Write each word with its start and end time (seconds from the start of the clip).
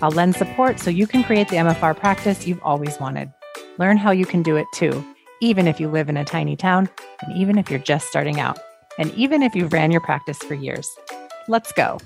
I'll 0.00 0.10
lend 0.10 0.36
support 0.36 0.78
so 0.78 0.90
you 0.90 1.06
can 1.06 1.24
create 1.24 1.48
the 1.48 1.56
MFR 1.56 1.96
practice 1.96 2.46
you've 2.46 2.62
always 2.62 2.98
wanted. 3.00 3.32
Learn 3.78 3.96
how 3.96 4.10
you 4.10 4.26
can 4.26 4.42
do 4.42 4.56
it 4.56 4.66
too, 4.74 5.04
even 5.40 5.66
if 5.66 5.80
you 5.80 5.88
live 5.88 6.08
in 6.08 6.16
a 6.16 6.24
tiny 6.24 6.56
town, 6.56 6.88
and 7.22 7.36
even 7.36 7.58
if 7.58 7.70
you're 7.70 7.80
just 7.80 8.08
starting 8.08 8.38
out, 8.38 8.58
and 8.98 9.12
even 9.14 9.42
if 9.42 9.54
you've 9.54 9.72
ran 9.72 9.90
your 9.90 10.00
practice 10.00 10.38
for 10.38 10.54
years. 10.54 10.88
Let's 11.48 11.72
go. 11.72 11.98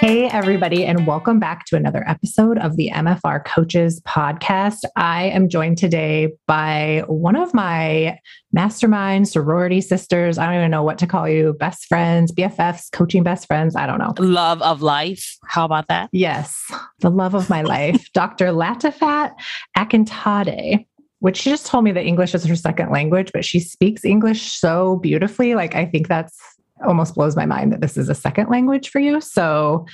Hey, 0.00 0.30
everybody, 0.30 0.86
and 0.86 1.06
welcome 1.06 1.38
back 1.38 1.66
to 1.66 1.76
another 1.76 2.08
episode 2.08 2.56
of 2.56 2.78
the 2.78 2.90
MFR 2.90 3.44
Coaches 3.44 4.00
Podcast. 4.08 4.78
I 4.96 5.24
am 5.24 5.50
joined 5.50 5.76
today 5.76 6.32
by 6.46 7.04
one 7.06 7.36
of 7.36 7.52
my 7.52 8.18
mastermind 8.50 9.28
sorority 9.28 9.82
sisters. 9.82 10.38
I 10.38 10.46
don't 10.46 10.54
even 10.54 10.70
know 10.70 10.82
what 10.82 10.96
to 11.00 11.06
call 11.06 11.28
you 11.28 11.52
best 11.52 11.84
friends, 11.84 12.32
BFFs, 12.32 12.90
coaching 12.90 13.22
best 13.22 13.46
friends. 13.46 13.76
I 13.76 13.86
don't 13.86 13.98
know. 13.98 14.14
Love 14.18 14.62
of 14.62 14.80
life. 14.80 15.36
How 15.44 15.66
about 15.66 15.88
that? 15.88 16.08
Yes, 16.12 16.58
the 17.00 17.10
love 17.10 17.34
of 17.34 17.50
my 17.50 17.60
life, 17.60 18.10
Dr. 18.14 18.46
Latifat 18.46 19.34
Akintade 19.76 20.86
which 21.18 21.36
she 21.36 21.50
just 21.50 21.66
told 21.66 21.84
me 21.84 21.92
that 21.92 22.06
English 22.06 22.34
is 22.34 22.46
her 22.46 22.56
second 22.56 22.90
language, 22.90 23.30
but 23.34 23.44
she 23.44 23.60
speaks 23.60 24.06
English 24.06 24.52
so 24.52 24.96
beautifully. 24.96 25.54
Like, 25.54 25.74
I 25.74 25.84
think 25.84 26.08
that's 26.08 26.40
almost 26.86 27.14
blows 27.14 27.36
my 27.36 27.46
mind 27.46 27.72
that 27.72 27.80
this 27.80 27.96
is 27.96 28.08
a 28.08 28.14
second 28.14 28.48
language 28.48 28.90
for 28.90 28.98
you. 29.00 29.20
So 29.20 29.86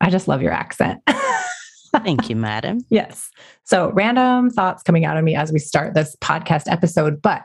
I 0.00 0.10
just 0.10 0.28
love 0.28 0.42
your 0.42 0.52
accent. 0.52 1.00
Thank 2.04 2.28
you, 2.30 2.36
madam. 2.36 2.80
yes. 2.88 3.30
So, 3.64 3.90
random 3.92 4.50
thoughts 4.50 4.82
coming 4.82 5.04
out 5.04 5.16
of 5.16 5.24
me 5.24 5.34
as 5.34 5.52
we 5.52 5.58
start 5.58 5.94
this 5.94 6.16
podcast 6.20 6.64
episode. 6.66 7.20
But 7.20 7.42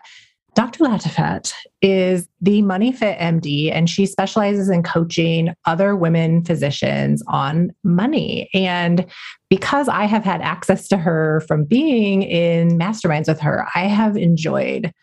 Dr. 0.55 0.85
Latifat 0.85 1.51
is 1.81 2.29
the 2.39 2.61
Money 2.61 2.93
Fit 2.93 3.19
MD, 3.19 3.71
and 3.73 3.89
she 3.89 4.05
specializes 4.05 4.69
in 4.69 4.83
coaching 4.83 5.53
other 5.65 5.97
women 5.97 6.45
physicians 6.45 7.21
on 7.27 7.71
money. 7.83 8.49
And 8.53 9.05
because 9.49 9.89
I 9.89 10.05
have 10.05 10.23
had 10.23 10.41
access 10.41 10.87
to 10.87 10.97
her 10.97 11.43
from 11.47 11.65
being 11.65 12.23
in 12.23 12.79
masterminds 12.79 13.27
with 13.27 13.41
her, 13.41 13.67
I 13.75 13.81
have 13.81 14.15
enjoyed 14.15 14.93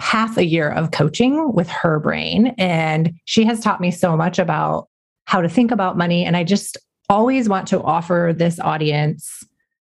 half 0.00 0.36
a 0.36 0.44
year 0.44 0.70
of 0.70 0.90
coaching 0.90 1.52
with 1.52 1.68
her 1.68 2.00
brain. 2.00 2.54
And 2.58 3.12
she 3.26 3.44
has 3.44 3.60
taught 3.60 3.80
me 3.80 3.90
so 3.90 4.16
much 4.16 4.38
about 4.38 4.88
how 5.26 5.40
to 5.40 5.48
think 5.48 5.70
about 5.70 5.98
money. 5.98 6.24
And 6.24 6.36
I 6.36 6.44
just 6.44 6.76
always 7.08 7.48
want 7.48 7.68
to 7.68 7.82
offer 7.82 8.34
this 8.36 8.58
audience 8.60 9.44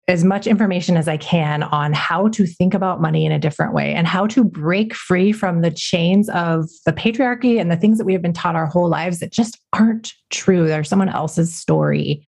as 0.08 0.24
much 0.24 0.46
information 0.46 0.98
as 0.98 1.08
I 1.08 1.18
can 1.18 1.64
on 1.64 1.92
how 1.92 2.28
to 2.30 2.46
think 2.46 2.76
about 2.76 3.02
money 3.02 3.26
in 3.26 3.32
a 3.32 3.40
different 3.40 3.74
way 3.74 3.94
and 3.96 4.06
how 4.06 4.28
to 4.28 4.44
break 4.44 4.94
free 4.94 5.32
from 5.32 5.62
the 5.62 5.72
chains 5.72 6.30
of 6.30 6.70
the 6.86 6.94
patriarchy 6.94 7.60
and 7.60 7.72
the 7.72 7.76
things 7.76 7.98
that 7.98 8.06
we 8.06 8.14
have 8.14 8.22
been 8.22 8.34
taught 8.34 8.56
our 8.56 8.68
whole 8.68 8.88
lives 8.88 9.20
that 9.20 9.32
just 9.32 9.60
aren't 9.74 10.14
true. 10.30 10.68
They're 10.68 10.84
someone 10.84 11.10
else's 11.10 11.56
story. 11.56 12.28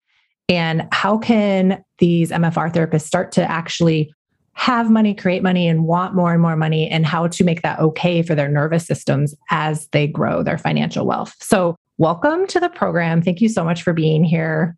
And 0.50 0.88
how 0.92 1.18
can 1.18 1.84
these 1.98 2.30
MFR 2.30 2.72
therapists 2.72 3.08
start 3.08 3.32
to 3.34 3.50
actually 3.50 4.14
have 4.54 4.90
money, 4.90 5.14
create 5.14 5.44
money, 5.44 5.68
and 5.68 5.86
want 5.86 6.16
more 6.16 6.32
and 6.32 6.42
more 6.42 6.56
money, 6.56 6.90
and 6.90 7.06
how 7.06 7.28
to 7.28 7.44
make 7.44 7.62
that 7.62 7.80
okay 7.80 8.22
for 8.22 8.36
their 8.36 8.50
nervous 8.50 8.86
systems 8.86 9.36
as 9.50 9.88
they 9.88 10.08
grow 10.08 10.44
their 10.44 10.58
financial 10.58 11.06
wealth. 11.06 11.36
So, 11.40 11.76
welcome 11.98 12.48
to 12.48 12.60
the 12.60 12.70
program. 12.70 13.22
Thank 13.22 13.42
you 13.42 13.50
so 13.50 13.64
much 13.64 13.84
for 13.84 13.94
being 13.94 14.24
here. 14.24 14.76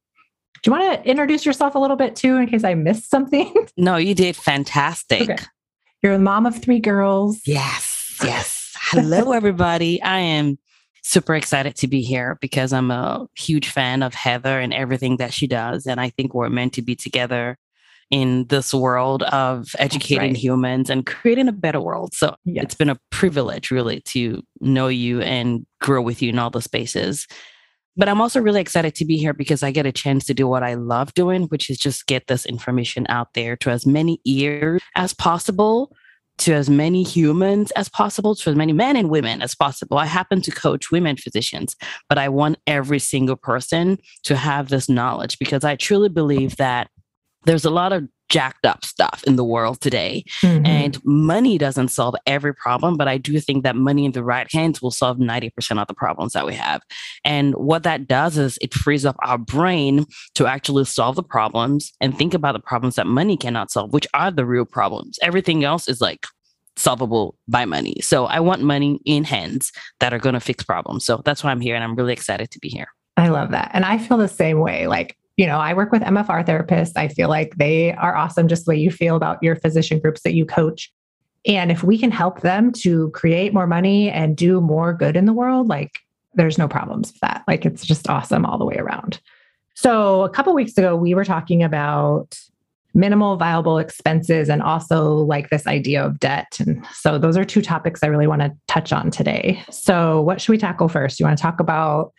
Do 0.63 0.71
you 0.71 0.77
want 0.77 1.03
to 1.03 1.09
introduce 1.09 1.45
yourself 1.45 1.75
a 1.75 1.79
little 1.79 1.97
bit 1.97 2.15
too, 2.15 2.37
in 2.37 2.47
case 2.47 2.63
I 2.63 2.73
missed 2.73 3.09
something? 3.09 3.53
No, 3.77 3.97
you 3.97 4.15
did 4.15 4.37
fantastic. 4.37 5.29
Okay. 5.29 5.43
You're 6.01 6.13
a 6.13 6.19
mom 6.19 6.45
of 6.45 6.57
three 6.61 6.79
girls. 6.79 7.41
Yes, 7.45 8.15
yes. 8.23 8.71
Hello, 8.79 9.31
everybody. 9.33 10.01
I 10.01 10.19
am 10.19 10.57
super 11.03 11.35
excited 11.35 11.75
to 11.75 11.87
be 11.87 12.01
here 12.01 12.37
because 12.39 12.71
I'm 12.71 12.89
a 12.89 13.27
huge 13.35 13.67
fan 13.67 14.01
of 14.01 14.13
Heather 14.13 14.59
and 14.59 14.73
everything 14.73 15.17
that 15.17 15.33
she 15.33 15.45
does. 15.45 15.85
And 15.85 15.99
I 15.99 16.09
think 16.09 16.33
we're 16.33 16.49
meant 16.49 16.73
to 16.73 16.81
be 16.81 16.95
together 16.95 17.57
in 18.11 18.45
this 18.47 18.73
world 18.73 19.23
of 19.23 19.75
educating 19.79 20.33
right. 20.33 20.37
humans 20.37 20.89
and 20.89 21.05
creating 21.05 21.47
a 21.47 21.53
better 21.53 21.81
world. 21.81 22.13
So 22.13 22.35
yes. 22.45 22.65
it's 22.65 22.75
been 22.75 22.89
a 22.89 22.99
privilege 23.09 23.71
really 23.71 24.01
to 24.01 24.43
know 24.61 24.87
you 24.87 25.21
and 25.21 25.65
grow 25.81 26.01
with 26.01 26.21
you 26.21 26.29
in 26.29 26.39
all 26.39 26.49
the 26.49 26.61
spaces. 26.61 27.27
But 27.97 28.09
I'm 28.09 28.21
also 28.21 28.41
really 28.41 28.61
excited 28.61 28.93
to 28.95 29.05
be 29.05 29.17
here 29.17 29.33
because 29.33 29.63
I 29.63 29.71
get 29.71 29.85
a 29.85 29.91
chance 29.91 30.25
to 30.25 30.33
do 30.33 30.47
what 30.47 30.63
I 30.63 30.73
love 30.73 31.13
doing, 31.13 31.43
which 31.43 31.69
is 31.69 31.77
just 31.77 32.07
get 32.07 32.27
this 32.27 32.45
information 32.45 33.05
out 33.09 33.33
there 33.33 33.55
to 33.57 33.69
as 33.69 33.85
many 33.85 34.19
ears 34.25 34.81
as 34.95 35.13
possible, 35.13 35.95
to 36.39 36.53
as 36.53 36.69
many 36.69 37.03
humans 37.03 37.71
as 37.71 37.87
possible, 37.87 38.35
to 38.35 38.49
as 38.49 38.55
many 38.55 38.73
men 38.73 38.97
and 38.97 39.09
women 39.09 39.41
as 39.41 39.55
possible. 39.55 39.97
I 39.97 40.05
happen 40.05 40.41
to 40.41 40.51
coach 40.51 40.91
women 40.91 41.15
physicians, 41.15 41.77
but 42.09 42.17
I 42.17 42.27
want 42.27 42.57
every 42.67 42.99
single 42.99 43.37
person 43.37 43.97
to 44.23 44.35
have 44.35 44.67
this 44.67 44.89
knowledge 44.89 45.39
because 45.39 45.63
I 45.63 45.77
truly 45.77 46.09
believe 46.09 46.57
that 46.57 46.89
there's 47.45 47.65
a 47.65 47.69
lot 47.69 47.93
of 47.93 48.07
jacked 48.29 48.65
up 48.65 48.83
stuff 48.83 49.23
in 49.27 49.35
the 49.35 49.43
world 49.43 49.79
today. 49.81 50.23
Mm-hmm. 50.41 50.65
And 50.65 51.05
money 51.05 51.57
doesn't 51.57 51.89
solve 51.89 52.15
every 52.25 52.53
problem, 52.53 52.97
but 52.97 53.07
I 53.07 53.17
do 53.17 53.39
think 53.39 53.63
that 53.63 53.75
money 53.75 54.05
in 54.05 54.11
the 54.13 54.23
right 54.23 54.51
hands 54.51 54.81
will 54.81 54.91
solve 54.91 55.17
90% 55.17 55.79
of 55.79 55.87
the 55.87 55.93
problems 55.93 56.33
that 56.33 56.45
we 56.45 56.55
have. 56.55 56.81
And 57.23 57.53
what 57.55 57.83
that 57.83 58.07
does 58.07 58.37
is 58.37 58.57
it 58.61 58.73
frees 58.73 59.05
up 59.05 59.15
our 59.23 59.37
brain 59.37 60.05
to 60.35 60.47
actually 60.47 60.85
solve 60.85 61.15
the 61.15 61.23
problems 61.23 61.93
and 62.01 62.17
think 62.17 62.33
about 62.33 62.53
the 62.53 62.59
problems 62.59 62.95
that 62.95 63.07
money 63.07 63.37
cannot 63.37 63.71
solve, 63.71 63.93
which 63.93 64.07
are 64.13 64.31
the 64.31 64.45
real 64.45 64.65
problems. 64.65 65.19
Everything 65.21 65.63
else 65.63 65.87
is 65.87 66.01
like 66.01 66.25
solvable 66.77 67.35
by 67.47 67.65
money. 67.65 68.01
So 68.01 68.25
I 68.25 68.39
want 68.39 68.61
money 68.61 68.99
in 69.05 69.23
hands 69.23 69.71
that 69.99 70.13
are 70.13 70.19
going 70.19 70.33
to 70.33 70.41
fix 70.41 70.63
problems. 70.63 71.05
So 71.05 71.21
that's 71.23 71.43
why 71.43 71.51
I'm 71.51 71.61
here 71.61 71.75
and 71.75 71.83
I'm 71.83 71.95
really 71.95 72.13
excited 72.13 72.51
to 72.51 72.59
be 72.59 72.69
here. 72.69 72.87
I 73.17 73.29
love 73.29 73.51
that. 73.51 73.71
And 73.73 73.85
I 73.85 73.97
feel 73.97 74.17
the 74.17 74.27
same 74.27 74.59
way. 74.59 74.87
Like 74.87 75.15
you 75.37 75.45
know, 75.45 75.57
I 75.57 75.73
work 75.73 75.91
with 75.91 76.01
MFR 76.01 76.45
therapists. 76.45 76.93
I 76.95 77.07
feel 77.07 77.29
like 77.29 77.55
they 77.57 77.93
are 77.93 78.15
awesome, 78.15 78.47
just 78.47 78.65
the 78.65 78.69
way 78.69 78.77
you 78.77 78.91
feel 78.91 79.15
about 79.15 79.41
your 79.43 79.55
physician 79.55 79.99
groups 79.99 80.21
that 80.21 80.33
you 80.33 80.45
coach. 80.45 80.91
And 81.45 81.71
if 81.71 81.83
we 81.83 81.97
can 81.97 82.11
help 82.11 82.41
them 82.41 82.71
to 82.71 83.09
create 83.11 83.53
more 83.53 83.67
money 83.67 84.09
and 84.09 84.35
do 84.35 84.61
more 84.61 84.93
good 84.93 85.15
in 85.15 85.25
the 85.25 85.33
world, 85.33 85.67
like 85.67 85.99
there's 86.33 86.57
no 86.57 86.67
problems 86.67 87.11
with 87.11 87.21
that. 87.21 87.43
Like 87.47 87.65
it's 87.65 87.85
just 87.85 88.09
awesome 88.09 88.45
all 88.45 88.57
the 88.57 88.65
way 88.65 88.75
around. 88.75 89.19
So 89.75 90.23
a 90.23 90.29
couple 90.29 90.53
weeks 90.53 90.77
ago, 90.77 90.95
we 90.95 91.13
were 91.13 91.25
talking 91.25 91.61
about 91.61 92.39
minimal 92.93 93.35
viable 93.35 93.77
expenses 93.77 94.47
and 94.49 94.61
also 94.61 95.15
like 95.15 95.49
this 95.49 95.67
idea 95.67 96.03
of 96.03 96.17
debt. 96.17 96.57
And 96.59 96.85
so 96.93 97.17
those 97.17 97.35
are 97.35 97.43
two 97.43 97.61
topics 97.61 98.01
I 98.01 98.07
really 98.07 98.25
want 98.25 98.41
to 98.41 98.53
touch 98.67 98.93
on 98.93 99.11
today. 99.11 99.61
So 99.69 100.21
what 100.21 100.39
should 100.39 100.53
we 100.53 100.57
tackle 100.57 100.87
first? 100.87 101.19
You 101.19 101.25
want 101.25 101.37
to 101.37 101.41
talk 101.41 101.59
about 101.59 102.13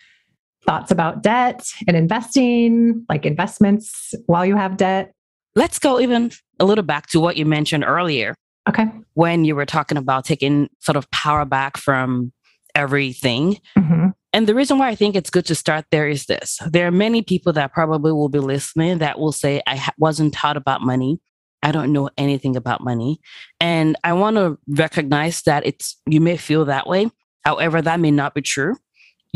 thoughts 0.64 0.90
about 0.90 1.22
debt 1.22 1.66
and 1.86 1.96
investing, 1.96 3.04
like 3.08 3.26
investments 3.26 4.14
while 4.26 4.44
you 4.44 4.56
have 4.56 4.76
debt? 4.76 5.12
Let's 5.54 5.78
go 5.78 6.00
even 6.00 6.32
a 6.60 6.64
little 6.64 6.84
back 6.84 7.08
to 7.08 7.20
what 7.20 7.36
you 7.36 7.46
mentioned 7.46 7.84
earlier. 7.86 8.34
Okay. 8.68 8.86
When 9.14 9.44
you 9.44 9.54
were 9.54 9.66
talking 9.66 9.96
about 9.96 10.24
taking 10.24 10.68
sort 10.80 10.96
of 10.96 11.10
power 11.10 11.44
back 11.44 11.76
from 11.76 12.32
everything. 12.74 13.58
Mm-hmm. 13.78 14.08
And 14.32 14.46
the 14.46 14.54
reason 14.54 14.78
why 14.78 14.88
I 14.88 14.94
think 14.94 15.16
it's 15.16 15.30
good 15.30 15.46
to 15.46 15.54
start 15.54 15.86
there 15.90 16.06
is 16.06 16.26
this 16.26 16.58
there 16.66 16.86
are 16.86 16.90
many 16.92 17.22
people 17.22 17.54
that 17.54 17.72
probably 17.72 18.12
will 18.12 18.28
be 18.28 18.38
listening 18.38 18.98
that 18.98 19.18
will 19.18 19.32
say, 19.32 19.62
I 19.66 19.82
wasn't 19.98 20.34
taught 20.34 20.58
about 20.58 20.82
money. 20.82 21.20
I 21.62 21.72
don't 21.72 21.92
know 21.92 22.10
anything 22.18 22.54
about 22.54 22.82
money. 22.82 23.18
And 23.60 23.96
I 24.04 24.12
want 24.12 24.36
to 24.36 24.58
recognize 24.68 25.42
that 25.42 25.66
it's, 25.66 25.96
you 26.06 26.20
may 26.20 26.36
feel 26.36 26.66
that 26.66 26.86
way. 26.86 27.10
However, 27.44 27.80
that 27.80 27.98
may 27.98 28.10
not 28.10 28.34
be 28.34 28.42
true 28.42 28.76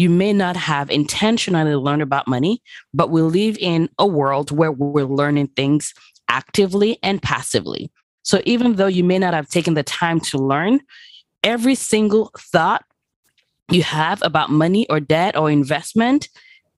you 0.01 0.09
may 0.09 0.33
not 0.33 0.57
have 0.57 0.91
intentionally 0.91 1.75
learned 1.75 2.01
about 2.01 2.27
money, 2.27 2.63
but 2.95 3.11
we 3.11 3.21
live 3.21 3.59
in 3.59 3.87
a 3.99 4.07
world 4.07 4.51
where 4.51 4.73
we're 4.73 5.05
learning 5.05 5.49
things 5.49 5.93
actively 6.27 6.99
and 7.03 7.21
passively. 7.21 7.93
So 8.23 8.41
even 8.47 8.77
though 8.77 8.87
you 8.87 9.05
may 9.05 9.19
not 9.19 9.35
have 9.35 9.51
taken 9.51 9.75
the 9.75 9.83
time 9.83 10.19
to 10.21 10.39
learn, 10.39 10.81
every 11.45 11.75
single 11.75 12.31
thought 12.39 12.83
you 13.71 13.83
have 13.83 14.23
about 14.23 14.49
money 14.49 14.89
or 14.89 15.01
debt 15.01 15.37
or 15.37 15.51
investment, 15.51 16.31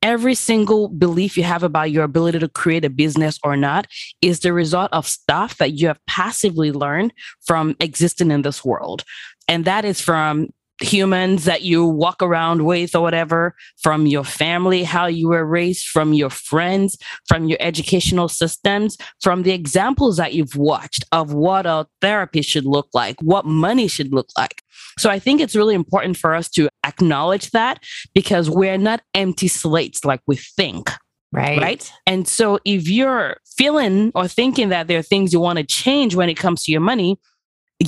every 0.03 0.35
single 0.35 0.89
belief 0.89 1.37
you 1.37 1.45
have 1.45 1.63
about 1.63 1.93
your 1.93 2.03
ability 2.03 2.41
to 2.41 2.49
create 2.49 2.85
a 2.85 2.91
business 2.91 3.39
or 3.45 3.57
not 3.57 3.87
is 4.21 4.41
the 4.41 4.53
result 4.53 4.93
of 4.93 5.07
stuff 5.07 5.59
that 5.59 5.75
you 5.75 5.87
have 5.87 6.05
passively 6.09 6.73
learned 6.73 7.13
from 7.47 7.77
existing 7.79 8.33
in 8.33 8.43
this 8.43 8.65
world. 8.65 9.05
And 9.47 9.65
that 9.65 9.85
is 9.85 10.01
from 10.01 10.49
humans 10.83 11.45
that 11.45 11.63
you 11.63 11.87
walk 11.87 12.23
around 12.23 12.65
with 12.65 12.95
or 12.95 13.03
whatever, 13.03 13.55
from 13.81 14.07
your 14.07 14.25
family, 14.25 14.85
how 14.85 15.07
you 15.07 15.29
were 15.29 15.45
raised, 15.45 15.87
from 15.87 16.13
your 16.13 16.31
friends, 16.31 16.97
from 17.29 17.47
your 17.47 17.59
educational 17.61 18.29
systems, 18.29 18.97
from 19.21 19.43
the 19.43 19.53
examples 19.53 20.17
that 20.17 20.35
you've 20.35 20.57
watched 20.57 21.05
of 21.13 21.33
what 21.33 21.67
a 21.67 21.87
therapy 22.01 22.43
should 22.43 22.67
look 22.67 22.89
like, 22.95 23.21
what 23.21 23.45
money 23.45 23.89
should 23.89 24.13
look 24.13 24.29
like. 24.37 24.63
So 24.99 25.11
I 25.11 25.19
think 25.19 25.41
it's 25.41 25.57
really 25.57 25.75
important 25.75 26.17
for 26.17 26.35
us 26.35 26.49
to 26.51 26.69
acknowledge 26.85 27.51
that 27.51 27.83
because 28.15 28.51
we're 28.51 28.79
not 28.79 29.03
empty 29.15 29.49
slates 29.49 30.05
like 30.05 30.21
we 30.27 30.37
think. 30.37 30.91
Right. 31.33 31.59
Right. 31.59 31.93
And 32.07 32.29
so 32.29 32.59
if 32.67 32.91
you're 32.91 33.39
feeling 33.57 34.13
or 34.15 34.29
thinking 34.29 34.69
that 34.69 34.87
there 34.87 34.99
are 34.99 35.03
things 35.03 35.33
you 35.33 35.41
want 35.41 35.59
to 35.59 35.65
change 35.65 36.15
when 36.15 36.29
it 36.29 36.37
comes 36.37 36.65
to 36.65 36.73
your 36.73 36.83
money, 36.83 37.19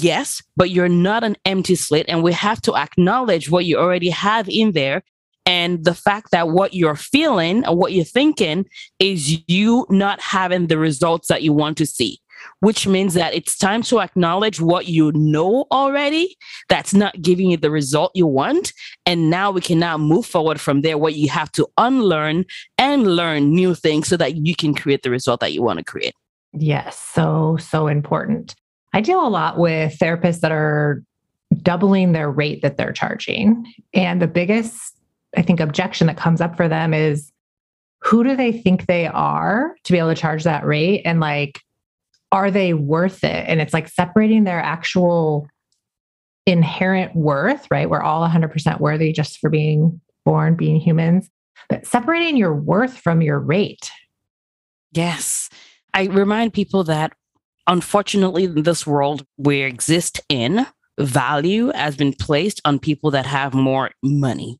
yes, 0.02 0.42
but 0.56 0.70
you're 0.70 0.88
not 0.88 1.24
an 1.24 1.36
empty 1.44 1.74
slate. 1.74 2.06
And 2.08 2.22
we 2.22 2.32
have 2.32 2.60
to 2.62 2.74
acknowledge 2.74 3.50
what 3.50 3.64
you 3.64 3.78
already 3.78 4.10
have 4.10 4.48
in 4.48 4.72
there. 4.72 5.02
And 5.46 5.84
the 5.84 5.94
fact 5.94 6.30
that 6.30 6.48
what 6.48 6.72
you're 6.72 6.96
feeling 6.96 7.66
or 7.66 7.76
what 7.76 7.92
you're 7.92 8.04
thinking 8.04 8.64
is 8.98 9.42
you 9.46 9.86
not 9.90 10.20
having 10.20 10.68
the 10.68 10.78
results 10.78 11.28
that 11.28 11.42
you 11.42 11.52
want 11.52 11.76
to 11.78 11.86
see 11.86 12.18
which 12.60 12.86
means 12.86 13.14
that 13.14 13.34
it's 13.34 13.56
time 13.56 13.82
to 13.82 14.00
acknowledge 14.00 14.60
what 14.60 14.86
you 14.86 15.12
know 15.12 15.66
already 15.70 16.36
that's 16.68 16.94
not 16.94 17.20
giving 17.20 17.50
you 17.50 17.56
the 17.56 17.70
result 17.70 18.10
you 18.14 18.26
want. 18.26 18.72
And 19.06 19.30
now 19.30 19.50
we 19.50 19.60
can 19.60 19.78
now 19.78 19.98
move 19.98 20.26
forward 20.26 20.60
from 20.60 20.82
there 20.82 20.98
where 20.98 21.12
you 21.12 21.28
have 21.28 21.50
to 21.52 21.66
unlearn 21.78 22.44
and 22.78 23.16
learn 23.16 23.54
new 23.54 23.74
things 23.74 24.08
so 24.08 24.16
that 24.16 24.36
you 24.36 24.54
can 24.54 24.74
create 24.74 25.02
the 25.02 25.10
result 25.10 25.40
that 25.40 25.52
you 25.52 25.62
want 25.62 25.78
to 25.78 25.84
create. 25.84 26.14
Yes, 26.52 26.98
so, 26.98 27.56
so 27.60 27.88
important. 27.88 28.54
I 28.94 29.00
deal 29.00 29.26
a 29.26 29.28
lot 29.28 29.58
with 29.58 29.98
therapists 29.98 30.40
that 30.40 30.52
are 30.52 31.02
doubling 31.62 32.12
their 32.12 32.30
rate 32.30 32.62
that 32.62 32.76
they're 32.76 32.92
charging. 32.92 33.66
And 33.92 34.22
the 34.22 34.28
biggest, 34.28 34.96
I 35.36 35.42
think, 35.42 35.60
objection 35.60 36.06
that 36.06 36.16
comes 36.16 36.40
up 36.40 36.56
for 36.56 36.68
them 36.68 36.94
is 36.94 37.32
who 38.02 38.22
do 38.22 38.36
they 38.36 38.52
think 38.52 38.86
they 38.86 39.08
are 39.08 39.74
to 39.82 39.92
be 39.92 39.98
able 39.98 40.10
to 40.10 40.14
charge 40.14 40.44
that 40.44 40.64
rate? 40.64 41.02
And 41.04 41.18
like, 41.18 41.60
are 42.30 42.50
they 42.50 42.72
worth 42.72 43.24
it? 43.24 43.44
And 43.48 43.60
it's 43.60 43.74
like 43.74 43.88
separating 43.88 44.44
their 44.44 44.60
actual 44.60 45.48
inherent 46.46 47.16
worth, 47.16 47.66
right? 47.70 47.90
We're 47.90 48.02
all 48.02 48.26
100% 48.28 48.80
worthy 48.80 49.12
just 49.12 49.38
for 49.38 49.50
being 49.50 50.00
born, 50.24 50.54
being 50.54 50.78
humans, 50.78 51.30
but 51.68 51.86
separating 51.86 52.36
your 52.36 52.54
worth 52.54 52.96
from 52.96 53.22
your 53.22 53.40
rate. 53.40 53.90
Yes. 54.92 55.48
I 55.94 56.04
remind 56.04 56.52
people 56.52 56.84
that 56.84 57.12
unfortunately, 57.66 58.44
in 58.44 58.62
this 58.62 58.86
world 58.86 59.26
we 59.36 59.62
exist 59.62 60.20
in, 60.28 60.66
value 60.98 61.72
has 61.74 61.96
been 61.96 62.12
placed 62.12 62.60
on 62.64 62.78
people 62.78 63.10
that 63.12 63.26
have 63.26 63.54
more 63.54 63.90
money. 64.02 64.58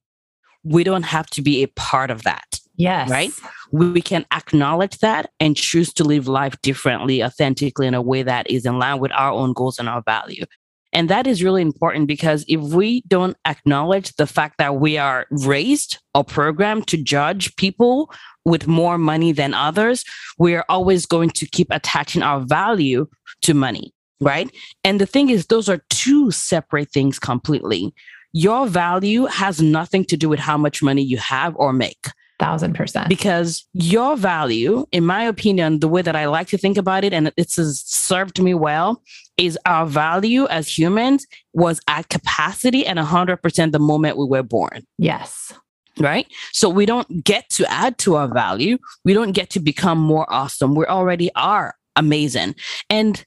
We 0.62 0.85
don't 0.85 1.05
have 1.05 1.27
to 1.31 1.43
be 1.43 1.62
a 1.62 1.69
part 1.69 2.11
of 2.11 2.23
that. 2.23 2.61
Yes. 2.77 3.09
Right? 3.09 3.31
We 3.71 4.03
can 4.03 4.27
acknowledge 4.33 4.99
that 4.99 5.31
and 5.39 5.56
choose 5.56 5.93
to 5.95 6.05
live 6.05 6.27
life 6.27 6.61
differently, 6.62 7.23
authentically, 7.23 7.87
in 7.87 7.95
a 7.95 8.03
way 8.03 8.23
that 8.23 8.51
is 8.51 8.67
in 8.67 8.79
line 8.79 8.99
with 8.99 9.12
our 9.12 9.33
own 9.33 9.53
goals 9.53 9.79
and 9.79 9.89
our 9.89 10.03
value. 10.03 10.45
And 10.94 11.11
that 11.11 11.26
is 11.26 11.43
really 11.43 11.61
important 11.61 12.06
because 12.06 12.44
if 12.46 12.61
we 12.61 13.02
don't 13.08 13.37
acknowledge 13.46 14.14
the 14.14 14.29
fact 14.29 14.58
that 14.58 14.76
we 14.76 14.96
are 14.96 15.26
raised 15.31 15.99
or 16.14 16.23
programmed 16.23 16.87
to 16.87 16.96
judge 16.96 17.55
people 17.56 18.12
with 18.44 18.69
more 18.69 18.96
money 18.96 19.32
than 19.32 19.55
others, 19.55 20.05
we 20.38 20.55
are 20.55 20.64
always 20.69 21.05
going 21.05 21.31
to 21.31 21.46
keep 21.46 21.67
attaching 21.73 22.23
our 22.23 22.41
value 22.41 23.06
to 23.43 23.55
money, 23.55 23.93
right? 24.20 24.49
And 24.85 25.00
the 25.00 25.06
thing 25.06 25.31
is, 25.31 25.46
those 25.46 25.69
are 25.69 25.82
two 25.91 26.31
separate 26.31 26.93
things 26.93 27.19
completely. 27.19 27.93
Your 28.32 28.67
value 28.69 29.25
has 29.25 29.61
nothing 29.61 30.05
to 30.06 30.17
do 30.17 30.29
with 30.29 30.40
how 30.40 30.56
much 30.56 30.81
money 30.81 31.02
you 31.02 31.19
have 31.19 31.56
or 31.56 31.73
make. 31.73 32.06
Thousand 32.44 32.75
percent. 32.75 33.08
Because 33.08 33.64
your 33.73 34.19
value, 34.19 34.85
in 34.93 35.06
my 35.06 35.23
opinion, 35.25 35.81
the 35.81 35.88
way 35.88 36.02
that 36.02 36.14
I 36.14 36.26
like 36.26 36.49
to 36.49 36.58
think 36.58 36.76
about 36.76 37.02
it, 37.02 37.14
and 37.14 37.32
it's 37.38 37.55
served 37.55 38.38
me 38.38 38.52
well, 38.52 39.02
is 39.38 39.58
our 39.64 39.87
value 39.87 40.46
as 40.49 40.69
humans 40.69 41.26
was 41.55 41.81
at 41.88 42.11
capacity 42.11 42.85
and 42.87 42.99
100% 42.99 43.73
the 43.73 43.79
moment 43.79 44.19
we 44.19 44.26
were 44.26 44.43
born. 44.43 44.87
Yes. 44.99 45.55
Right. 45.99 46.26
So 46.52 46.69
we 46.69 46.85
don't 46.85 47.25
get 47.25 47.49
to 47.50 47.64
add 47.73 47.96
to 47.99 48.17
our 48.17 48.29
value. 48.29 48.76
We 49.06 49.14
don't 49.14 49.32
get 49.32 49.49
to 49.50 49.61
become 49.61 49.99
more 49.99 50.26
awesome. 50.29 50.75
We 50.75 50.85
already 50.85 51.31
are 51.37 51.75
amazing. 51.97 52.56
And 52.90 53.25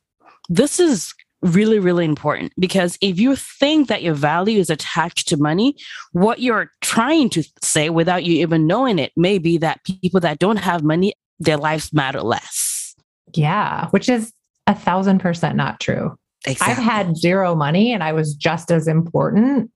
this 0.48 0.80
is 0.80 1.14
really, 1.42 1.80
really 1.80 2.06
important 2.06 2.52
because 2.60 2.98
if 3.02 3.20
you 3.20 3.36
think 3.36 3.88
that 3.88 4.02
your 4.02 4.14
value 4.14 4.60
is 4.60 4.70
attached 4.70 5.28
to 5.30 5.38
money, 5.38 5.76
what 6.12 6.40
you're 6.40 6.72
trying 6.82 7.30
to 7.30 7.44
say 7.62 7.90
without 7.90 8.24
you 8.24 8.42
even 8.42 8.68
knowing 8.68 9.00
it 9.00 9.12
may 9.16 9.38
be 9.38 9.58
that 9.58 9.84
people 9.84 10.20
that 10.20 10.40
don't 10.40 10.58
have 10.58 10.84
money, 10.84 11.14
their 11.40 11.58
lives 11.58 11.94
matter 11.94 12.22
less. 12.22 12.96
Yeah, 13.36 13.90
which 13.90 14.10
is 14.10 14.34
a 14.66 14.76
thousand 14.76 15.20
percent 15.20 15.56
not 15.56 15.80
true. 15.80 16.18
Exactly. 16.46 16.74
I've 16.74 16.84
had 16.84 17.18
zero 17.18 17.56
money 17.56 17.92
and 17.92 18.04
I 18.04 18.14
was 18.14 18.34
just 18.34 18.72
as 18.72 18.88
important 18.88 19.70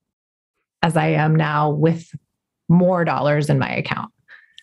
as 0.81 0.95
I 0.95 1.07
am 1.07 1.35
now 1.35 1.69
with 1.69 2.07
more 2.69 3.03
dollars 3.05 3.49
in 3.49 3.59
my 3.59 3.69
account. 3.69 4.11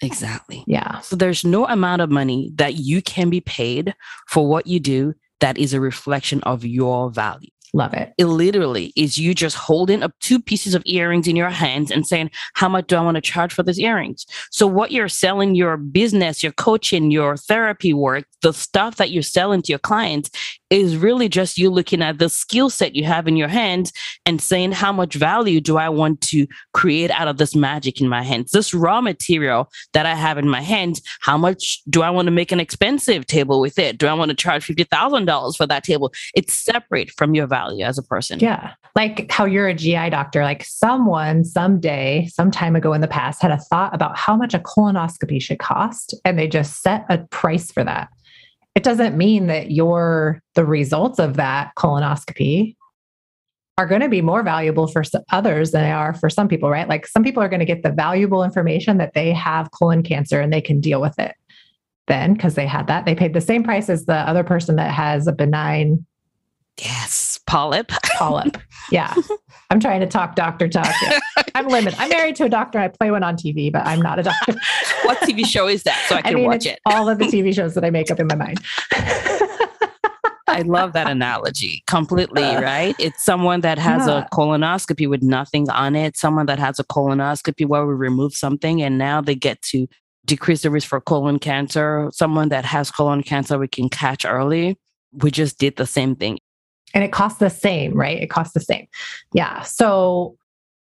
Exactly. 0.01 0.65
Yeah. 0.67 1.01
So 1.01 1.17
there's 1.17 1.45
no 1.45 1.67
amount 1.67 2.03
of 2.03 2.11
money 2.11 2.53
that 2.55 2.75
you 2.75 3.03
can 3.03 3.31
be 3.31 3.41
paid 3.41 3.95
for 4.29 4.49
what 4.49 4.67
you 4.67 4.81
do 4.81 5.15
that 5.41 5.59
is 5.59 5.75
a 5.75 5.81
reflection 5.81 6.41
of 6.43 6.65
your 6.65 7.11
value. 7.11 7.51
Love 7.75 7.93
it. 7.93 8.15
It 8.17 8.27
literally 8.27 8.93
is 8.97 9.19
you 9.19 9.35
just 9.35 9.55
holding 9.55 10.03
up 10.03 10.13
two 10.21 10.41
pieces 10.41 10.75
of 10.75 10.83
earrings 10.87 11.29
in 11.29 11.37
your 11.37 11.51
hands 11.51 11.91
and 11.91 12.07
saying, 12.07 12.31
How 12.55 12.69
much 12.69 12.87
do 12.87 12.97
I 12.97 13.03
want 13.03 13.17
to 13.17 13.21
charge 13.21 13.53
for 13.53 13.63
these 13.63 13.79
earrings? 13.79 14.25
So, 14.51 14.67
what 14.67 14.91
you're 14.91 15.09
selling, 15.09 15.55
your 15.55 15.77
business, 15.77 16.43
your 16.43 16.53
coaching, 16.53 17.11
your 17.11 17.37
therapy 17.37 17.93
work, 17.93 18.25
the 18.41 18.55
stuff 18.55 18.97
that 18.97 19.11
you're 19.11 19.23
selling 19.23 19.61
to 19.63 19.73
your 19.73 19.79
clients 19.79 20.31
is 20.71 20.97
really 20.97 21.29
just 21.29 21.59
you 21.59 21.71
looking 21.71 22.03
at 22.03 22.19
the 22.19 22.29
skill 22.29 22.71
set 22.71 22.95
you 22.95 23.05
have 23.05 23.27
in 23.27 23.37
your 23.37 23.49
hands 23.49 23.93
and 24.27 24.41
saying, 24.41 24.73
How 24.73 24.93
much 24.93 25.15
value 25.15 25.61
do 25.61 25.77
I 25.77 25.89
want 25.89 26.21
to 26.23 26.47
create 26.75 27.11
out 27.11 27.29
of 27.29 27.39
this 27.39 27.55
magic 27.55 28.01
in 28.01 28.09
my 28.09 28.23
hands? 28.23 28.51
This 28.51 28.75
raw 28.75 29.01
material 29.01 29.71
that 29.93 30.07
I 30.07 30.15
have 30.15 30.39
in 30.39 30.49
my 30.49 30.61
hands, 30.61 31.03
how 31.21 31.39
much 31.39 31.81
do 31.89 32.03
I 32.03 32.11
want 32.11 32.27
to 32.27 32.33
make 32.33 32.53
an 32.53 32.61
expensive 32.61 33.27
table 33.27 33.61
with 33.61 33.79
it? 33.79 33.99
Do 33.99 34.07
I 34.07 34.15
want 34.15 34.31
to 34.31 34.37
charge 34.37 34.67
$50,000 34.67 35.57
for 35.57 35.67
that 35.67 35.85
table? 35.85 36.13
It's 36.35 36.55
separate 36.55 37.11
from 37.13 37.35
your 37.35 37.47
value 37.47 37.85
as 37.85 37.99
a 37.99 38.03
person. 38.03 38.39
Yeah. 38.41 38.75
Like 38.95 39.31
how 39.31 39.45
you're 39.45 39.69
a 39.69 39.75
GI 39.75 40.11
doctor, 40.11 40.43
like 40.43 40.65
someone 40.65 41.45
someday, 41.45 42.29
some 42.33 42.51
time 42.51 42.77
ago 42.77 42.93
in 42.93 43.01
the 43.01 43.09
past, 43.09 43.41
had 43.41 43.51
a 43.51 43.59
thought 43.59 43.95
about 43.95 44.17
how 44.17 44.37
much 44.37 44.55
a 44.55 44.59
colonoscopy 44.59 45.41
should 45.41 45.59
cost, 45.59 46.15
and 46.25 46.39
they 46.39 46.49
just 46.49 46.83
set 46.83 47.05
a 47.09 47.19
price 47.19 47.71
for 47.71 47.85
that. 47.85 48.09
It 48.75 48.85
doesn't 48.85 49.17
mean 49.17 49.49
that 49.49 49.71
your 49.71 50.41
the 50.55 50.65
results 50.65 51.19
of 51.19 51.37
that 51.37 51.73
colonoscopy 51.77 52.77
are 53.79 53.87
going 53.87 54.01
to 54.01 54.09
be 54.09 54.21
more 54.21 54.43
valuable 54.43 54.89
for 54.89 55.03
others 55.31 55.71
than 55.71 55.85
they 55.85 55.93
are 55.93 56.13
for 56.13 56.29
some 56.29 56.49
people, 56.49 56.69
right? 56.69 56.89
Like 56.89 57.07
some 57.07 57.23
people 57.23 57.43
are 57.43 57.49
going 57.49 57.61
to 57.61 57.67
get 57.67 57.85
the 57.85 57.93
valuable 57.93 58.43
information 58.43 58.99
that 58.99 59.15
they 59.15 59.33
have 59.33 59.71
colon 59.71 60.03
cancer 60.03 60.41
and 60.41 60.53
they 60.53 60.61
can 60.61 60.81
deal 60.81 61.01
with 61.01 61.17
it. 61.19 61.35
Then, 62.09 62.33
because 62.33 62.55
they 62.55 62.67
had 62.67 62.89
that, 62.89 63.05
they 63.05 63.15
paid 63.15 63.35
the 63.35 63.41
same 63.41 63.63
price 63.63 63.89
as 63.89 64.07
the 64.07 64.15
other 64.15 64.43
person 64.43 64.77
that 64.77 64.93
has 64.93 65.27
a 65.27 65.33
benign 65.33 66.05
Yes, 66.79 67.41
polyp. 67.47 67.89
Polyp. 68.19 68.59
Yeah. 68.91 69.15
I'm 69.69 69.81
trying 69.81 70.01
to 70.01 70.07
talk 70.07 70.35
doctor 70.35 70.67
talk. 70.67 70.91
Yeah. 71.03 71.19
I'm 71.55 71.69
limited. 71.69 72.01
I'm 72.01 72.09
married 72.09 72.37
to 72.37 72.45
a 72.45 72.49
doctor. 72.49 72.79
I 72.79 72.89
play 72.89 73.11
one 73.11 73.23
on 73.23 73.37
TV, 73.37 73.71
but 73.71 73.87
I'm 73.87 74.01
not 74.01 74.19
a 74.19 74.23
doctor. 74.23 74.53
what 75.03 75.19
TV 75.19 75.45
show 75.45 75.69
is 75.69 75.83
that? 75.83 76.03
So 76.09 76.17
I 76.17 76.23
can 76.23 76.33
I 76.33 76.35
mean, 76.37 76.47
watch 76.47 76.65
it. 76.65 76.79
all 76.87 77.07
of 77.07 77.19
the 77.19 77.27
TV 77.27 77.55
shows 77.55 77.75
that 77.75 77.85
I 77.85 77.91
make 77.91 78.11
up 78.11 78.19
in 78.19 78.29
my 78.29 78.35
mind. 78.35 78.61
I 80.49 80.63
love 80.65 80.95
that 80.95 81.11
analogy 81.11 81.83
completely, 81.87 82.43
uh, 82.43 82.63
right? 82.63 82.97
It's 82.99 83.23
someone 83.23 83.61
that 83.61 83.79
has 83.79 84.07
yeah. 84.07 84.25
a 84.25 84.29
colonoscopy 84.35 85.07
with 85.07 85.23
nothing 85.23 85.69
on 85.69 85.95
it, 85.95 86.17
someone 86.17 86.47
that 86.47 86.59
has 86.59 86.79
a 86.79 86.85
colonoscopy 86.85 87.67
where 87.67 87.85
we 87.85 87.93
remove 87.93 88.35
something 88.35 88.81
and 88.81 88.97
now 88.97 89.21
they 89.21 89.35
get 89.35 89.61
to 89.65 89.87
decrease 90.25 90.63
the 90.63 90.71
risk 90.71 90.89
for 90.89 91.03
colon 91.03 91.39
cancer. 91.39 92.09
Someone 92.11 92.49
that 92.49 92.65
has 92.65 92.91
colon 92.91 93.23
cancer 93.23 93.59
we 93.59 93.69
can 93.69 93.91
catch 93.91 94.25
early. 94.25 94.79
We 95.13 95.31
just 95.31 95.59
did 95.59 95.77
the 95.77 95.87
same 95.87 96.17
thing 96.17 96.39
and 96.95 97.05
it 97.05 97.13
costs 97.13 97.39
the 97.39 97.51
same, 97.51 97.95
right? 97.95 98.23
It 98.23 98.31
costs 98.31 98.55
the 98.55 98.61
same. 98.61 98.87
Yeah. 99.33 99.63
So 99.63 100.37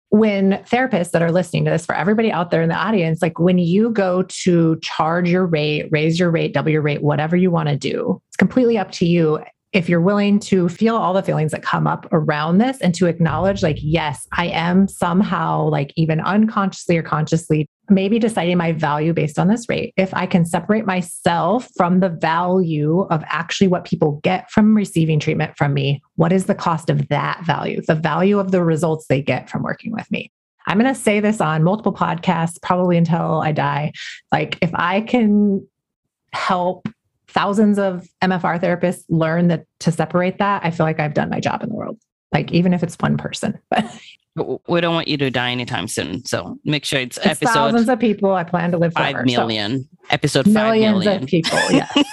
when 0.09 0.63
therapists 0.65 1.13
that 1.13 1.23
are 1.23 1.33
listening 1.33 1.65
to 1.65 1.71
this, 1.71 1.87
for 1.87 1.95
everybody 1.95 2.31
out 2.31 2.51
there 2.51 2.61
in 2.61 2.69
the 2.69 2.75
audience, 2.75 3.23
like 3.23 3.39
when 3.39 3.59
you 3.59 3.91
go 3.91 4.23
to 4.25 4.79
charge 4.81 5.31
your 5.31 5.47
rate, 5.47 5.89
raise 5.91 6.19
your 6.19 6.31
rate, 6.31 6.53
double 6.53 6.71
your 6.71 6.83
rate, 6.83 7.03
whatever 7.03 7.35
you 7.37 7.51
want 7.51 7.71
to 7.71 7.77
do, 7.77 8.21
it's 8.29 8.37
completely 8.37 8.77
up 8.77 8.91
to 8.93 9.07
you. 9.07 9.43
If 9.73 9.89
you're 9.89 10.01
willing 10.01 10.39
to 10.39 10.69
feel 10.69 10.97
all 10.97 11.15
the 11.15 11.23
feelings 11.23 11.53
that 11.53 11.63
come 11.63 11.87
up 11.87 12.07
around 12.13 12.59
this 12.59 12.79
and 12.81 12.95
to 12.95 13.07
acknowledge, 13.07 13.63
like, 13.63 13.79
yes, 13.81 14.27
I 14.33 14.49
am 14.49 14.87
somehow, 14.87 15.69
like, 15.69 15.93
even 15.97 16.21
unconsciously 16.21 16.99
or 16.99 17.03
consciously, 17.03 17.67
maybe 17.89 18.19
deciding 18.19 18.59
my 18.59 18.73
value 18.73 19.15
based 19.15 19.39
on 19.39 19.49
this 19.49 19.69
rate. 19.71 19.95
If 19.97 20.13
I 20.13 20.27
can 20.27 20.45
separate 20.45 20.85
myself 20.85 21.69
from 21.75 22.01
the 22.01 22.11
value 22.11 23.03
of 23.11 23.25
actually 23.27 23.69
what 23.69 23.85
people 23.85 24.21
get 24.23 24.51
from 24.51 24.75
receiving 24.75 25.19
treatment 25.19 25.57
from 25.57 25.73
me, 25.73 26.03
what 26.17 26.33
is 26.33 26.45
the 26.45 26.55
cost 26.55 26.91
of 26.91 27.09
that 27.09 27.43
value? 27.45 27.81
The 27.81 27.95
value 27.95 28.39
of 28.39 28.51
the 28.51 28.63
results 28.63 29.07
they 29.09 29.23
get 29.23 29.49
from 29.49 29.63
working 29.63 29.93
with 29.93 30.11
me. 30.11 30.31
I'm 30.67 30.79
going 30.79 30.93
to 30.93 31.01
say 31.01 31.21
this 31.21 31.41
on 31.41 31.65
multiple 31.65 31.95
podcasts, 31.95 32.61
probably 32.63 32.99
until 32.99 33.41
I 33.41 33.53
die. 33.53 33.93
Like, 34.31 34.59
if 34.61 34.71
I 34.75 35.01
can 35.01 35.67
help 36.35 36.87
thousands 37.33 37.79
of 37.79 38.07
MFR 38.23 38.61
therapists 38.61 39.05
learn 39.09 39.49
that 39.49 39.65
to 39.81 39.91
separate 39.91 40.39
that, 40.39 40.65
I 40.65 40.71
feel 40.71 40.87
like 40.87 41.01
I've 41.01 41.15
done 41.15 41.31
my 41.31 41.41
job 41.41 41.63
in 41.63 41.69
the 41.69 41.75
world. 41.75 41.99
Like 42.33 42.53
even 42.53 42.73
if 42.73 42.83
it's 42.83 42.97
one 42.99 43.17
person, 43.17 43.59
but 43.71 43.91
we 44.69 44.81
don't 44.81 44.95
want 44.95 45.09
you 45.09 45.17
to 45.19 45.31
die 45.31 45.51
anytime 45.51 45.89
soon. 45.89 46.25
So 46.25 46.59
make 46.65 46.85
sure 46.85 47.01
it's, 47.01 47.19
it's 47.19 47.27
episode 47.27 47.53
thousands 47.53 47.89
of 47.89 47.99
people. 47.99 48.33
I 48.33 48.45
plan 48.45 48.71
to 48.73 48.79
live 48.79 48.93
five 48.95 49.13
forever, 49.13 49.27
million. 49.27 49.83
So. 49.83 49.89
Episode 50.11 50.47
millions 50.47 51.05
five 51.05 51.05
million 51.05 51.23
of 51.23 51.29
people. 51.29 51.59
Yes. 51.71 52.05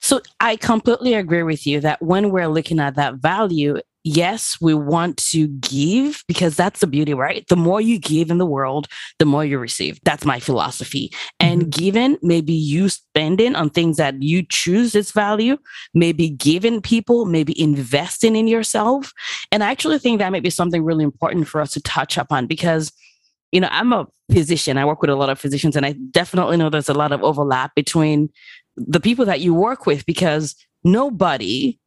so 0.00 0.20
I 0.40 0.56
completely 0.56 1.14
agree 1.14 1.42
with 1.42 1.66
you 1.66 1.80
that 1.80 2.02
when 2.02 2.30
we're 2.30 2.48
looking 2.48 2.80
at 2.80 2.96
that 2.96 3.16
value, 3.16 3.78
yes, 4.04 4.56
we 4.60 4.74
want 4.74 5.16
to 5.18 5.48
give 5.48 6.24
because 6.26 6.56
that's 6.56 6.80
the 6.80 6.86
beauty, 6.86 7.14
right? 7.14 7.46
The 7.48 7.56
more 7.56 7.80
you 7.80 7.98
give 7.98 8.30
in 8.30 8.38
the 8.38 8.46
world, 8.46 8.88
the 9.18 9.26
more 9.26 9.44
you 9.44 9.58
receive. 9.58 9.98
That's 10.04 10.24
my 10.24 10.40
philosophy. 10.40 11.12
And 11.38 11.62
mm-hmm. 11.62 11.70
given, 11.70 12.18
maybe 12.22 12.52
you 12.52 12.88
spending 12.88 13.54
on 13.54 13.70
things 13.70 13.96
that 13.98 14.22
you 14.22 14.42
choose 14.42 14.94
its 14.94 15.12
value, 15.12 15.58
maybe 15.94 16.30
giving 16.30 16.80
people, 16.80 17.26
maybe 17.26 17.60
investing 17.60 18.36
in 18.36 18.48
yourself. 18.48 19.12
And 19.52 19.62
I 19.62 19.70
actually 19.70 19.98
think 19.98 20.18
that 20.18 20.32
may 20.32 20.40
be 20.40 20.50
something 20.50 20.82
really 20.82 21.04
important 21.04 21.48
for 21.48 21.60
us 21.60 21.72
to 21.72 21.82
touch 21.82 22.16
upon 22.16 22.46
because 22.46 22.92
you 23.52 23.60
know, 23.60 23.68
I'm 23.72 23.92
a 23.92 24.06
physician. 24.30 24.78
I 24.78 24.84
work 24.84 25.00
with 25.00 25.10
a 25.10 25.16
lot 25.16 25.28
of 25.28 25.38
physicians, 25.38 25.74
and 25.74 25.84
I 25.84 25.96
definitely 26.12 26.56
know 26.56 26.70
there's 26.70 26.88
a 26.88 26.94
lot 26.94 27.10
of 27.10 27.20
overlap 27.24 27.74
between 27.74 28.30
the 28.76 29.00
people 29.00 29.24
that 29.24 29.40
you 29.40 29.54
work 29.54 29.86
with 29.86 30.06
because 30.06 30.54
nobody 30.84 31.78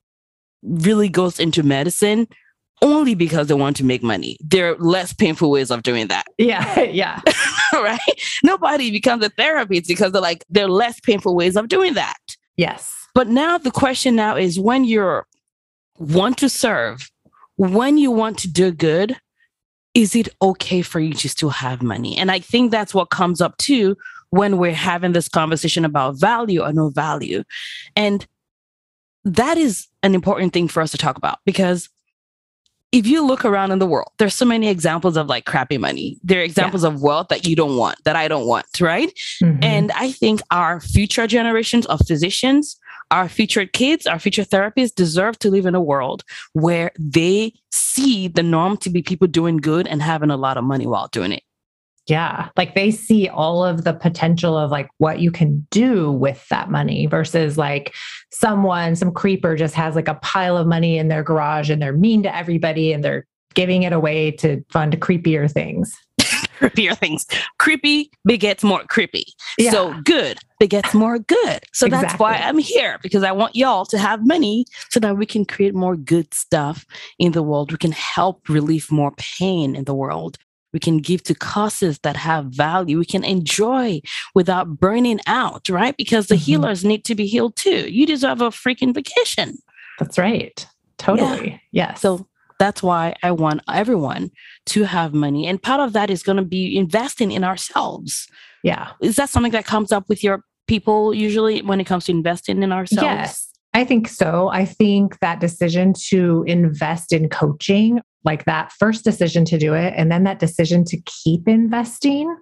really 0.64 1.10
goes 1.10 1.40
into 1.40 1.64
medicine 1.64 2.28
only 2.82 3.16
because 3.16 3.48
they 3.48 3.54
want 3.54 3.78
to 3.78 3.84
make 3.84 4.04
money. 4.04 4.38
There 4.42 4.74
are 4.74 4.78
less 4.78 5.14
painful 5.14 5.50
ways 5.50 5.72
of 5.72 5.84
doing 5.84 6.08
that. 6.08 6.26
Yeah, 6.38 6.82
yeah. 6.82 7.22
right? 7.74 8.00
Nobody 8.44 8.92
becomes 8.92 9.26
a 9.26 9.30
therapist 9.30 9.88
because 9.88 10.12
they're 10.12 10.22
like, 10.22 10.44
there 10.50 10.66
are 10.66 10.70
less 10.70 11.00
painful 11.00 11.36
ways 11.36 11.56
of 11.56 11.70
doing 11.70 11.94
that. 11.94 12.18
Yes. 12.58 13.08
But 13.16 13.30
now 13.30 13.58
the 13.58 13.72
question 13.72 14.16
now 14.16 14.36
is 14.36 14.60
when 14.60 14.84
you 14.84 15.22
want 15.98 16.38
to 16.40 16.50
serve, 16.50 17.10
when 17.56 17.98
you 17.98 18.12
want 18.12 18.38
to 18.40 18.52
do 18.52 18.72
good, 18.72 19.16
is 19.94 20.16
it 20.16 20.28
okay 20.42 20.82
for 20.82 21.00
you 21.00 21.14
to 21.14 21.30
still 21.30 21.50
have 21.50 21.82
money? 21.82 22.18
And 22.18 22.32
I 22.32 22.40
think 22.40 22.72
that's 22.72 22.94
what 22.94 23.10
comes 23.10 23.40
up 23.42 23.56
too 23.58 23.96
when 24.32 24.58
we're 24.58 24.74
having 24.74 25.14
this 25.14 25.30
conversation 25.30 25.86
about 25.86 26.20
value 26.20 26.62
or 26.62 26.74
no 26.74 26.90
value. 26.90 27.44
And 27.96 28.26
that 29.26 29.58
is 29.58 29.88
an 30.02 30.16
important 30.16 30.54
thing 30.54 30.68
for 30.68 30.82
us 30.82 30.92
to 30.92 30.98
talk 30.98 31.18
about 31.18 31.40
because 31.46 31.90
if 32.94 33.08
you 33.08 33.26
look 33.26 33.44
around 33.44 33.72
in 33.72 33.80
the 33.80 33.88
world, 33.88 34.12
there's 34.20 34.36
so 34.36 34.46
many 34.46 34.70
examples 34.70 35.18
of 35.18 35.28
like 35.28 35.46
crappy 35.46 35.80
money. 35.80 36.20
There 36.24 36.42
are 36.42 36.44
examples 36.44 36.84
yeah. 36.84 36.90
of 36.90 37.02
wealth 37.02 37.30
that 37.30 37.48
you 37.48 37.56
don't 37.56 37.76
want, 37.76 37.98
that 38.06 38.16
I 38.16 38.28
don't 38.28 38.46
want, 38.46 38.68
right? 38.80 39.12
Mm-hmm. 39.42 39.64
And 39.64 39.92
I 39.94 40.12
think 40.12 40.42
our 40.52 40.80
future 40.80 41.26
generations 41.26 41.88
of 41.88 42.02
physicians, 42.06 42.78
our 43.10 43.28
future 43.28 43.66
kids, 43.66 44.06
our 44.06 44.20
future 44.20 44.44
therapists 44.44 44.94
deserve 44.94 45.40
to 45.40 45.50
live 45.50 45.66
in 45.66 45.74
a 45.74 45.82
world 45.82 46.24
where 46.54 46.92
they 47.00 47.54
see 47.72 48.28
the 48.28 48.44
norm 48.44 48.78
to 48.78 48.92
be 48.92 49.02
people 49.02 49.28
doing 49.28 49.58
good 49.58 49.88
and 49.88 50.04
having 50.04 50.30
a 50.30 50.38
lot 50.38 50.58
of 50.58 50.64
money 50.64 50.86
while 50.86 51.08
doing 51.08 51.32
it. 51.32 51.42
Yeah. 52.08 52.50
Like 52.58 52.76
they 52.76 52.92
see 52.92 53.30
all 53.30 53.64
of 53.64 53.86
the 53.86 53.94
potential 53.94 54.58
of 54.58 54.72
like 54.72 54.90
what 54.98 55.20
you 55.20 55.32
can 55.32 55.66
do 55.72 56.12
with 56.12 56.46
that 56.50 56.70
money 56.70 57.06
versus 57.06 57.58
like 57.58 57.94
someone, 58.32 58.96
some 58.96 59.12
creeper 59.12 59.56
just 59.56 59.74
has 59.76 59.96
like 59.96 60.10
a 60.10 60.16
pile 60.16 60.58
of 60.58 60.68
money 60.68 60.98
in 60.98 61.08
their 61.08 61.24
garage 61.24 61.70
and 61.70 61.82
they're 61.82 61.94
mean 61.96 62.24
to 62.24 62.36
everybody 62.36 62.92
and 62.92 63.04
they're 63.04 63.26
giving 63.54 63.84
it 63.84 63.94
away 63.94 64.32
to 64.32 64.64
fund 64.70 65.00
creepier 65.00 65.50
things. 65.50 65.96
creepier 66.60 66.98
things. 66.98 67.26
Creepy 67.58 68.12
begets 68.26 68.64
more 68.64 68.84
creepy. 68.90 69.26
Yeah. 69.58 69.72
So 69.72 69.94
good 70.04 70.40
begets 70.60 70.94
more 70.94 71.20
good. 71.20 71.64
So 71.74 71.86
exactly. 71.86 72.08
that's 72.08 72.20
why 72.20 72.36
I'm 72.36 72.58
here 72.58 73.00
because 73.02 73.24
I 73.24 73.32
want 73.32 73.56
y'all 73.56 73.86
to 73.86 73.98
have 73.98 74.26
money 74.26 74.66
so 74.90 75.00
that 75.00 75.18
we 75.18 75.26
can 75.26 75.46
create 75.46 75.76
more 75.76 75.96
good 75.96 76.34
stuff 76.34 76.86
in 77.20 77.32
the 77.32 77.44
world. 77.44 77.72
We 77.72 77.78
can 77.78 77.92
help 77.92 78.50
relieve 78.50 78.92
more 78.92 79.14
pain 79.18 79.76
in 79.76 79.86
the 79.86 79.94
world. 79.94 80.38
We 80.74 80.80
can 80.80 80.98
give 80.98 81.24
to 81.24 81.36
causes 81.36 82.00
that 82.00 82.18
have 82.18 82.46
value. 82.46 83.00
We 83.00 83.06
can 83.06 83.24
enjoy 83.24 84.02
without 84.36 84.80
burning 84.80 85.20
out, 85.28 85.70
right? 85.70 85.96
Because 85.96 86.28
the 86.28 86.36
mm-hmm. 86.36 86.44
healers 86.44 86.84
need 86.84 87.06
to 87.06 87.16
be 87.16 87.28
healed 87.28 87.56
too. 87.56 87.90
You 87.90 88.06
deserve 88.06 88.42
a 88.42 88.50
freaking 88.50 88.94
vacation. 88.94 89.58
That's 90.00 90.18
right. 90.18 90.66
Totally. 90.98 91.62
Yeah. 91.72 91.90
Yes. 91.90 92.02
So 92.02 92.28
that's 92.60 92.82
why 92.82 93.16
I 93.24 93.32
want 93.32 93.62
everyone 93.70 94.32
to 94.68 94.84
have 94.84 95.14
money. 95.14 95.48
And 95.48 95.62
part 95.62 95.80
of 95.80 95.94
that 95.94 96.10
is 96.10 96.24
going 96.24 96.38
to 96.38 96.44
be 96.44 96.78
investing 96.78 97.32
in 97.32 97.44
ourselves. 97.44 98.28
Yeah. 98.64 98.92
Is 99.02 99.18
that 99.18 99.30
something 99.30 99.52
that 99.52 99.66
comes 99.66 99.92
up 99.92 100.08
with 100.08 100.24
your 100.24 100.44
people 100.68 101.14
usually 101.14 101.62
when 101.62 101.82
it 101.82 101.86
comes 101.86 102.06
to 102.06 102.12
investing 102.12 102.64
in 102.64 102.72
ourselves? 102.72 103.04
Yes. 103.04 103.50
I 103.74 103.84
think 103.84 104.08
so. 104.08 104.50
I 104.50 104.66
think 104.66 105.20
that 105.20 105.40
decision 105.40 105.94
to 106.10 106.44
invest 106.48 107.12
in 107.12 107.28
coaching 107.28 108.02
like 108.24 108.46
that 108.46 108.72
first 108.72 109.04
decision 109.04 109.46
to 109.46 109.58
do 109.58 109.74
it 109.74 109.94
and 109.96 110.12
then 110.12 110.24
that 110.24 110.40
decision 110.40 110.84
to 110.86 110.98
keep 111.02 111.48
investing. 111.48 112.36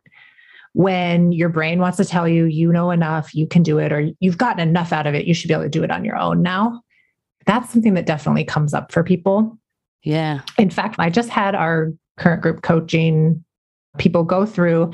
When 0.74 1.34
your 1.34 1.50
brain 1.50 1.80
wants 1.80 1.98
to 1.98 2.06
tell 2.06 2.28
you 2.28 2.46
you 2.46 2.72
know 2.72 2.92
enough 2.92 3.34
you 3.36 3.46
can 3.46 3.62
do 3.62 3.78
it 3.78 3.92
or 3.92 4.10
you've 4.20 4.38
gotten 4.38 4.66
enough 4.68 4.94
out 4.94 5.06
of 5.06 5.14
it 5.14 5.26
you 5.26 5.34
should 5.34 5.50
be 5.50 5.54
able 5.54 5.64
to 5.64 5.70
do 5.70 5.84
it 5.84 5.92
on 5.92 6.06
your 6.06 6.16
own 6.16 6.42
now. 6.42 6.82
That's 7.46 7.72
something 7.72 7.96
that 7.96 8.06
definitely 8.06 8.46
comes 8.46 8.74
up 8.74 8.92
for 8.92 9.04
people. 9.04 9.58
Yeah. 10.04 10.42
In 10.58 10.70
fact 10.70 10.96
i 10.98 11.10
just 11.10 11.30
had 11.30 11.56
our 11.56 11.92
current 12.18 12.42
group 12.42 12.62
coaching 12.62 13.44
people 13.98 14.24
go 14.24 14.46
through 14.46 14.92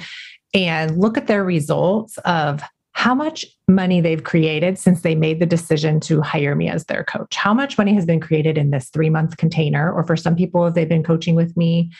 and 0.53 0.97
look 0.97 1.17
at 1.17 1.27
their 1.27 1.43
results 1.43 2.17
of 2.19 2.61
how 2.97 3.13
much 3.13 3.45
money 3.67 4.01
they've 4.01 4.23
created 4.23 4.75
since 4.79 5.01
they 5.01 5.13
made 5.13 5.39
the 5.39 5.45
decision 5.45 5.99
to 5.99 6.19
hire 6.19 6.55
me 6.55 6.67
as 6.67 6.85
their 6.85 7.03
coach. 7.03 7.35
How 7.35 7.53
much 7.53 7.77
money 7.77 7.93
has 7.93 8.07
been 8.07 8.19
created 8.19 8.57
in 8.57 8.71
this 8.71 8.89
three 8.89 9.11
month 9.11 9.37
container? 9.37 9.93
Or 9.93 10.03
for 10.03 10.17
some 10.17 10.35
people, 10.35 10.71
they've 10.71 10.89
been 10.89 11.03
coaching 11.03 11.35
with 11.35 11.55
me 11.55 11.91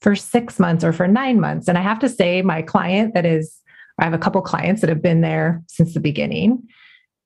for 0.00 0.16
six 0.16 0.58
months 0.58 0.82
or 0.82 0.92
for 0.92 1.06
nine 1.06 1.38
months. 1.38 1.68
And 1.68 1.78
I 1.78 1.82
have 1.82 2.00
to 2.00 2.08
say, 2.08 2.42
my 2.42 2.62
client 2.62 3.14
that 3.14 3.24
is, 3.24 3.60
I 4.00 4.04
have 4.04 4.12
a 4.12 4.18
couple 4.18 4.42
clients 4.42 4.80
that 4.80 4.90
have 4.90 5.00
been 5.00 5.20
there 5.20 5.62
since 5.68 5.94
the 5.94 6.00
beginning. 6.00 6.66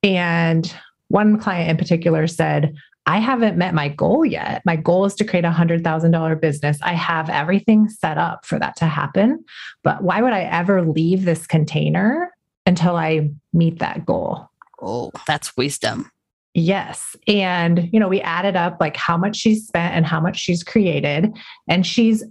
And 0.02 0.70
one 1.08 1.38
client 1.38 1.70
in 1.70 1.78
particular 1.78 2.26
said, 2.26 2.74
I 3.06 3.20
haven't 3.20 3.56
met 3.56 3.72
my 3.72 3.88
goal 3.88 4.26
yet. 4.26 4.60
My 4.66 4.76
goal 4.76 5.06
is 5.06 5.14
to 5.14 5.24
create 5.24 5.46
a 5.46 5.50
$100,000 5.50 6.40
business. 6.42 6.76
I 6.82 6.92
have 6.92 7.30
everything 7.30 7.88
set 7.88 8.18
up 8.18 8.44
for 8.44 8.58
that 8.58 8.76
to 8.76 8.84
happen. 8.84 9.42
But 9.82 10.02
why 10.02 10.20
would 10.20 10.34
I 10.34 10.42
ever 10.42 10.82
leave 10.82 11.24
this 11.24 11.46
container 11.46 12.33
until 12.66 12.96
I 12.96 13.30
meet 13.52 13.78
that 13.78 14.06
goal. 14.06 14.48
Oh, 14.80 15.10
that's 15.26 15.56
wisdom. 15.56 16.10
Yes. 16.54 17.16
And, 17.26 17.90
you 17.92 17.98
know, 17.98 18.08
we 18.08 18.20
added 18.20 18.54
up 18.54 18.76
like 18.80 18.96
how 18.96 19.16
much 19.16 19.36
she's 19.36 19.66
spent 19.66 19.94
and 19.94 20.06
how 20.06 20.20
much 20.20 20.38
she's 20.38 20.62
created. 20.62 21.36
And 21.68 21.84
she's 21.84 22.22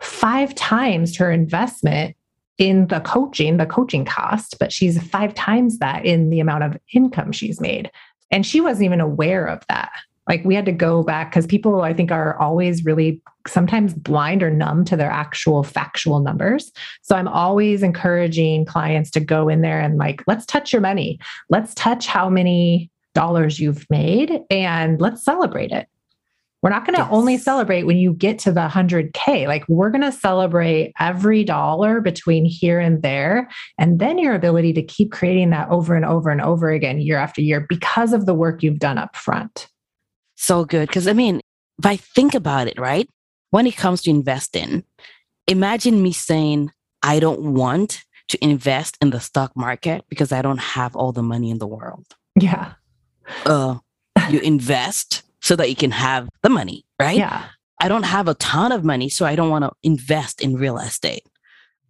five 0.00 0.54
times 0.54 1.16
her 1.16 1.30
investment 1.30 2.16
in 2.58 2.86
the 2.86 3.00
coaching, 3.00 3.58
the 3.58 3.66
coaching 3.66 4.06
cost, 4.06 4.58
but 4.58 4.72
she's 4.72 5.02
five 5.08 5.34
times 5.34 5.78
that 5.78 6.06
in 6.06 6.30
the 6.30 6.40
amount 6.40 6.64
of 6.64 6.78
income 6.94 7.32
she's 7.32 7.60
made. 7.60 7.90
And 8.30 8.46
she 8.46 8.60
wasn't 8.62 8.86
even 8.86 9.00
aware 9.00 9.46
of 9.46 9.62
that. 9.68 9.92
Like 10.28 10.44
we 10.44 10.54
had 10.54 10.66
to 10.66 10.72
go 10.72 11.02
back 11.02 11.30
because 11.30 11.46
people, 11.46 11.82
I 11.82 11.94
think, 11.94 12.10
are 12.10 12.36
always 12.38 12.84
really 12.84 13.20
sometimes 13.46 13.94
blind 13.94 14.42
or 14.42 14.50
numb 14.50 14.84
to 14.86 14.96
their 14.96 15.10
actual 15.10 15.62
factual 15.62 16.20
numbers. 16.20 16.72
So 17.02 17.16
I'm 17.16 17.28
always 17.28 17.82
encouraging 17.82 18.64
clients 18.64 19.10
to 19.12 19.20
go 19.20 19.48
in 19.48 19.60
there 19.60 19.80
and 19.80 19.98
like, 19.98 20.22
let's 20.26 20.46
touch 20.46 20.72
your 20.72 20.82
money. 20.82 21.20
Let's 21.48 21.74
touch 21.74 22.06
how 22.06 22.28
many 22.28 22.90
dollars 23.14 23.60
you've 23.60 23.86
made 23.88 24.40
and 24.50 25.00
let's 25.00 25.24
celebrate 25.24 25.70
it. 25.70 25.88
We're 26.62 26.70
not 26.70 26.84
going 26.84 26.96
to 26.96 27.02
yes. 27.02 27.12
only 27.12 27.36
celebrate 27.36 27.84
when 27.84 27.98
you 27.98 28.12
get 28.12 28.40
to 28.40 28.50
the 28.50 28.66
100K. 28.66 29.46
Like, 29.46 29.64
we're 29.68 29.90
going 29.90 30.02
to 30.02 30.10
celebrate 30.10 30.92
every 30.98 31.44
dollar 31.44 32.00
between 32.00 32.44
here 32.44 32.80
and 32.80 33.02
there. 33.02 33.48
And 33.78 34.00
then 34.00 34.18
your 34.18 34.34
ability 34.34 34.72
to 34.72 34.82
keep 34.82 35.12
creating 35.12 35.50
that 35.50 35.68
over 35.68 35.94
and 35.94 36.04
over 36.04 36.30
and 36.30 36.40
over 36.40 36.70
again, 36.70 36.98
year 36.98 37.18
after 37.18 37.40
year, 37.40 37.64
because 37.68 38.12
of 38.12 38.26
the 38.26 38.34
work 38.34 38.64
you've 38.64 38.80
done 38.80 38.98
up 38.98 39.14
front 39.14 39.68
so 40.36 40.64
good. 40.64 40.88
Because 40.88 41.08
I 41.08 41.12
mean, 41.12 41.40
if 41.78 41.86
I 41.86 41.96
think 41.96 42.34
about 42.34 42.68
it, 42.68 42.78
right? 42.78 43.08
When 43.50 43.66
it 43.66 43.76
comes 43.76 44.02
to 44.02 44.10
investing, 44.10 44.84
imagine 45.46 46.02
me 46.02 46.12
saying, 46.12 46.70
I 47.02 47.20
don't 47.20 47.54
want 47.54 48.04
to 48.28 48.44
invest 48.44 48.96
in 49.00 49.10
the 49.10 49.20
stock 49.20 49.56
market 49.56 50.04
because 50.08 50.32
I 50.32 50.42
don't 50.42 50.58
have 50.58 50.96
all 50.96 51.12
the 51.12 51.22
money 51.22 51.50
in 51.50 51.58
the 51.58 51.66
world. 51.66 52.06
Yeah. 52.38 52.72
Uh, 53.44 53.78
you 54.28 54.40
invest 54.40 55.22
so 55.40 55.54
that 55.56 55.68
you 55.68 55.76
can 55.76 55.92
have 55.92 56.28
the 56.42 56.48
money, 56.48 56.84
right? 57.00 57.16
Yeah. 57.16 57.44
I 57.80 57.88
don't 57.88 58.04
have 58.04 58.26
a 58.26 58.34
ton 58.34 58.72
of 58.72 58.84
money, 58.84 59.08
so 59.08 59.26
I 59.26 59.36
don't 59.36 59.50
want 59.50 59.64
to 59.64 59.72
invest 59.82 60.40
in 60.40 60.56
real 60.56 60.78
estate. 60.78 61.22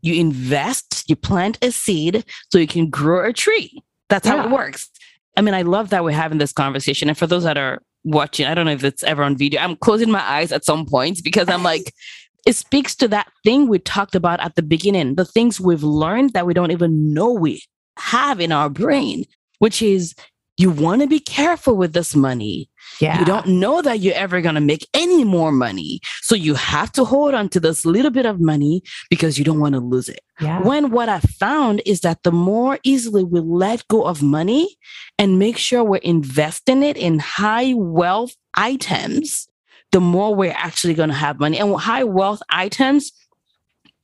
You 0.03 0.15
invest, 0.15 1.05
you 1.09 1.17
plant 1.17 1.59
a 1.63 1.71
seed 1.71 2.25
so 2.51 2.59
you 2.59 2.67
can 2.67 2.91
grow 2.91 3.29
a 3.29 3.33
tree. 3.33 3.83
That's 4.09 4.27
how 4.29 4.45
it 4.45 4.51
works. 4.51 4.91
I 5.37 5.43
mean, 5.43 5.55
I 5.55 5.63
love 5.63 5.91
that 5.91 6.05
we're 6.05 6.13
having 6.13 6.39
this 6.39 6.53
conversation. 6.53 7.09
And 7.09 7.17
for 7.17 7.27
those 7.27 7.45
that 7.45 7.57
are 7.57 7.83
watching, 8.07 8.47
I 8.47 8.55
don't 8.55 8.65
know 8.65 8.73
if 8.73 8.85
it's 8.85 9.03
ever 9.03 9.23
on 9.23 9.37
video, 9.37 9.61
I'm 9.61 9.77
closing 9.77 10.11
my 10.11 10.23
eyes 10.23 10.53
at 10.53 10.65
some 10.65 10.87
points 10.87 11.21
because 11.21 11.49
I'm 11.49 11.63
like, 11.63 11.93
it 12.47 12.55
speaks 12.55 12.95
to 12.97 13.09
that 13.09 13.31
thing 13.45 13.69
we 13.69 13.79
talked 13.81 14.15
about 14.15 14.41
at 14.41 14.55
the 14.55 14.63
beginning, 14.63 15.17
the 15.17 15.25
things 15.25 15.61
we've 15.61 15.83
learned 15.83 16.33
that 16.33 16.47
we 16.47 16.55
don't 16.55 16.71
even 16.71 17.13
know 17.13 17.33
we 17.33 17.63
have 17.99 18.41
in 18.41 18.53
our 18.53 18.71
brain, 18.71 19.25
which 19.59 19.83
is 19.83 20.15
you 20.57 20.71
want 20.71 21.03
to 21.03 21.09
be 21.09 21.21
careful 21.21 21.77
with 21.77 21.93
this 21.93 22.15
money. 22.15 22.71
Yeah. 23.01 23.19
You 23.19 23.25
don't 23.25 23.47
know 23.47 23.83
that 23.83 24.01
you're 24.01 24.15
ever 24.15 24.41
going 24.41 24.55
to 24.55 24.61
make 24.61 24.89
any 24.95 25.25
more 25.25 25.53
money. 25.53 26.01
So 26.23 26.35
you 26.35 26.55
have 26.55 26.93
to 26.93 27.05
hold 27.05 27.35
on 27.35 27.49
to 27.51 27.61
this 27.61 27.85
little 27.85 28.11
bit 28.11 28.27
of 28.27 28.41
money 28.41 28.83
because 29.11 29.39
you 29.39 29.45
don't 29.45 29.61
want 29.61 29.75
to 29.75 29.81
lose 29.81 30.09
it. 30.09 30.21
Yeah. 30.41 30.63
When 30.63 30.91
what 30.91 31.09
I 31.09 31.21
found 31.21 31.83
is 31.87 32.01
that 32.01 32.23
the 32.23 32.33
more 32.33 32.79
easily 32.83 33.25
we 33.25 33.41
let 33.41 33.87
go 33.89 34.05
of 34.05 34.23
money 34.23 34.77
and 35.19 35.39
make 35.39 35.57
sure 35.59 35.85
we're 35.85 35.97
investing 35.97 36.83
it 36.83 36.97
in 36.97 37.19
high 37.19 37.75
wealth 37.75 38.35
items, 38.55 39.49
the 39.93 40.01
more 40.01 40.35
we're 40.35 40.55
actually 40.57 40.95
going 40.95 41.11
to 41.11 41.15
have 41.15 41.41
money. 41.41 41.59
And 41.59 41.75
high 41.77 42.05
wealth 42.05 42.43
items, 42.51 43.13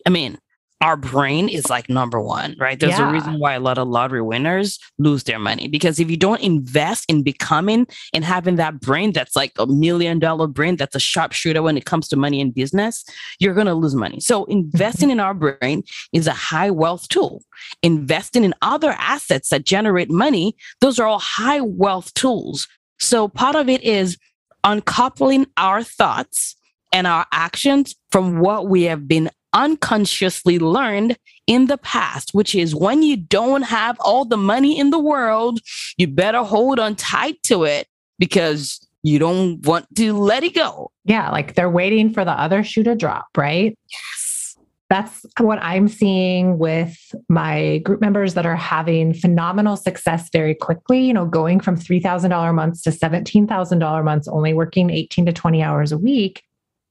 I 0.07 0.11
mean, 0.11 0.39
our 0.83 0.97
brain 0.97 1.49
is 1.49 1.71
like 1.71 1.89
number 1.89 2.21
one, 2.21 2.57
right? 2.59 2.79
There's 2.79 2.99
Yeah. 2.99 3.09
a 3.09 3.13
reason 3.13 3.39
why 3.39 3.55
a 3.55 3.61
lot 3.61 3.79
of 3.79 3.87
lottery 3.87 4.21
winners 4.21 4.81
lose 4.99 5.23
their 5.23 5.39
money 5.39 5.69
because 5.69 6.01
if 6.01 6.11
you 6.11 6.17
don't 6.17 6.41
invest 6.41 7.05
in 7.09 7.23
becoming 7.23 7.87
and 8.13 8.25
having 8.25 8.57
that 8.57 8.81
brain 8.81 9.13
that's 9.13 9.37
like 9.37 9.53
a 9.59 9.67
million 9.67 10.19
dollar 10.19 10.49
brain 10.49 10.75
that's 10.75 10.97
a 10.97 11.01
sharpshooter 11.01 11.63
when 11.63 11.77
it 11.77 11.85
comes 11.85 12.09
to 12.09 12.17
money 12.17 12.41
and 12.41 12.53
business, 12.53 13.05
you're 13.39 13.55
going 13.55 13.69
to 13.69 13.75
lose 13.75 13.95
money. 13.95 14.19
So 14.19 14.45
investing 14.47 15.09
mm-hmm. 15.09 15.13
in 15.13 15.21
our 15.21 15.35
brain 15.35 15.85
is 16.13 16.27
a 16.27 16.33
high 16.33 16.71
wealth 16.71 17.07
tool. 17.09 17.45
Investing 17.85 18.43
in 18.43 18.53
other 18.61 18.97
assets 18.99 19.51
that 19.51 19.65
generate 19.65 20.11
money, 20.11 20.57
those 20.81 20.99
are 20.99 21.07
all 21.07 21.21
high 21.21 21.61
wealth 21.61 22.13
tools. 22.15 22.67
So 22.99 23.29
part 23.29 23.55
of 23.55 23.69
it 23.69 23.83
is 23.85 24.19
uncoupling 24.65 25.47
our 25.57 25.85
thoughts 25.85 26.57
and 26.93 27.07
our 27.07 27.27
actions 27.33 27.95
from 28.11 28.41
what 28.41 28.69
we 28.69 28.83
have 28.83 29.07
been 29.07 29.31
unconsciously 29.53 30.59
learned 30.59 31.17
in 31.47 31.67
the 31.67 31.79
past, 31.79 32.35
which 32.35 32.55
is 32.55 32.75
when 32.75 33.03
you 33.03 33.17
don't 33.17 33.63
have 33.63 33.97
all 34.01 34.25
the 34.25 34.37
money 34.37 34.79
in 34.79 34.91
the 34.91 34.99
world, 34.99 35.61
you 35.97 36.07
better 36.07 36.43
hold 36.43 36.79
on 36.79 36.95
tight 36.97 37.43
to 37.45 37.65
it 37.65 37.87
because 38.19 38.87
you 39.03 39.19
don't 39.19 39.65
want 39.67 39.87
to 39.97 40.13
let 40.13 40.45
it 40.45 40.55
go. 40.55 40.91
Yeah. 41.05 41.31
Like 41.31 41.55
they're 41.55 41.71
waiting 41.71 42.13
for 42.13 42.25
the 42.25 42.33
other 42.33 42.63
shoe 42.63 42.85
to 42.85 42.95
drop, 42.95 43.27
right? 43.37 43.77
Yes. 43.91 44.57
That's 44.89 45.25
what 45.41 45.59
I'm 45.63 45.89
seeing 45.89 46.59
with 46.59 46.97
my 47.29 47.79
group 47.79 48.03
members 48.03 48.35
that 48.35 48.45
are 48.45 48.57
having 48.57 49.15
phenomenal 49.15 49.77
success 49.77 50.29
very 50.31 50.55
quickly, 50.55 51.01
you 51.01 51.15
know, 51.15 51.25
going 51.25 51.61
from 51.61 51.79
$3,000 51.79 52.55
months 52.55 52.83
to 52.83 52.91
$17,000 52.91 54.05
months, 54.05 54.29
only 54.29 54.53
working 54.53 54.91
18 54.91 55.27
to 55.27 55.33
20 55.33 55.63
hours 55.63 55.93
a 55.93 55.99
week. 55.99 56.43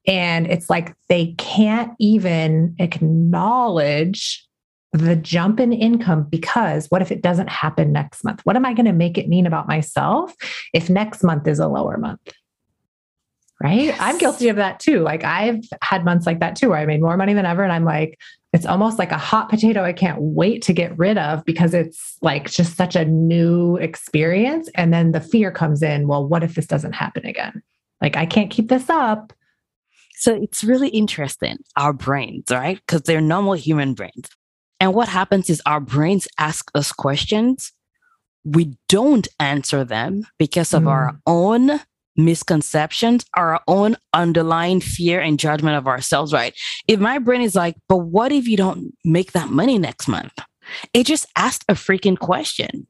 And 0.08 0.48
it's 0.48 0.70
like 0.70 0.96
they 1.10 1.34
can't 1.38 1.94
even 2.00 2.76
acknowledge 2.80 4.48
the 4.94 5.16
jump 5.16 5.60
in 5.60 5.72
income 5.72 6.24
because 6.24 6.88
what 6.88 7.02
if 7.02 7.12
it 7.12 7.22
doesn't 7.22 7.50
happen 7.50 7.92
next 7.92 8.24
month? 8.24 8.42
What 8.44 8.56
am 8.56 8.66
I 8.66 8.74
going 8.74 8.88
to 8.88 8.94
make 8.94 9.18
it 9.18 9.30
mean 9.30 9.46
about 9.46 9.68
myself 9.68 10.36
if 10.74 10.90
next 10.90 11.24
month 11.24 11.48
is 11.48 11.60
a 11.60 11.68
lower 11.68 11.98
month? 11.98 12.20
Right. 13.62 13.84
Yes. 13.84 13.98
I'm 14.02 14.18
guilty 14.18 14.50
of 14.50 14.56
that 14.56 14.80
too. 14.80 15.02
Like 15.02 15.24
I've 15.24 15.64
had 15.84 16.04
months 16.04 16.26
like 16.26 16.40
that 16.40 16.56
too, 16.56 16.70
where 16.70 16.80
I 16.80 16.86
made 16.88 17.00
more 17.00 17.16
money 17.16 17.34
than 17.34 17.46
ever. 17.46 17.64
And 17.64 17.72
I'm 17.72 17.86
like, 17.86 18.20
it's 18.54 18.66
almost 18.66 18.98
like 18.98 19.12
a 19.12 19.18
hot 19.20 19.50
potato 19.50 19.84
I 19.84 19.94
can't 19.94 20.20
wait 20.20 20.64
to 20.64 20.74
get 20.74 20.98
rid 20.98 21.18
of 21.18 21.46
because 21.46 21.74
it's 21.74 22.18
like 22.22 22.50
just 22.50 22.76
such 22.76 22.96
a 22.96 23.06
new 23.06 23.78
experience. 23.78 24.68
And 24.76 24.92
then 24.92 25.12
the 25.12 25.22
fear 25.22 25.52
comes 25.52 25.84
in. 25.84 26.08
Well, 26.08 26.28
what 26.28 26.44
if 26.44 26.56
this 26.56 26.66
doesn't 26.66 26.94
happen 26.94 27.26
again? 27.26 27.62
Like 28.02 28.18
I 28.18 28.26
can't 28.26 28.50
keep 28.50 28.68
this 28.68 28.90
up. 28.90 29.32
So 30.22 30.36
it's 30.36 30.64
really 30.64 30.90
interesting, 30.90 31.58
our 31.76 31.94
brains, 31.94 32.44
right? 32.52 32.80
Because 32.86 33.02
they're 33.02 33.22
normal 33.22 33.54
human 33.54 33.96
brains. 33.96 34.30
And 34.80 34.94
what 34.94 35.08
happens 35.08 35.50
is 35.50 35.64
our 35.66 35.80
brains 35.80 36.28
ask 36.38 36.70
us 36.76 36.92
questions. 36.92 37.72
We 38.46 38.78
don't 38.88 39.28
answer 39.40 39.84
them 39.84 40.28
because 40.38 40.76
of 40.76 40.88
our 40.88 41.14
mm. 41.14 41.18
own 41.26 41.80
misconceptions, 42.16 43.26
our 43.36 43.62
own 43.68 43.98
underlying 44.14 44.80
fear 44.80 45.20
and 45.20 45.40
judgment 45.40 45.76
of 45.76 45.88
ourselves, 45.88 46.34
right? 46.34 46.54
If 46.88 47.00
my 47.00 47.18
brain 47.18 47.42
is 47.42 47.56
like, 47.56 47.76
but 47.90 47.98
what 47.98 48.32
if 48.32 48.48
you 48.48 48.58
don't 48.58 48.94
make 49.04 49.32
that 49.32 49.50
money 49.50 49.80
next 49.80 50.08
month? 50.08 50.34
It 50.94 51.08
just 51.08 51.26
asked 51.36 51.66
a 51.68 51.74
freaking 51.74 52.20
question. 52.20 52.86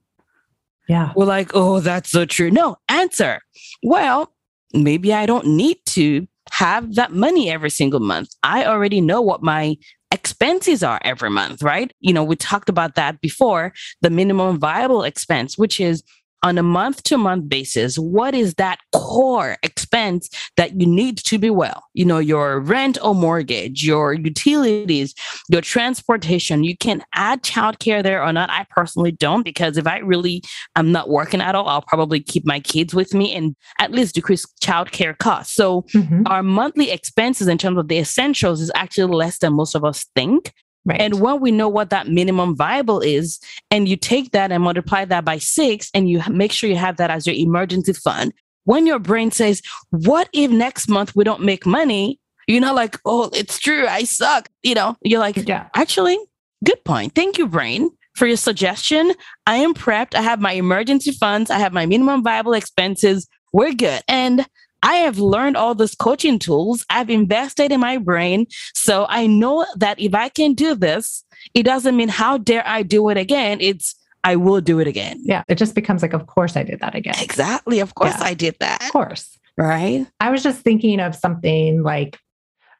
Yeah. 0.90 1.14
We're 1.16 1.24
like, 1.28 1.52
oh, 1.54 1.80
that's 1.80 2.12
so 2.12 2.26
true. 2.26 2.52
No, 2.52 2.76
answer. 2.90 3.40
Well, 3.84 4.34
maybe 4.74 5.14
I 5.14 5.26
don't 5.26 5.48
need 5.48 5.78
to 5.92 6.28
have 6.52 6.96
that 6.96 7.12
money 7.12 7.50
every 7.50 7.70
single 7.70 8.00
month. 8.00 8.30
I 8.44 8.66
already 8.66 9.02
know 9.02 9.22
what 9.22 9.44
my 9.44 9.78
expenses 10.12 10.84
are 10.84 11.00
every 11.04 11.30
month, 11.30 11.62
right? 11.64 11.92
You 12.00 12.14
know, 12.14 12.24
we 12.24 12.36
talked 12.36 12.70
about 12.70 12.96
that 12.96 13.22
before 13.22 13.74
the 14.02 14.10
minimum 14.10 14.60
viable 14.60 15.04
expense, 15.04 15.58
which 15.58 15.80
is 15.80 16.04
on 16.44 16.58
a 16.58 16.64
month 16.64 17.04
to 17.04 17.18
month 17.18 17.48
basis, 17.48 17.98
what 17.98 18.34
is 18.34 18.56
that 18.56 18.80
core 18.94 19.58
expense 19.64 20.30
that 20.58 20.80
you 20.80 20.88
need 20.88 21.18
to 21.18 21.38
be 21.38 21.50
well? 21.50 21.84
You 21.94 22.06
know, 22.06 22.20
your 22.20 22.60
rent 22.60 22.98
or 23.04 23.14
mortgage, 23.14 23.84
your 23.84 24.14
utilities, 24.14 25.14
your 25.50 25.62
transportation. 25.62 26.64
You 26.64 26.76
can 26.78 27.04
add 27.14 27.44
childcare 27.44 28.02
there 28.02 28.24
or 28.24 28.34
not. 28.34 28.50
I 28.50 28.66
personally 28.70 29.12
don't 29.12 29.44
because 29.44 29.78
if 29.78 29.86
I 29.86 30.00
really 30.00 30.42
am 30.76 30.92
not 30.92 31.10
working 31.10 31.42
at 31.42 31.56
all, 31.56 31.68
I'll 31.68 31.82
probably 31.82 32.20
keep 32.20 32.46
my 32.46 32.60
kids 32.60 32.94
with 32.94 33.14
me 33.14 33.34
and 33.34 33.56
at 33.80 33.92
least 33.92 34.16
decrease 34.16 34.46
childcare 34.62 35.18
costs. 35.18 35.54
So 35.56 35.84
Mhm. 35.94 36.24
our 36.26 36.44
monthly 36.44 36.90
expenses 36.92 37.48
in 37.48 37.58
terms 37.58 37.78
of 37.78 37.88
the 37.88 38.00
essentials 38.00 38.62
is 38.62 38.72
actually 38.76 39.14
less 39.14 39.38
than 39.40 39.54
most 39.54 39.76
of 39.76 39.84
us 39.84 40.06
think. 40.16 40.54
Right. 40.84 41.00
And 41.00 41.20
when 41.22 41.40
we 41.42 41.52
know 41.52 41.70
what 41.70 41.92
that 41.92 42.08
minimum 42.08 42.56
viable 42.56 43.02
is, 43.02 43.40
and 43.70 43.88
you 43.88 43.96
take 43.96 44.32
that 44.32 44.52
and 44.52 44.64
multiply 44.64 45.06
that 45.06 45.24
by 45.24 45.38
six, 45.38 45.92
and 45.94 46.10
you 46.10 46.22
make 46.30 46.52
sure 46.52 46.70
you 46.70 46.76
have 46.76 46.98
that 46.98 47.12
as 47.12 47.28
your 47.28 47.36
emergency 47.36 47.94
fund, 47.94 48.34
when 48.64 48.88
your 48.88 49.00
brain 49.00 49.32
says, 49.32 49.62
What 49.90 50.30
if 50.34 50.52
next 50.52 50.88
month 50.90 51.16
we 51.16 51.24
don't 51.24 51.44
make 51.44 51.66
money? 51.66 52.20
You're 52.48 52.62
not 52.62 52.76
like, 52.76 52.98
Oh, 53.06 53.30
it's 53.34 53.60
true. 53.60 53.88
I 53.88 54.04
suck. 54.04 54.50
You 54.64 54.76
know, 54.76 54.98
you're 55.04 55.20
like, 55.20 55.48
yeah. 55.48 55.70
Actually, 55.76 56.18
good 56.64 56.84
point. 56.84 57.14
Thank 57.14 57.38
you, 57.38 57.48
brain, 57.48 57.92
for 58.16 58.26
your 58.26 58.38
suggestion. 58.38 59.14
I 59.46 59.58
am 59.58 59.74
prepped. 59.74 60.16
I 60.16 60.22
have 60.22 60.42
my 60.42 60.54
emergency 60.54 61.12
funds, 61.12 61.52
I 61.52 61.60
have 61.60 61.74
my 61.74 61.86
minimum 61.86 62.24
viable 62.24 62.54
expenses. 62.54 63.28
We're 63.54 63.74
good. 63.74 64.02
And 64.08 64.48
I 64.84 64.96
have 64.96 65.20
learned 65.20 65.58
all 65.58 65.76
these 65.76 65.96
coaching 65.96 66.40
tools. 66.40 66.86
I've 66.90 67.10
invested 67.10 67.72
in 67.72 67.80
my 67.80 67.98
brain. 67.98 68.48
So 68.74 69.06
I 69.10 69.28
know 69.28 69.66
that 69.78 70.00
if 70.00 70.14
I 70.16 70.30
can 70.30 70.54
do 70.54 70.76
this, 70.76 71.24
it 71.54 71.64
doesn't 71.64 71.96
mean 71.96 72.10
how 72.10 72.38
dare 72.38 72.68
I 72.68 72.84
do 72.84 73.10
it 73.10 73.18
again. 73.18 73.60
It's 73.62 73.96
I 74.24 74.36
will 74.36 74.62
do 74.62 74.80
it 74.80 74.88
again. 74.88 75.20
Yeah. 75.24 75.44
It 75.48 75.56
just 75.58 75.74
becomes 75.76 76.02
like, 76.02 76.14
of 76.14 76.28
course 76.28 76.56
I 76.56 76.64
did 76.64 76.80
that 76.80 76.96
again. 76.96 77.16
Exactly. 77.20 77.80
Of 77.80 77.96
course 77.96 78.14
Yeah. 78.18 78.26
I 78.26 78.34
did 78.34 78.56
that. 78.60 78.84
Of 78.84 78.92
course. 78.92 79.38
Right. 79.58 80.06
I 80.20 80.30
was 80.30 80.44
just 80.44 80.62
thinking 80.62 81.00
of 81.00 81.16
something 81.16 81.84
like 81.84 82.20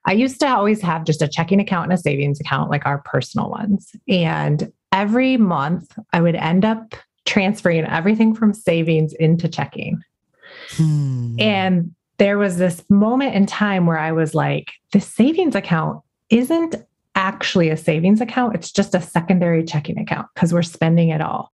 I 0.06 0.14
used 0.14 0.40
to 0.40 0.48
always 0.48 0.82
have 0.82 1.04
just 1.04 1.22
a 1.22 1.28
checking 1.28 1.60
account 1.60 1.92
and 1.92 1.94
a 1.94 2.02
savings 2.02 2.40
account, 2.40 2.70
like 2.72 2.86
our 2.86 3.00
personal 3.00 3.50
ones. 3.50 3.92
And 4.08 4.72
every 4.92 5.38
month 5.38 5.98
I 6.14 6.22
would 6.22 6.36
end 6.36 6.66
up 6.66 6.96
transferring 7.26 7.86
everything 7.86 8.34
from 8.34 8.54
savings 8.54 9.14
into 9.14 9.48
checking. 9.48 10.02
Hmm. 10.78 11.36
And 11.40 11.96
there 12.18 12.38
was 12.38 12.58
this 12.58 12.84
moment 12.90 13.36
in 13.36 13.46
time 13.46 13.86
where 13.86 13.98
I 13.98 14.12
was 14.12 14.36
like, 14.36 14.72
the 14.94 15.02
savings 15.02 15.56
account 15.56 16.02
isn't 16.30 16.76
actually 17.16 17.70
a 17.70 17.78
savings 17.78 18.22
account, 18.22 18.56
it's 18.56 18.72
just 18.72 18.96
a 18.96 19.02
secondary 19.02 19.64
checking 19.64 19.98
account 19.98 20.28
because 20.34 20.54
we're 20.54 20.62
spending 20.62 21.10
it 21.10 21.22
all. 21.22 21.52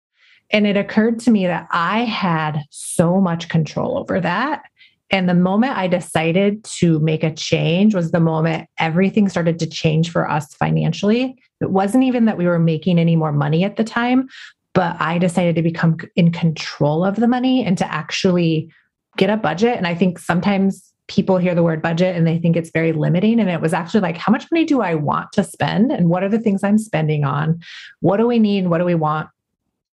And 0.52 0.68
it 0.68 0.78
occurred 0.78 1.20
to 1.22 1.32
me 1.32 1.46
that 1.48 1.68
I 1.72 2.00
had 2.00 2.62
so 2.70 3.20
much 3.20 3.50
control 3.50 3.98
over 3.98 4.20
that. 4.20 4.64
And 5.10 5.28
the 5.28 5.34
moment 5.34 5.78
I 5.78 5.88
decided 5.88 6.64
to 6.80 7.00
make 7.00 7.24
a 7.24 7.34
change 7.34 7.96
was 7.96 8.12
the 8.12 8.20
moment 8.20 8.68
everything 8.78 9.30
started 9.30 9.60
to 9.60 9.68
change 9.68 10.12
for 10.12 10.30
us 10.30 10.54
financially. 10.54 11.38
It 11.62 11.72
wasn't 11.72 12.04
even 12.04 12.26
that 12.26 12.38
we 12.38 12.46
were 12.46 12.60
making 12.60 13.00
any 13.00 13.16
more 13.16 13.32
money 13.32 13.64
at 13.64 13.78
the 13.78 13.84
time, 13.84 14.28
but 14.74 14.96
I 15.00 15.18
decided 15.18 15.56
to 15.56 15.62
become 15.62 15.98
in 16.16 16.32
control 16.32 17.04
of 17.04 17.16
the 17.16 17.28
money 17.28 17.66
and 17.66 17.78
to 17.78 17.92
actually 17.92 18.70
get 19.18 19.30
a 19.30 19.38
budget. 19.38 19.78
And 19.78 19.88
I 19.88 19.96
think 19.96 20.20
sometimes 20.20 20.94
people 21.08 21.38
hear 21.38 21.56
the 21.56 21.64
word 21.64 21.82
budget 21.82 22.16
and 22.16 22.28
they 22.28 22.38
think 22.38 22.56
it's 22.56 22.70
very 22.72 22.92
limiting. 22.92 23.40
And 23.40 23.50
it 23.50 23.62
was 23.62 23.74
actually 23.74 24.02
like, 24.02 24.18
how 24.18 24.32
much 24.32 24.46
money 24.52 24.66
do 24.66 24.82
I 24.82 24.96
want 24.96 25.32
to 25.34 25.44
spend? 25.44 25.92
And 25.92 26.10
what 26.10 26.24
are 26.24 26.30
the 26.30 26.40
things 26.40 26.64
I'm 26.64 26.78
spending 26.78 27.24
on? 27.24 27.60
What 28.02 28.18
do 28.18 28.28
we 28.28 28.40
need? 28.40 28.68
What 28.68 28.80
do 28.80 28.86
we 28.86 28.96
want? 28.96 29.30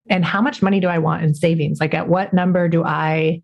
And 0.08 0.24
how 0.24 0.40
much 0.40 0.62
money 0.62 0.80
do 0.80 0.88
I 0.88 0.98
want 0.98 1.22
in 1.22 1.34
savings? 1.34 1.80
Like, 1.80 1.94
at 1.94 2.08
what 2.08 2.32
number 2.32 2.68
do 2.68 2.82
I 2.82 3.42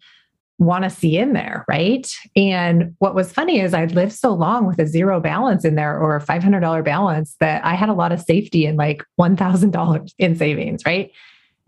want 0.59 0.83
to 0.83 0.91
see 0.91 1.17
in 1.17 1.35
there, 1.35 1.65
right? 1.69 2.11
And 2.35 2.97
what 2.99 3.15
was 3.15 3.33
funny 3.33 3.61
is 3.61 3.75
I'd 3.75 3.93
lived 3.93 4.13
so 4.13 4.35
long 4.35 4.67
with 4.67 4.81
a 4.81 4.87
zero 4.87 5.21
balance 5.21 5.65
in 5.65 5.77
there 5.77 5.97
or 5.97 6.17
a 6.17 6.25
$500 6.25 6.85
balance 6.85 7.37
that 7.39 7.65
I 7.65 7.75
had 7.75 7.89
a 7.89 7.95
lot 7.95 8.11
of 8.11 8.21
safety 8.21 8.67
in 8.67 8.77
like 8.77 9.05
$1,000 9.21 10.13
in 10.19 10.35
savings, 10.35 10.85
right? 10.85 11.13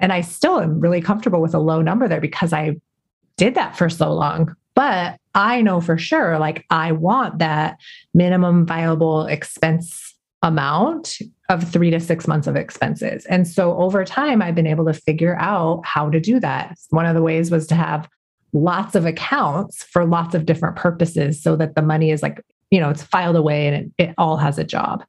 And 0.00 0.12
I 0.12 0.22
still 0.22 0.58
am 0.58 0.80
really 0.80 1.00
comfortable 1.00 1.40
with 1.40 1.54
a 1.54 1.60
low 1.60 1.82
number 1.82 2.08
there 2.08 2.20
because 2.20 2.52
I 2.52 2.76
did 3.40 3.54
that 3.54 3.74
for 3.74 3.88
so 3.88 4.12
long. 4.12 4.54
But 4.74 5.16
I 5.34 5.62
know 5.62 5.80
for 5.80 5.96
sure, 5.96 6.38
like, 6.38 6.66
I 6.68 6.92
want 6.92 7.38
that 7.38 7.78
minimum 8.12 8.66
viable 8.66 9.24
expense 9.24 10.14
amount 10.42 11.18
of 11.48 11.66
three 11.72 11.90
to 11.90 11.98
six 11.98 12.28
months 12.28 12.46
of 12.46 12.54
expenses. 12.54 13.24
And 13.26 13.48
so 13.48 13.78
over 13.78 14.04
time, 14.04 14.42
I've 14.42 14.54
been 14.54 14.66
able 14.66 14.84
to 14.84 14.92
figure 14.92 15.38
out 15.40 15.80
how 15.86 16.10
to 16.10 16.20
do 16.20 16.38
that. 16.40 16.76
One 16.90 17.06
of 17.06 17.14
the 17.14 17.22
ways 17.22 17.50
was 17.50 17.66
to 17.68 17.74
have 17.74 18.06
lots 18.52 18.94
of 18.94 19.06
accounts 19.06 19.84
for 19.84 20.04
lots 20.04 20.34
of 20.34 20.44
different 20.44 20.76
purposes 20.76 21.42
so 21.42 21.56
that 21.56 21.74
the 21.74 21.82
money 21.82 22.10
is 22.10 22.22
like, 22.22 22.42
you 22.70 22.78
know, 22.78 22.90
it's 22.90 23.02
filed 23.02 23.36
away 23.36 23.68
and 23.68 23.92
it, 23.98 24.08
it 24.10 24.14
all 24.18 24.36
has 24.36 24.58
a 24.58 24.64
job. 24.64 25.02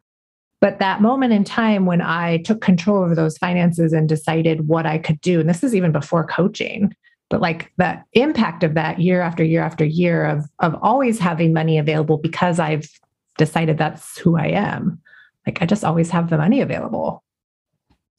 But 0.61 0.79
that 0.79 1.01
moment 1.01 1.33
in 1.33 1.43
time 1.43 1.85
when 1.85 2.01
I 2.01 2.37
took 2.43 2.61
control 2.61 3.03
over 3.03 3.13
those 3.13 3.37
finances 3.37 3.91
and 3.91 4.07
decided 4.07 4.69
what 4.69 4.85
I 4.85 4.99
could 4.99 5.19
do, 5.19 5.41
and 5.41 5.49
this 5.49 5.65
is 5.65 5.75
even 5.75 5.91
before 5.91 6.25
coaching, 6.25 6.93
but 7.31 7.41
like 7.41 7.71
the 7.77 8.03
impact 8.13 8.63
of 8.63 8.75
that 8.75 8.99
year 8.99 9.21
after 9.21 9.43
year 9.43 9.63
after 9.63 9.83
year 9.83 10.25
of, 10.25 10.45
of 10.59 10.75
always 10.83 11.17
having 11.17 11.53
money 11.53 11.79
available 11.79 12.17
because 12.17 12.59
I've 12.59 12.87
decided 13.39 13.79
that's 13.79 14.19
who 14.19 14.37
I 14.37 14.47
am. 14.47 15.01
Like 15.47 15.59
I 15.61 15.65
just 15.65 15.83
always 15.83 16.11
have 16.11 16.29
the 16.29 16.37
money 16.37 16.61
available. 16.61 17.23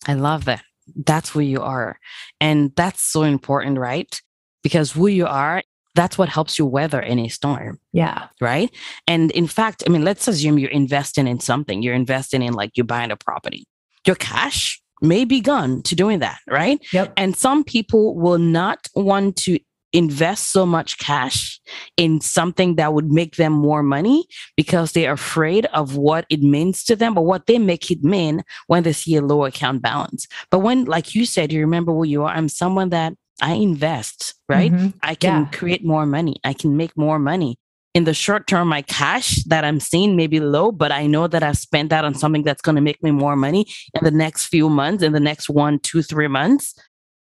I 0.09 0.15
love 0.15 0.47
that. 0.47 0.65
That's 1.07 1.31
who 1.31 1.39
you 1.39 1.63
are. 1.63 2.01
And 2.41 2.73
that's 2.75 3.01
so 3.01 3.23
important, 3.23 3.79
right? 3.79 4.21
because 4.63 4.93
who 4.93 5.09
you 5.09 5.27
are 5.27 5.63
that's 5.95 6.17
what 6.17 6.31
helps 6.31 6.59
you 6.59 6.65
weather 6.65 7.03
any 7.03 7.29
storm. 7.29 7.79
Yeah. 7.93 8.29
Right. 8.41 8.75
And 9.07 9.31
in 9.33 9.47
fact, 9.47 9.83
I 9.87 9.91
mean, 9.91 10.07
let's 10.07 10.27
assume 10.27 10.59
you're 10.59 10.71
investing 10.71 11.27
in 11.27 11.39
something. 11.39 11.83
You're 11.83 11.93
investing 11.93 12.41
in 12.41 12.55
like 12.55 12.71
you're 12.79 12.87
buying 12.87 13.11
a 13.11 13.17
property. 13.19 13.67
Your 14.07 14.17
cash 14.17 14.82
may 15.03 15.25
be 15.25 15.41
gone 15.41 15.83
to 15.83 15.95
doing 15.95 16.21
that. 16.21 16.39
Right. 16.49 16.79
Yep. 16.93 17.13
And 17.17 17.37
some 17.37 17.65
people 17.65 18.15
will 18.15 18.39
not 18.39 18.89
want 18.95 19.37
to 19.39 19.59
invest 19.93 20.51
so 20.51 20.65
much 20.65 20.99
cash 20.99 21.61
in 21.97 22.21
something 22.21 22.77
that 22.77 22.95
would 22.95 23.13
make 23.13 23.37
them 23.37 23.53
more 23.53 23.83
money 23.83 24.25
because 24.57 24.93
they're 24.93 25.13
afraid 25.13 25.67
of 25.67 25.97
what 25.97 26.25
it 26.31 26.41
means 26.41 26.83
to 26.85 26.97
them 26.97 27.19
or 27.19 27.25
what 27.25 27.47
they 27.47 27.59
make 27.59 27.91
it 27.91 28.03
mean 28.03 28.43
when 28.67 28.83
they 28.83 28.93
see 28.93 29.17
a 29.17 29.23
low 29.23 29.45
account 29.45 29.83
balance. 29.83 30.27
But 30.51 30.61
when, 30.61 30.87
like 30.87 31.15
you 31.15 31.27
said, 31.27 31.53
you 31.53 31.61
remember 31.61 31.93
who 31.93 32.05
you 32.05 32.23
are, 32.23 32.35
I'm 32.35 32.49
someone 32.49 32.89
that 32.89 33.15
I 33.41 33.55
invest, 33.55 34.35
right? 34.49 34.73
Mm-hmm. 34.73 34.99
I 35.03 35.15
can 35.15 35.43
yeah. 35.43 35.49
create 35.51 35.85
more 35.85 36.07
money. 36.07 36.37
I 36.45 36.53
can 36.55 36.77
make 36.77 36.97
more 36.97 37.19
money. 37.19 37.59
In 37.95 38.05
the 38.05 38.15
short 38.15 38.47
term, 38.47 38.69
my 38.69 38.83
cash 38.83 39.43
that 39.45 39.65
I'm 39.65 39.79
seeing 39.79 40.17
may 40.17 40.27
be 40.27 40.41
low, 40.41 40.73
but 40.73 40.91
I 40.91 41.07
know 41.07 41.27
that 41.27 41.43
I've 41.43 41.59
spent 41.59 41.91
that 41.91 42.05
on 42.05 42.15
something 42.15 42.43
that's 42.43 42.63
going 42.63 42.77
to 42.77 42.81
make 42.81 43.03
me 43.03 43.11
more 43.11 43.37
money 43.37 43.67
in 43.95 44.03
the 44.03 44.11
next 44.11 44.47
few 44.47 44.71
months, 44.71 45.03
in 45.03 45.13
the 45.13 45.21
next 45.21 45.51
one, 45.51 45.79
two, 45.79 46.03
three 46.03 46.29
months. 46.29 46.75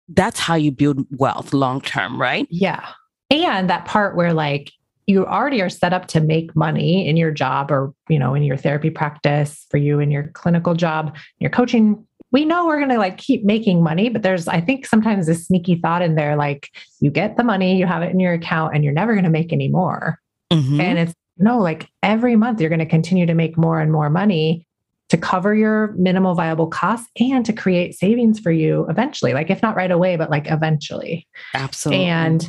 That's 0.09 0.41
how 0.41 0.55
you 0.55 0.73
build 0.73 1.07
wealth 1.19 1.53
long 1.53 1.81
term, 1.81 2.21
right? 2.21 2.49
Yeah. 2.51 2.85
And 3.31 3.71
that 3.71 3.85
part 3.85 4.17
where 4.17 4.33
like 4.33 4.73
you 5.07 5.25
already 5.25 5.63
are 5.63 5.69
set 5.69 5.93
up 5.93 6.07
to 6.09 6.21
make 6.21 6.55
money 6.57 7.09
in 7.09 7.17
your 7.17 7.31
job 7.31 7.71
or, 7.71 7.95
you 8.09 8.19
know, 8.19 8.35
in 8.35 8.43
your 8.43 8.57
therapy 8.57 8.91
practice 8.91 9.67
for 9.71 9.77
you 9.77 10.01
in 10.01 10.11
your 10.11 10.29
clinical 10.35 10.75
job, 10.75 11.17
your 11.39 11.51
coaching 11.51 12.05
we 12.33 12.45
know 12.45 12.67
we're 12.67 12.79
going 12.79 12.91
to 12.91 12.99
like 12.99 13.19
keep 13.19 13.45
making 13.45 13.83
money, 13.83 14.09
but 14.09 14.23
there's, 14.23 14.49
I 14.49 14.61
think 14.61 14.85
sometimes 14.85 15.29
a 15.29 15.35
sneaky 15.35 15.77
thought 15.77 16.03
in 16.03 16.17
there 16.17 16.37
like 16.37 16.71
you 17.01 17.11
get 17.11 17.37
the 17.37 17.45
money, 17.45 17.79
you 17.79 17.87
have 17.87 18.03
it 18.03 18.11
in 18.11 18.21
your 18.21 18.33
account, 18.33 18.75
and 18.75 18.83
you're 18.83 18.93
never 18.93 19.13
going 19.13 19.25
to 19.25 19.31
make 19.31 19.53
any 19.53 19.69
more. 19.69 20.21
Mm-hmm. 20.53 20.81
And 20.81 20.99
it's 20.99 21.15
no, 21.39 21.59
like 21.59 21.89
every 22.03 22.37
month 22.37 22.61
you're 22.61 22.71
going 22.71 22.79
to 22.79 22.87
continue 22.87 23.27
to 23.27 23.35
make 23.35 23.59
more 23.59 23.81
and 23.81 23.93
more 23.93 24.09
money 24.09 24.67
to 25.09 25.17
cover 25.17 25.55
your 25.55 25.93
minimal 25.93 26.35
viable 26.35 26.67
costs 26.67 27.09
and 27.21 27.45
to 27.47 27.53
create 27.53 27.95
savings 27.95 28.41
for 28.41 28.51
you 28.51 28.87
eventually. 28.89 29.35
Like, 29.35 29.51
if 29.51 29.63
not 29.63 29.77
right 29.77 29.91
away, 29.91 30.17
but 30.17 30.31
like 30.31 30.51
eventually. 30.51 31.27
Absolutely. 31.55 32.05
And 32.07 32.49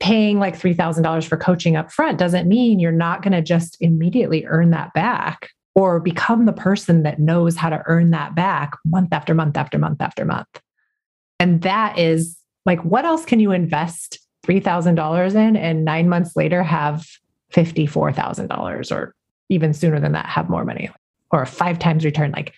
paying 0.00 0.38
like 0.38 0.58
$3,000 0.58 1.24
for 1.26 1.36
coaching 1.36 1.76
up 1.76 1.90
front 1.90 2.18
doesn't 2.18 2.48
mean 2.48 2.80
you're 2.80 2.92
not 2.92 3.22
going 3.22 3.32
to 3.32 3.40
just 3.40 3.76
immediately 3.80 4.44
earn 4.46 4.70
that 4.70 4.92
back 4.92 5.50
or 5.74 6.00
become 6.00 6.44
the 6.44 6.52
person 6.52 7.04
that 7.04 7.18
knows 7.18 7.56
how 7.56 7.70
to 7.70 7.82
earn 7.86 8.10
that 8.10 8.34
back 8.34 8.72
month 8.84 9.12
after 9.12 9.32
month 9.32 9.56
after 9.56 9.78
month 9.78 10.02
after 10.02 10.24
month. 10.24 10.48
And 11.40 11.62
that 11.62 11.98
is 11.98 12.36
like, 12.66 12.84
what 12.84 13.04
else 13.04 13.24
can 13.24 13.40
you 13.40 13.52
invest 13.52 14.18
$3,000 14.44 15.34
in 15.34 15.56
and 15.56 15.84
nine 15.84 16.08
months 16.08 16.36
later 16.36 16.62
have 16.62 17.06
$54,000 17.52 18.92
or 18.94 19.14
even 19.48 19.74
sooner 19.74 20.00
than 20.00 20.12
that 20.12 20.26
have 20.26 20.48
more 20.48 20.64
money 20.64 20.90
or 21.30 21.46
five 21.46 21.78
times 21.78 22.04
return? 22.04 22.32
Like, 22.32 22.54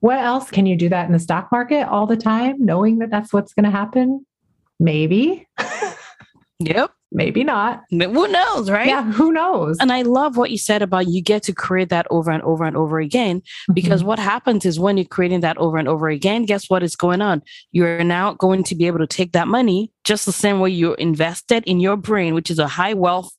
what 0.00 0.18
else 0.18 0.50
can 0.50 0.66
you 0.66 0.76
do 0.76 0.88
that 0.88 1.06
in 1.06 1.12
the 1.12 1.18
stock 1.18 1.52
market 1.52 1.86
all 1.88 2.06
the 2.06 2.16
time, 2.16 2.56
knowing 2.58 2.98
that 2.98 3.10
that's 3.10 3.32
what's 3.32 3.52
going 3.52 3.64
to 3.64 3.70
happen? 3.70 4.24
Maybe. 4.78 5.46
yep 6.58 6.90
maybe 7.12 7.44
not. 7.44 7.82
Who 7.90 8.28
knows, 8.28 8.70
right? 8.70 8.86
Yeah, 8.86 9.10
who 9.12 9.32
knows? 9.32 9.78
And 9.80 9.92
I 9.92 10.02
love 10.02 10.36
what 10.36 10.50
you 10.50 10.58
said 10.58 10.82
about 10.82 11.08
you 11.08 11.22
get 11.22 11.42
to 11.44 11.52
create 11.52 11.88
that 11.88 12.06
over 12.10 12.30
and 12.30 12.42
over 12.42 12.64
and 12.64 12.76
over 12.76 13.00
again. 13.00 13.42
Because 13.72 14.00
mm-hmm. 14.00 14.08
what 14.08 14.18
happens 14.18 14.64
is 14.64 14.78
when 14.78 14.96
you're 14.96 15.06
creating 15.06 15.40
that 15.40 15.58
over 15.58 15.78
and 15.78 15.88
over 15.88 16.08
again, 16.08 16.44
guess 16.44 16.70
what 16.70 16.82
is 16.82 16.96
going 16.96 17.20
on? 17.20 17.42
You're 17.72 18.04
now 18.04 18.34
going 18.34 18.64
to 18.64 18.74
be 18.74 18.86
able 18.86 18.98
to 18.98 19.06
take 19.06 19.32
that 19.32 19.48
money 19.48 19.92
just 20.04 20.26
the 20.26 20.32
same 20.32 20.60
way 20.60 20.70
you 20.70 20.94
invested 20.94 21.64
in 21.64 21.80
your 21.80 21.96
brain, 21.96 22.34
which 22.34 22.50
is 22.50 22.58
a 22.58 22.68
high 22.68 22.94
wealth 22.94 23.30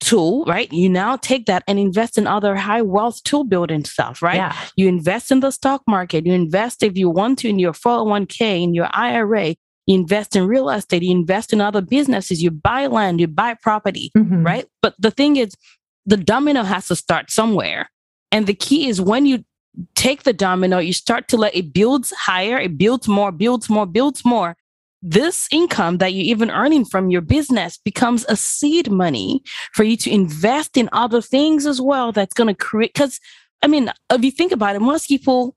tool, 0.00 0.44
right? 0.44 0.72
You 0.72 0.88
now 0.88 1.16
take 1.16 1.46
that 1.46 1.64
and 1.66 1.78
invest 1.78 2.18
in 2.18 2.26
other 2.26 2.54
high 2.54 2.82
wealth 2.82 3.22
tool 3.24 3.44
building 3.44 3.84
stuff, 3.84 4.22
right? 4.22 4.36
Yeah. 4.36 4.56
You 4.76 4.88
invest 4.88 5.30
in 5.30 5.40
the 5.40 5.50
stock 5.50 5.82
market, 5.86 6.26
you 6.26 6.32
invest 6.32 6.82
if 6.82 6.96
you 6.96 7.10
want 7.10 7.40
to 7.40 7.48
in 7.48 7.58
your 7.58 7.72
401k, 7.72 8.62
in 8.62 8.74
your 8.74 8.88
IRA, 8.92 9.56
you 9.88 9.94
invest 9.94 10.36
in 10.36 10.46
real 10.46 10.68
estate, 10.70 11.02
you 11.02 11.10
invest 11.10 11.52
in 11.52 11.60
other 11.60 11.80
businesses, 11.80 12.42
you 12.42 12.50
buy 12.50 12.86
land, 12.86 13.20
you 13.20 13.26
buy 13.26 13.54
property, 13.54 14.12
mm-hmm. 14.16 14.44
right? 14.44 14.66
But 14.82 14.94
the 14.98 15.10
thing 15.10 15.36
is, 15.36 15.54
the 16.06 16.16
domino 16.16 16.62
has 16.62 16.88
to 16.88 16.96
start 16.96 17.30
somewhere. 17.30 17.90
And 18.30 18.46
the 18.46 18.54
key 18.54 18.88
is 18.88 19.00
when 19.00 19.26
you 19.26 19.44
take 19.94 20.24
the 20.24 20.32
domino, 20.32 20.78
you 20.78 20.92
start 20.92 21.28
to 21.28 21.36
let 21.36 21.56
it 21.56 21.72
builds 21.72 22.12
higher, 22.12 22.58
it 22.58 22.76
builds 22.76 23.08
more, 23.08 23.32
builds 23.32 23.70
more, 23.70 23.86
builds 23.86 24.24
more. 24.24 24.56
This 25.00 25.48
income 25.52 25.98
that 25.98 26.12
you're 26.12 26.24
even 26.24 26.50
earning 26.50 26.84
from 26.84 27.08
your 27.08 27.20
business 27.20 27.78
becomes 27.78 28.26
a 28.28 28.36
seed 28.36 28.90
money 28.90 29.42
for 29.72 29.84
you 29.84 29.96
to 29.98 30.10
invest 30.10 30.76
in 30.76 30.88
other 30.92 31.22
things 31.22 31.66
as 31.66 31.80
well. 31.80 32.10
That's 32.12 32.34
going 32.34 32.48
to 32.48 32.54
create, 32.54 32.92
because 32.94 33.20
I 33.62 33.68
mean, 33.68 33.90
if 34.10 34.24
you 34.24 34.30
think 34.30 34.52
about 34.52 34.76
it, 34.76 34.80
most 34.80 35.08
people 35.08 35.56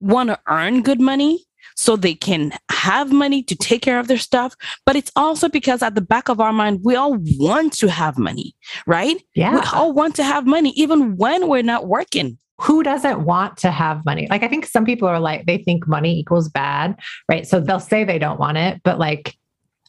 want 0.00 0.28
to 0.28 0.38
earn 0.46 0.82
good 0.82 1.00
money, 1.00 1.44
so 1.78 1.94
they 1.94 2.14
can 2.14 2.52
have 2.72 3.12
money 3.12 3.40
to 3.40 3.54
take 3.54 3.82
care 3.82 4.00
of 4.00 4.08
their 4.08 4.18
stuff. 4.18 4.56
But 4.84 4.96
it's 4.96 5.12
also 5.14 5.48
because 5.48 5.80
at 5.80 5.94
the 5.94 6.00
back 6.00 6.28
of 6.28 6.40
our 6.40 6.52
mind, 6.52 6.80
we 6.82 6.96
all 6.96 7.16
want 7.38 7.72
to 7.74 7.88
have 7.88 8.18
money, 8.18 8.56
right? 8.84 9.22
Yeah. 9.36 9.54
We 9.54 9.60
all 9.72 9.92
want 9.92 10.16
to 10.16 10.24
have 10.24 10.44
money, 10.44 10.70
even 10.70 11.16
when 11.16 11.46
we're 11.48 11.62
not 11.62 11.86
working. 11.86 12.36
Who 12.60 12.82
doesn't 12.82 13.24
want 13.24 13.58
to 13.58 13.70
have 13.70 14.04
money? 14.04 14.26
Like, 14.28 14.42
I 14.42 14.48
think 14.48 14.66
some 14.66 14.84
people 14.84 15.06
are 15.06 15.20
like, 15.20 15.46
they 15.46 15.58
think 15.58 15.86
money 15.86 16.18
equals 16.18 16.48
bad, 16.48 16.98
right? 17.28 17.46
So 17.46 17.60
they'll 17.60 17.78
say 17.78 18.02
they 18.02 18.18
don't 18.18 18.40
want 18.40 18.58
it, 18.58 18.80
but 18.82 18.98
like, 18.98 19.36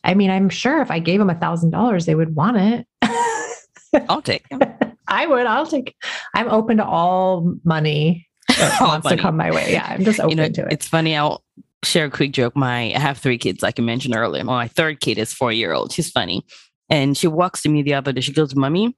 I 0.04 0.14
mean, 0.14 0.30
I'm 0.30 0.50
sure 0.50 0.84
if 0.84 0.92
I 0.92 1.00
gave 1.00 1.18
them 1.18 1.32
a 1.32 1.36
thousand 1.36 1.72
dollars, 1.72 2.06
they 2.06 2.14
would 2.14 2.36
want 2.36 2.58
it. 2.58 2.88
I'll 4.08 4.22
take 4.22 4.46
it. 4.52 4.94
I 5.08 5.26
would. 5.26 5.48
I'll 5.48 5.66
take. 5.66 5.96
I'm 6.36 6.50
open 6.50 6.78
to 6.78 6.86
all 6.86 7.56
money 7.64 8.28
that 8.48 8.78
wants 8.82 9.06
money. 9.06 9.18
to 9.18 9.22
come 9.22 9.36
my 9.36 9.50
way. 9.52 9.72
Yeah, 9.72 9.88
I'm 9.90 10.06
just 10.06 10.20
open 10.20 10.30
you 10.30 10.36
know, 10.36 10.50
to 10.50 10.68
it. 10.68 10.74
It's 10.74 10.88
funny. 10.88 11.18
I'll 11.18 11.44
share 11.84 12.06
a 12.06 12.12
quick 12.12 12.32
joke. 12.32 12.56
My 12.56 12.94
I 12.94 13.00
have 13.00 13.18
three 13.18 13.38
kids, 13.38 13.62
like 13.62 13.80
I 13.80 13.84
mentioned 13.84 14.16
earlier. 14.16 14.44
My 14.44 14.68
third 14.68 15.00
kid 15.00 15.18
is 15.18 15.34
four 15.34 15.52
year 15.52 15.74
old. 15.74 15.92
She's 15.92 16.10
funny, 16.10 16.46
and 16.90 17.18
she 17.18 17.28
walks 17.28 17.62
to 17.64 17.70
me 17.70 17.82
the 17.82 17.94
other 17.94 18.12
day. 18.12 18.22
She 18.22 18.34
goes, 18.34 18.56
"Mommy, 18.56 18.96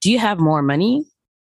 do 0.00 0.10
you 0.10 0.18
have 0.18 0.38
more 0.38 0.62
money?" 0.62 1.04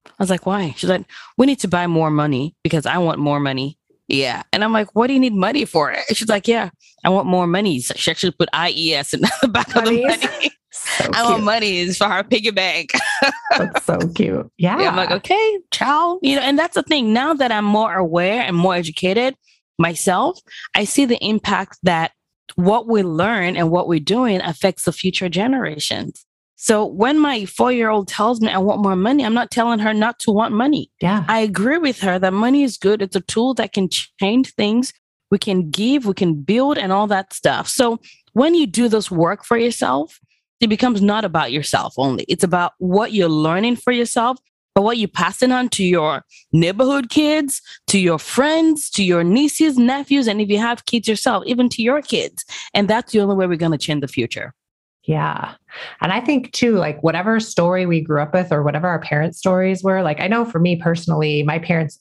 I 0.06 0.10
was 0.18 0.30
like, 0.30 0.46
"Why?" 0.46 0.74
She's 0.76 0.90
like, 0.90 1.04
"We 1.36 1.46
need 1.46 1.60
to 1.60 1.68
buy 1.68 1.86
more 1.86 2.10
money 2.10 2.54
because 2.62 2.86
I 2.86 2.98
want 2.98 3.18
more 3.18 3.40
money." 3.40 3.78
Yeah, 4.08 4.42
and 4.52 4.64
I'm 4.64 4.72
like, 4.72 4.94
"What 4.94 5.08
do 5.08 5.12
you 5.12 5.20
need 5.20 5.34
money 5.34 5.64
for?" 5.64 5.90
And 5.90 6.16
she's 6.16 6.28
like, 6.28 6.48
"Yeah, 6.48 6.70
I 7.04 7.08
want 7.10 7.26
more 7.26 7.46
money." 7.46 7.80
So 7.80 7.94
she 7.96 8.10
actually 8.10 8.32
put 8.32 8.48
IES 8.52 9.14
in 9.14 9.20
the 9.20 9.48
back 9.52 9.74
of 9.76 9.84
the 9.84 10.02
money. 10.02 10.50
So 10.70 11.10
I 11.14 11.22
want 11.24 11.44
money 11.44 11.78
is 11.78 11.98
for 11.98 12.04
our 12.04 12.24
piggy 12.24 12.50
bank. 12.50 12.92
that's 13.56 13.84
so 13.84 13.98
cute. 14.14 14.50
Yeah. 14.58 14.80
yeah. 14.80 14.90
I'm 14.90 14.96
like, 14.96 15.10
okay, 15.10 15.58
child. 15.70 16.20
You 16.22 16.36
know, 16.36 16.42
and 16.42 16.58
that's 16.58 16.74
the 16.74 16.82
thing. 16.82 17.12
Now 17.12 17.34
that 17.34 17.50
I'm 17.52 17.64
more 17.64 17.94
aware 17.94 18.42
and 18.42 18.56
more 18.56 18.74
educated, 18.74 19.34
myself, 19.78 20.38
I 20.74 20.84
see 20.84 21.04
the 21.04 21.22
impact 21.24 21.78
that 21.82 22.12
what 22.56 22.88
we 22.88 23.02
learn 23.02 23.56
and 23.56 23.70
what 23.70 23.88
we're 23.88 24.00
doing 24.00 24.40
affects 24.40 24.84
the 24.84 24.92
future 24.92 25.28
generations. 25.28 26.24
So 26.60 26.84
when 26.84 27.20
my 27.20 27.44
four 27.44 27.70
year 27.70 27.88
old 27.88 28.08
tells 28.08 28.40
me 28.40 28.48
I 28.48 28.58
want 28.58 28.82
more 28.82 28.96
money, 28.96 29.24
I'm 29.24 29.34
not 29.34 29.52
telling 29.52 29.78
her 29.78 29.94
not 29.94 30.18
to 30.20 30.32
want 30.32 30.52
money. 30.52 30.90
Yeah. 31.00 31.24
I 31.28 31.38
agree 31.38 31.78
with 31.78 32.00
her 32.00 32.18
that 32.18 32.32
money 32.32 32.64
is 32.64 32.76
good. 32.76 33.00
It's 33.00 33.14
a 33.14 33.20
tool 33.20 33.54
that 33.54 33.72
can 33.72 33.88
change 34.20 34.52
things. 34.54 34.92
We 35.30 35.38
can 35.38 35.70
give, 35.70 36.04
we 36.04 36.14
can 36.14 36.42
build, 36.42 36.78
and 36.78 36.90
all 36.90 37.06
that 37.08 37.32
stuff. 37.32 37.68
So 37.68 38.00
when 38.32 38.54
you 38.54 38.66
do 38.66 38.88
this 38.88 39.10
work 39.10 39.44
for 39.44 39.56
yourself, 39.56 40.18
it 40.60 40.66
becomes 40.68 41.00
not 41.00 41.24
about 41.24 41.52
yourself 41.52 41.94
only. 41.96 42.24
It's 42.24 42.42
about 42.42 42.72
what 42.78 43.12
you're 43.12 43.28
learning 43.28 43.76
for 43.76 43.92
yourself, 43.92 44.38
but 44.78 44.82
what 44.82 44.98
you're 44.98 45.08
passing 45.08 45.50
on 45.50 45.68
to 45.70 45.82
your 45.82 46.22
neighborhood 46.52 47.10
kids, 47.10 47.60
to 47.88 47.98
your 47.98 48.16
friends, 48.16 48.88
to 48.90 49.02
your 49.02 49.24
nieces, 49.24 49.76
nephews, 49.76 50.28
and 50.28 50.40
if 50.40 50.48
you 50.48 50.58
have 50.58 50.86
kids 50.86 51.08
yourself, 51.08 51.42
even 51.48 51.68
to 51.70 51.82
your 51.82 52.00
kids. 52.00 52.44
And 52.74 52.86
that's 52.86 53.10
the 53.10 53.18
only 53.18 53.34
way 53.34 53.48
we're 53.48 53.56
going 53.56 53.72
to 53.72 53.76
change 53.78 54.02
the 54.02 54.06
future. 54.06 54.54
Yeah. 55.02 55.54
And 56.00 56.12
I 56.12 56.20
think 56.20 56.52
too, 56.52 56.76
like 56.76 57.02
whatever 57.02 57.40
story 57.40 57.86
we 57.86 58.00
grew 58.00 58.22
up 58.22 58.32
with 58.32 58.52
or 58.52 58.62
whatever 58.62 58.86
our 58.86 59.00
parents' 59.00 59.38
stories 59.38 59.82
were, 59.82 60.00
like 60.04 60.20
I 60.20 60.28
know 60.28 60.44
for 60.44 60.60
me 60.60 60.76
personally, 60.76 61.42
my 61.42 61.58
parents, 61.58 61.98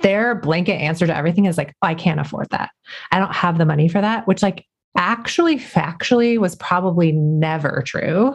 their 0.00 0.34
blanket 0.34 0.74
answer 0.74 1.06
to 1.06 1.16
everything 1.16 1.44
is 1.44 1.56
like, 1.56 1.72
I 1.82 1.94
can't 1.94 2.18
afford 2.18 2.50
that. 2.50 2.70
I 3.12 3.20
don't 3.20 3.32
have 3.32 3.58
the 3.58 3.64
money 3.64 3.88
for 3.88 4.00
that, 4.00 4.26
which 4.26 4.42
like 4.42 4.66
actually 4.96 5.56
factually 5.56 6.36
was 6.36 6.56
probably 6.56 7.12
never 7.12 7.84
true. 7.86 8.34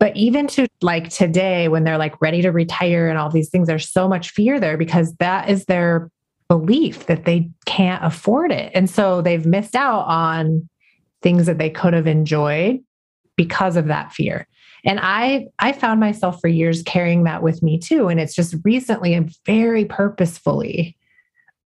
But 0.00 0.16
even 0.16 0.46
to 0.48 0.66
like 0.80 1.10
today, 1.10 1.68
when 1.68 1.84
they're 1.84 1.98
like 1.98 2.20
ready 2.20 2.42
to 2.42 2.50
retire 2.50 3.08
and 3.08 3.18
all 3.18 3.30
these 3.30 3.50
things, 3.50 3.68
there's 3.68 3.88
so 3.88 4.08
much 4.08 4.30
fear 4.30 4.58
there 4.58 4.78
because 4.78 5.14
that 5.16 5.48
is 5.50 5.66
their 5.66 6.10
belief 6.48 7.06
that 7.06 7.26
they 7.26 7.50
can't 7.66 8.02
afford 8.02 8.50
it. 8.50 8.72
And 8.74 8.90
so 8.90 9.22
they've 9.22 9.46
missed 9.46 9.76
out 9.76 10.06
on 10.06 10.68
things 11.22 11.46
that 11.46 11.58
they 11.58 11.70
could 11.70 11.92
have 11.92 12.06
enjoyed 12.06 12.80
because 13.36 13.76
of 13.76 13.86
that 13.86 14.12
fear. 14.12 14.48
And 14.84 14.98
I 15.02 15.48
I 15.58 15.72
found 15.72 16.00
myself 16.00 16.40
for 16.40 16.48
years 16.48 16.82
carrying 16.82 17.24
that 17.24 17.42
with 17.42 17.62
me 17.62 17.78
too 17.78 18.08
and 18.08 18.18
it's 18.18 18.34
just 18.34 18.54
recently 18.64 19.12
and 19.12 19.30
very 19.44 19.84
purposefully 19.84 20.96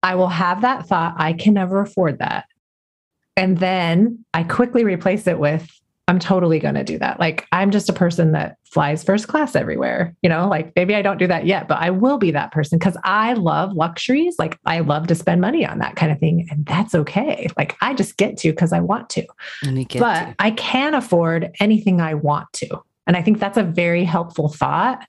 I 0.04 0.16
will 0.16 0.30
have 0.30 0.62
that 0.62 0.88
thought 0.88 1.16
I 1.18 1.34
can 1.34 1.54
never 1.54 1.82
afford 1.82 2.20
that. 2.20 2.46
And 3.38 3.58
then 3.58 4.26
I 4.34 4.44
quickly 4.44 4.84
replace 4.84 5.28
it 5.28 5.40
with 5.40 5.70
I'm 6.12 6.20
totally 6.20 6.60
going 6.60 6.76
to 6.76 6.84
do 6.84 7.00
that. 7.00 7.22
Like 7.22 7.48
I'm 7.54 7.72
just 7.72 7.88
a 7.88 7.94
person 7.94 8.34
that 8.34 8.58
flies 8.66 9.02
first 9.02 9.30
class 9.30 9.56
everywhere. 9.56 10.14
You 10.22 10.28
know, 10.28 10.50
like 10.50 10.74
maybe 10.76 10.94
I 10.94 11.02
don't 11.02 11.18
do 11.18 11.28
that 11.28 11.46
yet, 11.46 11.70
but 11.70 11.78
I 11.78 11.90
will 11.90 12.18
be 12.18 12.32
that 12.32 12.52
person 12.52 12.78
because 12.78 12.98
I 13.06 13.32
love 13.32 13.72
luxuries. 13.72 14.36
Like 14.38 14.60
I 14.66 14.82
love 14.82 15.08
to 15.08 15.16
spend 15.16 15.40
money 15.40 15.66
on 15.66 15.80
that 15.80 15.96
kind 15.96 16.12
of 16.12 16.20
thing. 16.20 16.50
And 16.52 16.66
that's 16.66 16.94
okay. 16.94 17.48
Like 17.58 17.78
I 17.80 17.94
just 17.94 18.18
get 18.18 18.36
to 18.40 18.52
because 18.52 18.74
I 18.74 18.82
want 18.82 19.10
to. 19.12 19.26
but 20.02 20.26
to. 20.26 20.36
I 20.40 20.52
can 20.52 20.96
afford 20.96 21.50
anything 21.62 22.02
I 22.02 22.16
want 22.16 22.52
to. 22.56 22.68
And 23.08 23.16
I 23.16 23.22
think 23.22 23.40
that's 23.40 23.58
a 23.58 23.64
very 23.64 24.04
helpful 24.04 24.50
thought. 24.50 25.08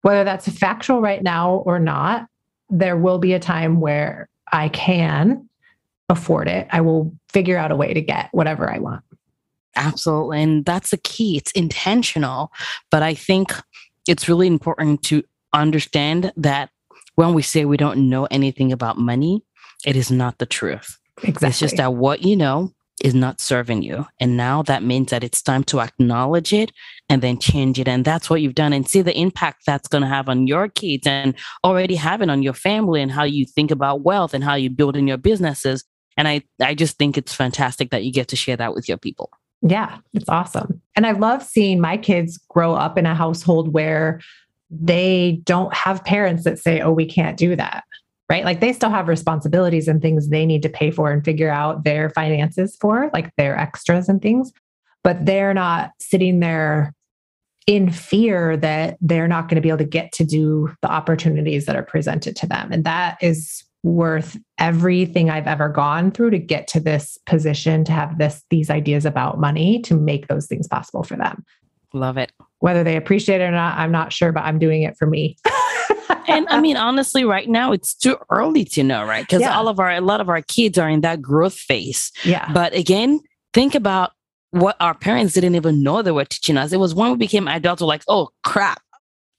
Whether 0.00 0.24
that's 0.24 0.48
factual 0.48 1.02
right 1.02 1.22
now 1.22 1.56
or 1.66 1.78
not, 1.78 2.28
there 2.70 2.96
will 2.96 3.18
be 3.18 3.34
a 3.34 3.38
time 3.38 3.78
where 3.78 4.30
I 4.50 4.70
can 4.70 5.50
afford 6.08 6.48
it. 6.48 6.66
I 6.70 6.80
will 6.80 7.14
figure 7.28 7.58
out 7.58 7.72
a 7.72 7.76
way 7.76 7.92
to 7.92 8.00
get 8.00 8.30
whatever 8.32 8.72
I 8.72 8.78
want. 8.78 9.04
Absolutely. 9.76 10.42
And 10.42 10.64
that's 10.64 10.90
the 10.90 10.98
key. 10.98 11.36
It's 11.36 11.52
intentional. 11.52 12.50
But 12.90 13.02
I 13.02 13.14
think 13.14 13.52
it's 14.08 14.28
really 14.28 14.46
important 14.46 15.02
to 15.04 15.22
understand 15.52 16.32
that 16.36 16.70
when 17.14 17.34
we 17.34 17.42
say 17.42 17.64
we 17.64 17.76
don't 17.76 18.08
know 18.08 18.26
anything 18.30 18.72
about 18.72 18.98
money, 18.98 19.42
it 19.84 19.96
is 19.96 20.10
not 20.10 20.38
the 20.38 20.46
truth. 20.46 20.98
Exactly. 21.22 21.48
It's 21.48 21.58
just 21.58 21.76
that 21.76 21.94
what 21.94 22.22
you 22.22 22.36
know 22.36 22.72
is 23.02 23.14
not 23.14 23.40
serving 23.40 23.82
you. 23.82 24.06
And 24.20 24.36
now 24.36 24.62
that 24.62 24.82
means 24.82 25.10
that 25.10 25.24
it's 25.24 25.42
time 25.42 25.64
to 25.64 25.80
acknowledge 25.80 26.52
it 26.52 26.70
and 27.08 27.22
then 27.22 27.38
change 27.38 27.78
it. 27.78 27.88
And 27.88 28.04
that's 28.04 28.28
what 28.28 28.42
you've 28.42 28.54
done 28.54 28.72
and 28.72 28.88
see 28.88 29.02
the 29.02 29.18
impact 29.18 29.62
that's 29.66 29.88
going 29.88 30.02
to 30.02 30.08
have 30.08 30.28
on 30.28 30.46
your 30.46 30.68
kids 30.68 31.06
and 31.06 31.34
already 31.64 31.94
having 31.94 32.30
on 32.30 32.42
your 32.42 32.52
family 32.52 33.00
and 33.00 33.10
how 33.10 33.24
you 33.24 33.46
think 33.46 33.70
about 33.70 34.02
wealth 34.02 34.34
and 34.34 34.44
how 34.44 34.54
you 34.54 34.68
build 34.68 34.96
in 34.96 35.08
your 35.08 35.16
businesses. 35.16 35.84
And 36.16 36.28
I, 36.28 36.42
I 36.60 36.74
just 36.74 36.98
think 36.98 37.16
it's 37.16 37.34
fantastic 37.34 37.90
that 37.90 38.04
you 38.04 38.12
get 38.12 38.28
to 38.28 38.36
share 38.36 38.56
that 38.56 38.74
with 38.74 38.88
your 38.88 38.98
people. 38.98 39.30
Yeah, 39.62 39.98
it's 40.14 40.28
awesome. 40.28 40.80
And 40.96 41.06
I 41.06 41.12
love 41.12 41.42
seeing 41.42 41.80
my 41.80 41.96
kids 41.96 42.38
grow 42.48 42.74
up 42.74 42.96
in 42.96 43.06
a 43.06 43.14
household 43.14 43.72
where 43.72 44.20
they 44.70 45.40
don't 45.44 45.74
have 45.74 46.04
parents 46.04 46.44
that 46.44 46.58
say, 46.58 46.80
oh, 46.80 46.92
we 46.92 47.06
can't 47.06 47.36
do 47.36 47.56
that. 47.56 47.84
Right. 48.28 48.44
Like 48.44 48.60
they 48.60 48.72
still 48.72 48.90
have 48.90 49.08
responsibilities 49.08 49.88
and 49.88 50.00
things 50.00 50.28
they 50.28 50.46
need 50.46 50.62
to 50.62 50.68
pay 50.68 50.92
for 50.92 51.10
and 51.10 51.24
figure 51.24 51.50
out 51.50 51.82
their 51.82 52.10
finances 52.10 52.76
for, 52.80 53.10
like 53.12 53.34
their 53.36 53.58
extras 53.58 54.08
and 54.08 54.22
things. 54.22 54.52
But 55.02 55.26
they're 55.26 55.52
not 55.52 55.90
sitting 55.98 56.38
there 56.38 56.94
in 57.66 57.90
fear 57.90 58.56
that 58.56 58.98
they're 59.00 59.28
not 59.28 59.48
going 59.48 59.56
to 59.56 59.60
be 59.60 59.68
able 59.68 59.78
to 59.78 59.84
get 59.84 60.12
to 60.12 60.24
do 60.24 60.72
the 60.80 60.88
opportunities 60.88 61.66
that 61.66 61.76
are 61.76 61.82
presented 61.82 62.36
to 62.36 62.46
them. 62.46 62.70
And 62.72 62.84
that 62.84 63.18
is 63.20 63.64
worth 63.82 64.36
everything 64.58 65.30
I've 65.30 65.46
ever 65.46 65.68
gone 65.68 66.10
through 66.10 66.30
to 66.30 66.38
get 66.38 66.68
to 66.68 66.80
this 66.80 67.18
position, 67.26 67.84
to 67.84 67.92
have 67.92 68.18
this 68.18 68.44
these 68.50 68.70
ideas 68.70 69.06
about 69.06 69.40
money, 69.40 69.80
to 69.82 69.94
make 69.94 70.28
those 70.28 70.46
things 70.46 70.68
possible 70.68 71.02
for 71.02 71.16
them. 71.16 71.44
Love 71.92 72.16
it. 72.16 72.32
Whether 72.60 72.84
they 72.84 72.96
appreciate 72.96 73.40
it 73.40 73.44
or 73.44 73.50
not, 73.50 73.78
I'm 73.78 73.90
not 73.90 74.12
sure, 74.12 74.32
but 74.32 74.44
I'm 74.44 74.58
doing 74.58 74.82
it 74.82 74.96
for 74.96 75.06
me. 75.06 75.36
and 76.28 76.46
I 76.48 76.60
mean, 76.60 76.76
honestly, 76.76 77.24
right 77.24 77.48
now 77.48 77.72
it's 77.72 77.94
too 77.94 78.16
early 78.30 78.64
to 78.66 78.82
know, 78.82 79.04
right? 79.04 79.22
Because 79.22 79.40
yeah. 79.40 79.56
all 79.56 79.68
of 79.68 79.80
our 79.80 79.90
a 79.90 80.00
lot 80.00 80.20
of 80.20 80.28
our 80.28 80.42
kids 80.42 80.78
are 80.78 80.88
in 80.88 81.00
that 81.00 81.22
growth 81.22 81.54
phase. 81.54 82.12
Yeah. 82.24 82.52
But 82.52 82.74
again, 82.74 83.20
think 83.54 83.74
about 83.74 84.12
what 84.50 84.76
our 84.80 84.94
parents 84.94 85.34
didn't 85.34 85.54
even 85.54 85.82
know 85.82 86.02
they 86.02 86.10
were 86.10 86.24
teaching 86.24 86.56
us. 86.56 86.72
It 86.72 86.78
was 86.78 86.94
when 86.94 87.12
we 87.12 87.16
became 87.16 87.48
adults, 87.48 87.80
we're 87.82 87.88
like, 87.88 88.04
oh 88.08 88.30
crap, 88.44 88.82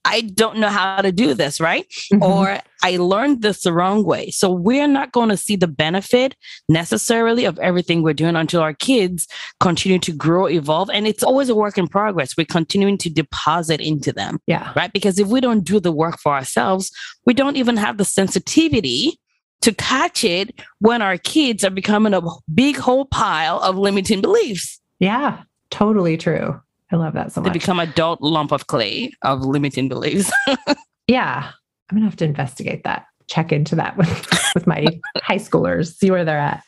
I 0.03 0.21
don't 0.21 0.57
know 0.57 0.69
how 0.69 1.01
to 1.01 1.11
do 1.11 1.33
this, 1.33 1.59
right? 1.61 1.85
Mm-hmm. 2.11 2.23
Or 2.23 2.59
I 2.83 2.97
learned 2.97 3.41
this 3.41 3.61
the 3.63 3.71
wrong 3.73 4.03
way. 4.03 4.31
So 4.31 4.51
we're 4.51 4.87
not 4.87 5.11
going 5.11 5.29
to 5.29 5.37
see 5.37 5.55
the 5.55 5.67
benefit 5.67 6.35
necessarily 6.67 7.45
of 7.45 7.59
everything 7.59 8.01
we're 8.01 8.13
doing 8.13 8.35
until 8.35 8.61
our 8.61 8.73
kids 8.73 9.27
continue 9.59 9.99
to 9.99 10.11
grow, 10.11 10.47
evolve. 10.47 10.89
And 10.91 11.07
it's 11.07 11.23
always 11.23 11.49
a 11.49 11.55
work 11.55 11.77
in 11.77 11.87
progress. 11.87 12.35
We're 12.35 12.45
continuing 12.45 12.97
to 12.99 13.09
deposit 13.09 13.79
into 13.79 14.11
them. 14.11 14.39
Yeah. 14.47 14.73
Right. 14.75 14.91
Because 14.91 15.19
if 15.19 15.27
we 15.27 15.39
don't 15.39 15.63
do 15.63 15.79
the 15.79 15.91
work 15.91 16.17
for 16.19 16.33
ourselves, 16.33 16.91
we 17.25 17.33
don't 17.33 17.57
even 17.57 17.77
have 17.77 17.97
the 17.97 18.05
sensitivity 18.05 19.19
to 19.61 19.73
catch 19.73 20.23
it 20.23 20.59
when 20.79 21.01
our 21.01 21.17
kids 21.17 21.63
are 21.63 21.69
becoming 21.69 22.13
a 22.13 22.21
big 22.53 22.77
whole 22.77 23.05
pile 23.05 23.59
of 23.59 23.77
limiting 23.77 24.21
beliefs. 24.21 24.81
Yeah, 24.99 25.43
totally 25.69 26.17
true. 26.17 26.59
I 26.91 26.97
love 26.97 27.13
that 27.13 27.31
so 27.31 27.41
much. 27.41 27.53
They 27.53 27.59
become 27.59 27.79
adult 27.79 28.21
lump 28.21 28.51
of 28.51 28.67
clay 28.67 29.11
of 29.21 29.41
limiting 29.41 29.87
beliefs. 29.87 30.31
yeah. 31.07 31.51
I'm 31.89 31.97
gonna 31.97 32.05
have 32.05 32.17
to 32.17 32.25
investigate 32.25 32.83
that, 32.83 33.05
check 33.27 33.51
into 33.51 33.75
that 33.75 33.97
with, 33.97 34.51
with 34.55 34.67
my 34.67 34.85
high 35.17 35.37
schoolers, 35.37 35.95
see 35.95 36.11
where 36.11 36.25
they're 36.25 36.39
at. 36.39 36.63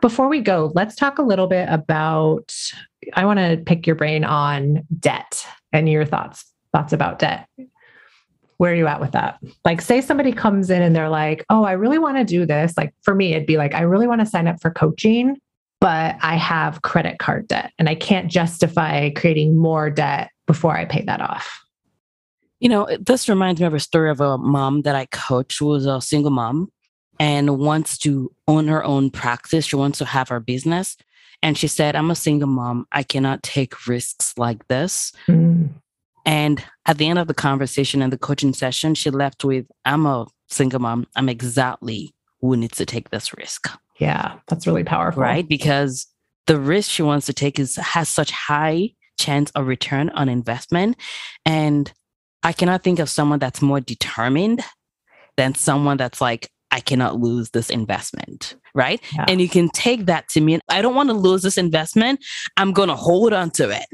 Before 0.00 0.28
we 0.28 0.40
go, 0.40 0.72
let's 0.74 0.94
talk 0.94 1.18
a 1.18 1.22
little 1.22 1.46
bit 1.46 1.68
about 1.70 2.54
I 3.14 3.24
want 3.24 3.38
to 3.38 3.62
pick 3.64 3.86
your 3.86 3.96
brain 3.96 4.24
on 4.24 4.82
debt 4.98 5.46
and 5.72 5.88
your 5.88 6.04
thoughts 6.04 6.44
thoughts 6.72 6.92
about 6.92 7.18
debt. 7.18 7.48
Where 8.58 8.72
are 8.72 8.76
you 8.76 8.86
at 8.86 9.00
with 9.00 9.12
that? 9.12 9.38
Like 9.64 9.80
say 9.80 10.00
somebody 10.00 10.32
comes 10.32 10.70
in 10.70 10.82
and 10.82 10.96
they're 10.96 11.10
like, 11.10 11.44
"Oh, 11.50 11.64
I 11.64 11.72
really 11.72 11.98
want 11.98 12.16
to 12.16 12.24
do 12.24 12.46
this." 12.46 12.74
Like 12.76 12.94
for 13.02 13.14
me 13.14 13.32
it'd 13.32 13.46
be 13.46 13.58
like, 13.58 13.74
"I 13.74 13.82
really 13.82 14.06
want 14.06 14.20
to 14.20 14.26
sign 14.26 14.48
up 14.48 14.60
for 14.60 14.70
coaching, 14.70 15.36
but 15.86 16.16
I 16.20 16.34
have 16.34 16.82
credit 16.82 17.20
card 17.20 17.46
debt 17.46 17.72
and 17.78 17.88
I 17.88 17.94
can't 17.94 18.28
justify 18.28 19.08
creating 19.10 19.56
more 19.56 19.88
debt 19.88 20.32
before 20.48 20.76
I 20.76 20.84
pay 20.84 21.02
that 21.02 21.20
off. 21.20 21.62
You 22.58 22.68
know, 22.68 22.88
this 22.98 23.28
reminds 23.28 23.60
me 23.60 23.68
of 23.68 23.74
a 23.74 23.78
story 23.78 24.10
of 24.10 24.20
a 24.20 24.36
mom 24.36 24.82
that 24.82 24.96
I 24.96 25.06
coached 25.06 25.60
who 25.60 25.66
was 25.66 25.86
a 25.86 26.00
single 26.00 26.32
mom 26.32 26.72
and 27.20 27.60
wants 27.60 27.98
to 27.98 28.32
own 28.48 28.66
her 28.66 28.82
own 28.82 29.10
practice. 29.10 29.66
She 29.66 29.76
wants 29.76 29.98
to 29.98 30.06
have 30.06 30.28
her 30.28 30.40
business. 30.40 30.96
And 31.40 31.56
she 31.56 31.68
said, 31.68 31.94
I'm 31.94 32.10
a 32.10 32.16
single 32.16 32.48
mom. 32.48 32.88
I 32.90 33.04
cannot 33.04 33.44
take 33.44 33.86
risks 33.86 34.36
like 34.36 34.66
this. 34.66 35.12
Mm. 35.28 35.68
And 36.24 36.64
at 36.86 36.98
the 36.98 37.06
end 37.06 37.20
of 37.20 37.28
the 37.28 37.34
conversation 37.34 38.02
and 38.02 38.12
the 38.12 38.18
coaching 38.18 38.54
session, 38.54 38.96
she 38.96 39.10
left 39.10 39.44
with, 39.44 39.66
I'm 39.84 40.04
a 40.04 40.26
single 40.48 40.80
mom. 40.80 41.06
I'm 41.14 41.28
exactly 41.28 42.12
who 42.40 42.56
needs 42.56 42.76
to 42.78 42.86
take 42.86 43.10
this 43.10 43.32
risk. 43.32 43.68
Yeah, 43.98 44.38
that's 44.48 44.66
really 44.66 44.84
powerful. 44.84 45.22
Right? 45.22 45.48
Because 45.48 46.06
the 46.46 46.60
risk 46.60 46.90
she 46.90 47.02
wants 47.02 47.26
to 47.26 47.32
take 47.32 47.58
is 47.58 47.76
has 47.76 48.08
such 48.08 48.30
high 48.30 48.90
chance 49.18 49.50
of 49.52 49.66
return 49.66 50.10
on 50.10 50.28
investment. 50.28 50.96
And 51.44 51.92
I 52.42 52.52
cannot 52.52 52.82
think 52.82 52.98
of 52.98 53.08
someone 53.08 53.38
that's 53.38 53.62
more 53.62 53.80
determined 53.80 54.62
than 55.36 55.54
someone 55.54 55.96
that's 55.96 56.20
like, 56.20 56.50
I 56.70 56.80
cannot 56.80 57.18
lose 57.18 57.50
this 57.50 57.70
investment. 57.70 58.56
Right. 58.74 59.00
Yeah. 59.14 59.24
And 59.28 59.40
you 59.40 59.48
can 59.48 59.70
take 59.70 60.06
that 60.06 60.28
to 60.30 60.40
mean, 60.40 60.60
I 60.68 60.82
don't 60.82 60.94
want 60.94 61.08
to 61.08 61.14
lose 61.14 61.42
this 61.42 61.56
investment. 61.56 62.22
I'm 62.56 62.72
going 62.72 62.88
to 62.88 62.96
hold 62.96 63.32
on 63.32 63.50
to 63.52 63.70
it. 63.70 63.86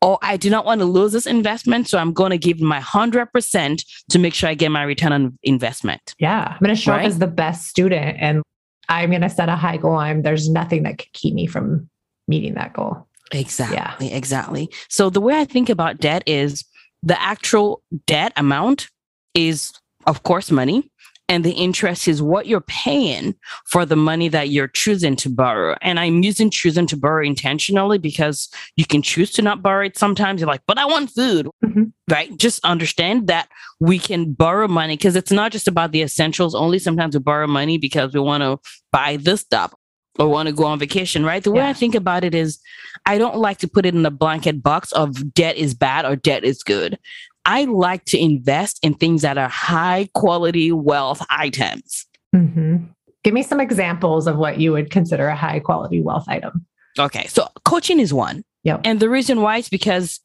Or 0.00 0.18
I 0.22 0.36
do 0.36 0.48
not 0.50 0.64
want 0.64 0.80
to 0.80 0.84
lose 0.84 1.12
this 1.12 1.26
investment. 1.26 1.88
So 1.88 1.98
I'm 1.98 2.12
going 2.12 2.30
to 2.30 2.38
give 2.38 2.60
my 2.60 2.80
100% 2.80 3.84
to 4.10 4.18
make 4.18 4.34
sure 4.34 4.48
I 4.48 4.54
get 4.54 4.70
my 4.70 4.82
return 4.84 5.12
on 5.12 5.38
investment. 5.42 6.14
Yeah. 6.18 6.52
I'm 6.52 6.64
going 6.64 6.74
to 6.74 6.80
show 6.80 6.92
right? 6.92 7.00
up 7.00 7.06
as 7.06 7.18
the 7.18 7.26
best 7.26 7.66
student 7.66 8.16
and 8.20 8.42
I'm 8.88 9.10
going 9.10 9.22
to 9.22 9.30
set 9.30 9.48
a 9.48 9.56
high 9.56 9.76
goal. 9.76 9.96
I'm 9.96 10.22
there's 10.22 10.48
nothing 10.48 10.84
that 10.84 10.98
could 10.98 11.12
keep 11.12 11.34
me 11.34 11.46
from 11.46 11.88
meeting 12.26 12.54
that 12.54 12.72
goal. 12.72 13.06
Exactly. 13.32 13.76
Yeah. 13.76 14.16
Exactly. 14.16 14.70
So 14.88 15.10
the 15.10 15.20
way 15.20 15.38
I 15.38 15.44
think 15.44 15.68
about 15.68 15.98
debt 15.98 16.22
is 16.26 16.64
the 17.02 17.20
actual 17.20 17.82
debt 18.06 18.32
amount 18.36 18.88
is 19.34 19.72
of 20.06 20.22
course 20.22 20.50
money 20.50 20.90
and 21.28 21.44
the 21.44 21.52
interest 21.52 22.08
is 22.08 22.22
what 22.22 22.46
you're 22.46 22.62
paying 22.62 23.34
for 23.66 23.84
the 23.84 23.96
money 23.96 24.28
that 24.28 24.48
you're 24.48 24.68
choosing 24.68 25.14
to 25.16 25.28
borrow. 25.28 25.76
And 25.82 26.00
I'm 26.00 26.22
using 26.22 26.50
choosing 26.50 26.86
to 26.86 26.96
borrow 26.96 27.24
intentionally 27.24 27.98
because 27.98 28.48
you 28.76 28.86
can 28.86 29.02
choose 29.02 29.30
to 29.32 29.42
not 29.42 29.62
borrow 29.62 29.86
it 29.86 29.98
sometimes. 29.98 30.40
You're 30.40 30.48
like, 30.48 30.62
but 30.66 30.78
I 30.78 30.86
want 30.86 31.10
food, 31.10 31.48
mm-hmm. 31.62 31.84
right? 32.10 32.34
Just 32.38 32.64
understand 32.64 33.26
that 33.26 33.48
we 33.78 33.98
can 33.98 34.32
borrow 34.32 34.68
money 34.68 34.96
because 34.96 35.16
it's 35.16 35.32
not 35.32 35.52
just 35.52 35.68
about 35.68 35.92
the 35.92 36.02
essentials 36.02 36.54
only. 36.54 36.78
Sometimes 36.78 37.14
we 37.14 37.20
borrow 37.20 37.46
money 37.46 37.76
because 37.76 38.14
we 38.14 38.20
want 38.20 38.42
to 38.42 38.58
buy 38.90 39.16
this 39.16 39.42
stuff 39.42 39.74
or 40.18 40.28
want 40.28 40.48
to 40.48 40.54
go 40.54 40.64
on 40.64 40.78
vacation, 40.78 41.24
right? 41.24 41.44
The 41.44 41.52
way 41.52 41.60
yeah. 41.60 41.68
I 41.68 41.72
think 41.74 41.94
about 41.94 42.24
it 42.24 42.34
is 42.34 42.58
I 43.06 43.18
don't 43.18 43.36
like 43.36 43.58
to 43.58 43.68
put 43.68 43.86
it 43.86 43.94
in 43.94 44.04
a 44.04 44.10
blanket 44.10 44.62
box 44.62 44.92
of 44.92 45.34
debt 45.34 45.56
is 45.56 45.74
bad 45.74 46.04
or 46.04 46.16
debt 46.16 46.42
is 46.42 46.62
good. 46.62 46.98
I 47.48 47.64
like 47.64 48.04
to 48.06 48.18
invest 48.18 48.78
in 48.82 48.92
things 48.92 49.22
that 49.22 49.38
are 49.38 49.48
high 49.48 50.10
quality 50.14 50.70
wealth 50.70 51.24
items. 51.30 52.06
Mm-hmm. 52.36 52.76
Give 53.24 53.32
me 53.32 53.42
some 53.42 53.58
examples 53.58 54.26
of 54.26 54.36
what 54.36 54.60
you 54.60 54.70
would 54.72 54.90
consider 54.90 55.28
a 55.28 55.34
high 55.34 55.58
quality 55.58 56.02
wealth 56.02 56.26
item. 56.28 56.66
Okay. 56.98 57.26
So 57.26 57.48
coaching 57.64 58.00
is 58.00 58.12
one. 58.12 58.44
Yep. 58.64 58.82
And 58.84 59.00
the 59.00 59.08
reason 59.08 59.40
why 59.40 59.56
is 59.56 59.70
because 59.70 60.20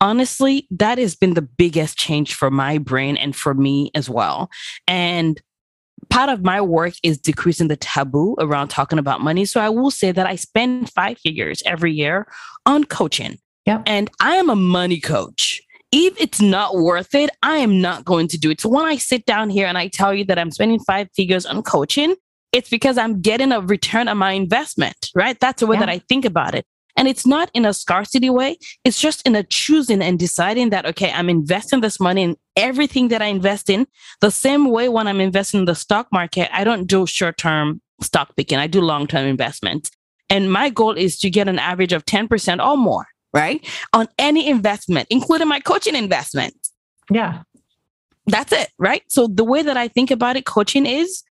honestly, 0.00 0.66
that 0.72 0.98
has 0.98 1.14
been 1.14 1.34
the 1.34 1.42
biggest 1.42 1.96
change 1.96 2.34
for 2.34 2.50
my 2.50 2.78
brain 2.78 3.16
and 3.16 3.36
for 3.36 3.54
me 3.54 3.92
as 3.94 4.10
well. 4.10 4.50
And 4.88 5.40
part 6.10 6.28
of 6.28 6.42
my 6.42 6.60
work 6.60 6.94
is 7.04 7.18
decreasing 7.18 7.68
the 7.68 7.76
taboo 7.76 8.34
around 8.40 8.68
talking 8.68 8.98
about 8.98 9.20
money. 9.20 9.44
So 9.44 9.60
I 9.60 9.68
will 9.68 9.92
say 9.92 10.10
that 10.10 10.26
I 10.26 10.34
spend 10.34 10.90
five 10.90 11.18
figures 11.18 11.62
every 11.64 11.92
year 11.92 12.26
on 12.66 12.82
coaching. 12.82 13.38
Yep. 13.66 13.84
And 13.86 14.10
I 14.20 14.34
am 14.34 14.50
a 14.50 14.56
money 14.56 14.98
coach. 14.98 15.62
If 15.96 16.20
it's 16.20 16.40
not 16.40 16.74
worth 16.74 17.14
it, 17.14 17.30
I 17.40 17.58
am 17.58 17.80
not 17.80 18.04
going 18.04 18.26
to 18.26 18.36
do 18.36 18.50
it. 18.50 18.60
So 18.60 18.68
when 18.68 18.84
I 18.84 18.96
sit 18.96 19.26
down 19.26 19.48
here 19.48 19.68
and 19.68 19.78
I 19.78 19.86
tell 19.86 20.12
you 20.12 20.24
that 20.24 20.40
I'm 20.40 20.50
spending 20.50 20.80
five 20.80 21.06
figures 21.14 21.46
on 21.46 21.62
coaching, 21.62 22.16
it's 22.50 22.68
because 22.68 22.98
I'm 22.98 23.20
getting 23.20 23.52
a 23.52 23.60
return 23.60 24.08
on 24.08 24.18
my 24.18 24.32
investment, 24.32 24.96
right? 25.14 25.38
That's 25.38 25.60
the 25.60 25.68
way 25.68 25.76
yeah. 25.76 25.80
that 25.80 25.88
I 25.88 26.00
think 26.00 26.24
about 26.24 26.56
it. 26.56 26.66
And 26.96 27.06
it's 27.06 27.24
not 27.24 27.48
in 27.54 27.64
a 27.64 27.72
scarcity 27.72 28.28
way. 28.28 28.58
It's 28.82 29.00
just 29.00 29.24
in 29.24 29.36
a 29.36 29.44
choosing 29.44 30.02
and 30.02 30.18
deciding 30.18 30.70
that, 30.70 30.84
okay, 30.84 31.12
I'm 31.12 31.30
investing 31.30 31.80
this 31.80 32.00
money 32.00 32.24
in 32.24 32.36
everything 32.56 33.06
that 33.08 33.22
I 33.22 33.26
invest 33.26 33.70
in. 33.70 33.86
The 34.20 34.32
same 34.32 34.70
way 34.70 34.88
when 34.88 35.06
I'm 35.06 35.20
investing 35.20 35.60
in 35.60 35.66
the 35.66 35.76
stock 35.76 36.08
market, 36.10 36.48
I 36.52 36.64
don't 36.64 36.86
do 36.86 37.06
short 37.06 37.38
term 37.38 37.80
stock 38.02 38.34
picking, 38.36 38.58
I 38.58 38.66
do 38.66 38.80
long 38.80 39.06
term 39.06 39.26
investments. 39.28 39.92
And 40.28 40.52
my 40.52 40.70
goal 40.70 40.98
is 40.98 41.20
to 41.20 41.30
get 41.30 41.46
an 41.46 41.60
average 41.60 41.92
of 41.92 42.04
10% 42.04 42.66
or 42.66 42.76
more, 42.76 43.06
right? 43.34 43.66
On 43.92 44.08
any 44.18 44.48
investment, 44.48 45.08
including 45.10 45.48
my 45.48 45.60
coaching 45.60 45.96
investment. 45.96 46.54
Yeah. 47.10 47.42
That's 48.26 48.52
it, 48.52 48.70
right? 48.78 49.02
So 49.08 49.26
the 49.26 49.44
way 49.44 49.62
that 49.62 49.76
I 49.76 49.88
think 49.88 50.10
about 50.10 50.36
it, 50.36 50.46
coaching 50.46 50.86
is 50.86 51.22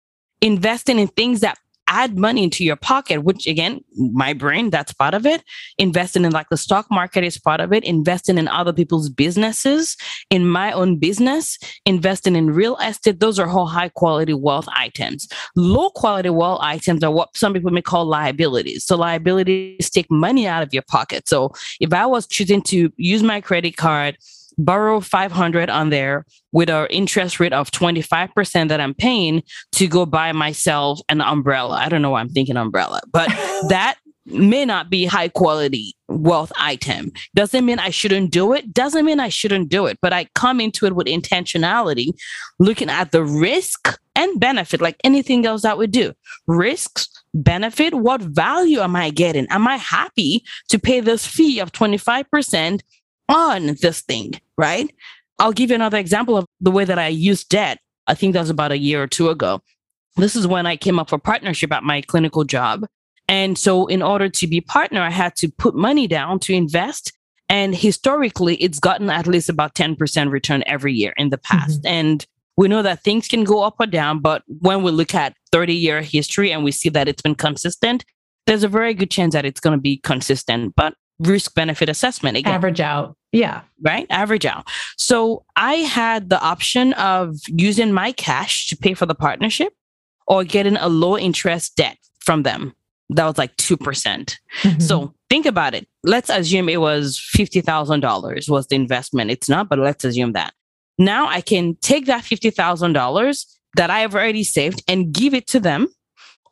investing 0.42 0.98
in 0.98 1.08
things 1.08 1.40
that 1.40 1.56
add 1.92 2.16
money 2.16 2.42
into 2.42 2.64
your 2.64 2.76
pocket, 2.76 3.22
which 3.22 3.46
again, 3.46 3.84
my 3.94 4.32
brain, 4.32 4.70
that's 4.70 4.94
part 4.94 5.12
of 5.12 5.26
it. 5.26 5.44
Investing 5.76 6.24
in 6.24 6.32
like 6.32 6.48
the 6.48 6.56
stock 6.56 6.86
market 6.90 7.22
is 7.22 7.38
part 7.38 7.60
of 7.60 7.72
it. 7.72 7.84
Investing 7.84 8.38
in 8.38 8.48
other 8.48 8.72
people's 8.72 9.10
businesses, 9.10 9.96
in 10.30 10.48
my 10.48 10.72
own 10.72 10.98
business, 10.98 11.58
investing 11.84 12.34
in 12.34 12.46
real 12.46 12.76
estate. 12.78 13.20
Those 13.20 13.38
are 13.38 13.48
all 13.48 13.66
high 13.66 13.90
quality 13.90 14.32
wealth 14.32 14.68
items. 14.74 15.28
Low 15.54 15.90
quality 15.90 16.30
wealth 16.30 16.60
items 16.62 17.04
are 17.04 17.12
what 17.12 17.36
some 17.36 17.52
people 17.52 17.70
may 17.70 17.82
call 17.82 18.06
liabilities. 18.06 18.84
So 18.84 18.96
liabilities 18.96 19.90
take 19.90 20.10
money 20.10 20.46
out 20.46 20.62
of 20.62 20.72
your 20.72 20.84
pocket. 20.88 21.28
So 21.28 21.52
if 21.78 21.92
I 21.92 22.06
was 22.06 22.26
choosing 22.26 22.62
to 22.62 22.90
use 22.96 23.22
my 23.22 23.40
credit 23.42 23.76
card, 23.76 24.16
borrow 24.58 25.00
500 25.00 25.70
on 25.70 25.90
there 25.90 26.24
with 26.52 26.70
our 26.70 26.86
interest 26.88 27.40
rate 27.40 27.52
of 27.52 27.70
25% 27.70 28.68
that 28.68 28.80
I'm 28.80 28.94
paying 28.94 29.42
to 29.72 29.86
go 29.86 30.06
buy 30.06 30.32
myself 30.32 31.00
an 31.08 31.20
umbrella. 31.20 31.76
I 31.76 31.88
don't 31.88 32.02
know 32.02 32.10
why 32.10 32.20
I'm 32.20 32.28
thinking 32.28 32.56
umbrella, 32.56 33.00
but 33.10 33.28
that 33.68 33.96
may 34.26 34.64
not 34.64 34.88
be 34.88 35.04
high 35.04 35.28
quality 35.28 35.94
wealth 36.08 36.52
item. 36.58 37.10
Doesn't 37.34 37.64
mean 37.64 37.78
I 37.78 37.90
shouldn't 37.90 38.30
do 38.30 38.52
it. 38.52 38.72
Doesn't 38.72 39.04
mean 39.04 39.20
I 39.20 39.28
shouldn't 39.28 39.68
do 39.68 39.86
it, 39.86 39.98
but 40.00 40.12
I 40.12 40.28
come 40.34 40.60
into 40.60 40.86
it 40.86 40.94
with 40.94 41.06
intentionality, 41.06 42.12
looking 42.58 42.90
at 42.90 43.10
the 43.10 43.24
risk 43.24 43.98
and 44.14 44.38
benefit 44.38 44.80
like 44.80 44.96
anything 45.04 45.46
else 45.46 45.62
that 45.62 45.78
we 45.78 45.86
do. 45.86 46.12
Risks, 46.46 47.08
benefit, 47.34 47.94
what 47.94 48.20
value 48.20 48.80
am 48.80 48.94
I 48.94 49.10
getting? 49.10 49.46
Am 49.50 49.66
I 49.66 49.76
happy 49.76 50.44
to 50.68 50.78
pay 50.78 51.00
this 51.00 51.26
fee 51.26 51.58
of 51.60 51.72
25% 51.72 52.80
on 53.32 53.76
this 53.80 54.02
thing, 54.02 54.40
right? 54.56 54.92
I'll 55.38 55.52
give 55.52 55.70
you 55.70 55.76
another 55.76 55.98
example 55.98 56.36
of 56.36 56.46
the 56.60 56.70
way 56.70 56.84
that 56.84 56.98
I 56.98 57.08
used 57.08 57.48
debt. 57.48 57.78
I 58.06 58.14
think 58.14 58.34
that 58.34 58.40
was 58.40 58.50
about 58.50 58.72
a 58.72 58.78
year 58.78 59.02
or 59.02 59.06
two 59.06 59.30
ago. 59.30 59.62
This 60.16 60.36
is 60.36 60.46
when 60.46 60.66
I 60.66 60.76
came 60.76 60.98
up 60.98 61.08
for 61.08 61.18
partnership 61.18 61.72
at 61.72 61.82
my 61.82 62.02
clinical 62.02 62.44
job. 62.44 62.86
And 63.28 63.56
so, 63.56 63.86
in 63.86 64.02
order 64.02 64.28
to 64.28 64.46
be 64.46 64.60
partner, 64.60 65.00
I 65.00 65.10
had 65.10 65.36
to 65.36 65.48
put 65.48 65.74
money 65.74 66.06
down 66.06 66.38
to 66.40 66.52
invest. 66.52 67.12
And 67.48 67.74
historically, 67.74 68.56
it's 68.56 68.78
gotten 68.78 69.10
at 69.10 69.26
least 69.26 69.48
about 69.48 69.74
10% 69.74 70.30
return 70.30 70.64
every 70.66 70.92
year 70.92 71.12
in 71.16 71.30
the 71.30 71.38
past. 71.38 71.82
Mm-hmm. 71.82 71.94
And 71.94 72.26
we 72.56 72.68
know 72.68 72.82
that 72.82 73.02
things 73.02 73.28
can 73.28 73.44
go 73.44 73.62
up 73.62 73.76
or 73.78 73.86
down, 73.86 74.20
but 74.20 74.42
when 74.46 74.82
we 74.82 74.90
look 74.90 75.14
at 75.14 75.34
30 75.52 75.74
year 75.74 76.02
history 76.02 76.52
and 76.52 76.64
we 76.64 76.72
see 76.72 76.88
that 76.90 77.08
it's 77.08 77.22
been 77.22 77.34
consistent, 77.34 78.04
there's 78.46 78.64
a 78.64 78.68
very 78.68 78.94
good 78.94 79.10
chance 79.10 79.34
that 79.34 79.44
it's 79.44 79.60
going 79.60 79.76
to 79.76 79.80
be 79.80 79.98
consistent. 79.98 80.74
But 80.76 80.94
risk 81.18 81.54
benefit 81.54 81.88
assessment 81.88 82.36
again. 82.36 82.52
Average 82.52 82.80
out. 82.80 83.16
Yeah. 83.32 83.62
Right? 83.80 84.06
Average 84.10 84.46
out. 84.46 84.68
So 84.96 85.44
I 85.56 85.74
had 85.76 86.28
the 86.28 86.40
option 86.40 86.92
of 86.94 87.36
using 87.48 87.92
my 87.92 88.12
cash 88.12 88.68
to 88.68 88.76
pay 88.76 88.94
for 88.94 89.06
the 89.06 89.14
partnership 89.14 89.72
or 90.26 90.44
getting 90.44 90.76
a 90.76 90.88
low 90.88 91.18
interest 91.18 91.76
debt 91.76 91.96
from 92.20 92.42
them. 92.42 92.74
That 93.08 93.26
was 93.26 93.38
like 93.38 93.56
2%. 93.56 93.78
percent 93.80 94.38
mm 94.62 94.74
hmm 94.74 94.80
So 94.80 95.14
think 95.28 95.46
about 95.46 95.74
it. 95.74 95.88
Let's 96.04 96.30
assume 96.30 96.68
it 96.68 96.80
was 96.80 97.18
$50,000 97.36 98.48
was 98.48 98.66
the 98.66 98.76
investment. 98.76 99.30
It's 99.30 99.48
not, 99.48 99.68
but 99.68 99.78
let's 99.78 100.04
assume 100.04 100.32
that. 100.32 100.52
Now 100.98 101.26
I 101.26 101.40
can 101.40 101.76
take 101.76 102.06
that 102.06 102.22
$50,000 102.22 103.44
that 103.76 103.90
I 103.90 104.00
have 104.00 104.14
already 104.14 104.44
saved 104.44 104.82
and 104.86 105.12
give 105.12 105.32
it 105.32 105.46
to 105.48 105.60
them, 105.60 105.88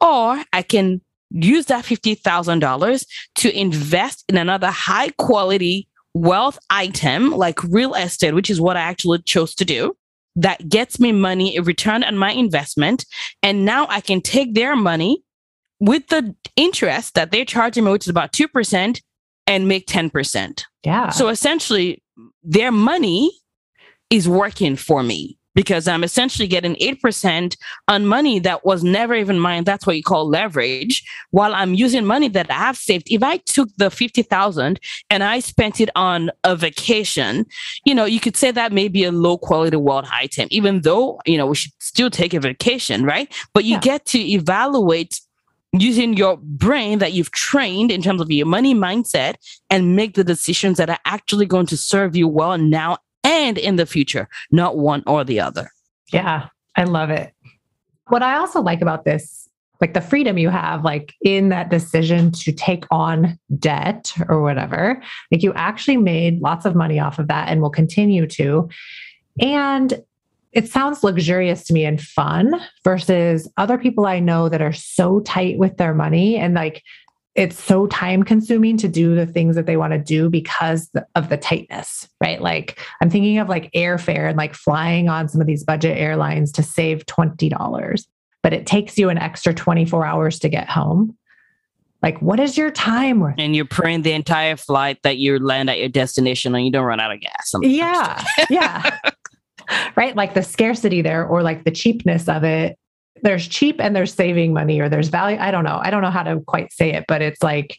or 0.00 0.42
I 0.52 0.62
can 0.62 1.02
use 1.30 1.66
that 1.66 1.84
$50,000 1.84 3.06
to 3.36 3.58
invest 3.58 4.24
in 4.28 4.36
another 4.38 4.70
high 4.70 5.10
quality 5.10 5.89
wealth 6.14 6.58
item 6.70 7.30
like 7.30 7.62
real 7.64 7.94
estate, 7.94 8.34
which 8.34 8.50
is 8.50 8.60
what 8.60 8.76
I 8.76 8.80
actually 8.80 9.22
chose 9.22 9.54
to 9.56 9.64
do. 9.64 9.96
That 10.36 10.68
gets 10.68 11.00
me 11.00 11.12
money, 11.12 11.56
a 11.56 11.62
return 11.62 12.04
on 12.04 12.16
my 12.16 12.32
investment. 12.32 13.04
And 13.42 13.64
now 13.64 13.86
I 13.88 14.00
can 14.00 14.20
take 14.20 14.54
their 14.54 14.76
money 14.76 15.22
with 15.80 16.06
the 16.08 16.34
interest 16.56 17.14
that 17.14 17.30
they're 17.30 17.44
charging 17.44 17.84
me, 17.84 17.92
which 17.92 18.04
is 18.04 18.10
about 18.10 18.32
2%, 18.32 19.00
and 19.46 19.68
make 19.68 19.86
10%. 19.86 20.62
Yeah. 20.84 21.10
So 21.10 21.28
essentially, 21.28 22.02
their 22.42 22.70
money 22.70 23.32
is 24.08 24.28
working 24.28 24.76
for 24.76 25.02
me 25.02 25.39
because 25.54 25.88
I'm 25.88 26.04
essentially 26.04 26.46
getting 26.46 26.74
8% 26.76 27.56
on 27.88 28.06
money 28.06 28.38
that 28.40 28.64
was 28.64 28.84
never 28.84 29.14
even 29.14 29.38
mine. 29.38 29.64
That's 29.64 29.86
what 29.86 29.96
you 29.96 30.02
call 30.02 30.28
leverage. 30.28 31.02
While 31.30 31.54
I'm 31.54 31.74
using 31.74 32.04
money 32.04 32.28
that 32.28 32.50
I 32.50 32.54
have 32.54 32.76
saved. 32.76 33.10
If 33.10 33.22
I 33.22 33.38
took 33.38 33.68
the 33.76 33.90
50,000 33.90 34.80
and 35.10 35.24
I 35.24 35.40
spent 35.40 35.80
it 35.80 35.90
on 35.96 36.30
a 36.44 36.54
vacation, 36.54 37.46
you 37.84 37.94
know, 37.94 38.04
you 38.04 38.20
could 38.20 38.36
say 38.36 38.50
that 38.50 38.72
may 38.72 38.88
be 38.88 39.04
a 39.04 39.12
low 39.12 39.38
quality 39.38 39.76
wealth 39.76 40.08
item, 40.12 40.48
even 40.50 40.82
though, 40.82 41.20
you 41.26 41.36
know, 41.36 41.46
we 41.46 41.56
should 41.56 41.72
still 41.78 42.10
take 42.10 42.34
a 42.34 42.40
vacation, 42.40 43.04
right? 43.04 43.32
But 43.52 43.64
you 43.64 43.74
yeah. 43.74 43.80
get 43.80 44.06
to 44.06 44.18
evaluate 44.18 45.20
using 45.72 46.14
your 46.16 46.36
brain 46.36 46.98
that 46.98 47.12
you've 47.12 47.30
trained 47.30 47.90
in 47.92 48.02
terms 48.02 48.20
of 48.20 48.30
your 48.30 48.46
money 48.46 48.74
mindset 48.74 49.34
and 49.68 49.94
make 49.94 50.14
the 50.14 50.24
decisions 50.24 50.78
that 50.78 50.90
are 50.90 50.98
actually 51.04 51.46
going 51.46 51.66
to 51.66 51.76
serve 51.76 52.16
you 52.16 52.26
well 52.26 52.58
now 52.58 52.98
and 53.30 53.56
in 53.56 53.76
the 53.76 53.86
future, 53.86 54.28
not 54.50 54.76
one 54.76 55.04
or 55.06 55.22
the 55.22 55.40
other. 55.40 55.70
Yeah, 56.12 56.48
I 56.76 56.84
love 56.84 57.10
it. 57.10 57.32
What 58.08 58.22
I 58.24 58.36
also 58.36 58.60
like 58.60 58.82
about 58.82 59.04
this, 59.04 59.48
like 59.80 59.94
the 59.94 60.00
freedom 60.00 60.36
you 60.36 60.48
have, 60.48 60.84
like 60.84 61.14
in 61.22 61.48
that 61.50 61.70
decision 61.70 62.32
to 62.32 62.52
take 62.52 62.84
on 62.90 63.38
debt 63.56 64.12
or 64.28 64.42
whatever, 64.42 65.00
like 65.30 65.44
you 65.44 65.52
actually 65.54 65.96
made 65.96 66.40
lots 66.40 66.66
of 66.66 66.74
money 66.74 66.98
off 66.98 67.20
of 67.20 67.28
that 67.28 67.48
and 67.48 67.62
will 67.62 67.70
continue 67.70 68.26
to. 68.26 68.68
And 69.40 70.02
it 70.52 70.68
sounds 70.68 71.04
luxurious 71.04 71.62
to 71.64 71.72
me 71.72 71.84
and 71.84 72.00
fun 72.00 72.60
versus 72.82 73.48
other 73.56 73.78
people 73.78 74.06
I 74.06 74.18
know 74.18 74.48
that 74.48 74.60
are 74.60 74.72
so 74.72 75.20
tight 75.20 75.56
with 75.56 75.76
their 75.76 75.94
money 75.94 76.36
and 76.36 76.54
like 76.54 76.82
it's 77.34 77.62
so 77.62 77.86
time 77.86 78.22
consuming 78.22 78.76
to 78.78 78.88
do 78.88 79.14
the 79.14 79.26
things 79.26 79.54
that 79.54 79.66
they 79.66 79.76
want 79.76 79.92
to 79.92 79.98
do 79.98 80.28
because 80.28 80.90
of 81.14 81.28
the 81.28 81.36
tightness, 81.36 82.08
right? 82.20 82.42
Like 82.42 82.80
I'm 83.00 83.08
thinking 83.08 83.38
of 83.38 83.48
like 83.48 83.70
airfare 83.72 84.28
and 84.28 84.36
like 84.36 84.54
flying 84.54 85.08
on 85.08 85.28
some 85.28 85.40
of 85.40 85.46
these 85.46 85.62
budget 85.62 85.96
airlines 85.96 86.50
to 86.52 86.62
save 86.62 87.06
$20, 87.06 88.06
but 88.42 88.52
it 88.52 88.66
takes 88.66 88.98
you 88.98 89.10
an 89.10 89.18
extra 89.18 89.54
24 89.54 90.04
hours 90.04 90.38
to 90.40 90.48
get 90.48 90.68
home. 90.68 91.16
Like, 92.02 92.20
what 92.22 92.40
is 92.40 92.56
your 92.56 92.70
time 92.70 93.20
worth? 93.20 93.34
And 93.38 93.54
you're 93.54 93.66
praying 93.66 94.02
the 94.02 94.12
entire 94.12 94.56
flight 94.56 94.98
that 95.02 95.18
you 95.18 95.38
land 95.38 95.68
at 95.68 95.78
your 95.78 95.90
destination 95.90 96.54
and 96.54 96.64
you 96.64 96.72
don't 96.72 96.86
run 96.86 96.98
out 96.98 97.12
of 97.12 97.20
gas. 97.20 97.52
Yeah. 97.60 98.24
yeah. 98.48 98.98
right? 99.96 100.16
Like 100.16 100.34
the 100.34 100.42
scarcity 100.42 101.02
there 101.02 101.26
or 101.26 101.42
like 101.42 101.64
the 101.64 101.70
cheapness 101.70 102.28
of 102.28 102.42
it. 102.42 102.78
There's 103.22 103.46
cheap 103.48 103.80
and 103.80 103.94
there's 103.94 104.14
saving 104.14 104.52
money 104.52 104.80
or 104.80 104.88
there's 104.88 105.08
value. 105.08 105.38
I 105.38 105.50
don't 105.50 105.64
know. 105.64 105.80
I 105.82 105.90
don't 105.90 106.02
know 106.02 106.10
how 106.10 106.22
to 106.22 106.40
quite 106.46 106.72
say 106.72 106.92
it, 106.92 107.04
but 107.08 107.22
it's 107.22 107.42
like 107.42 107.78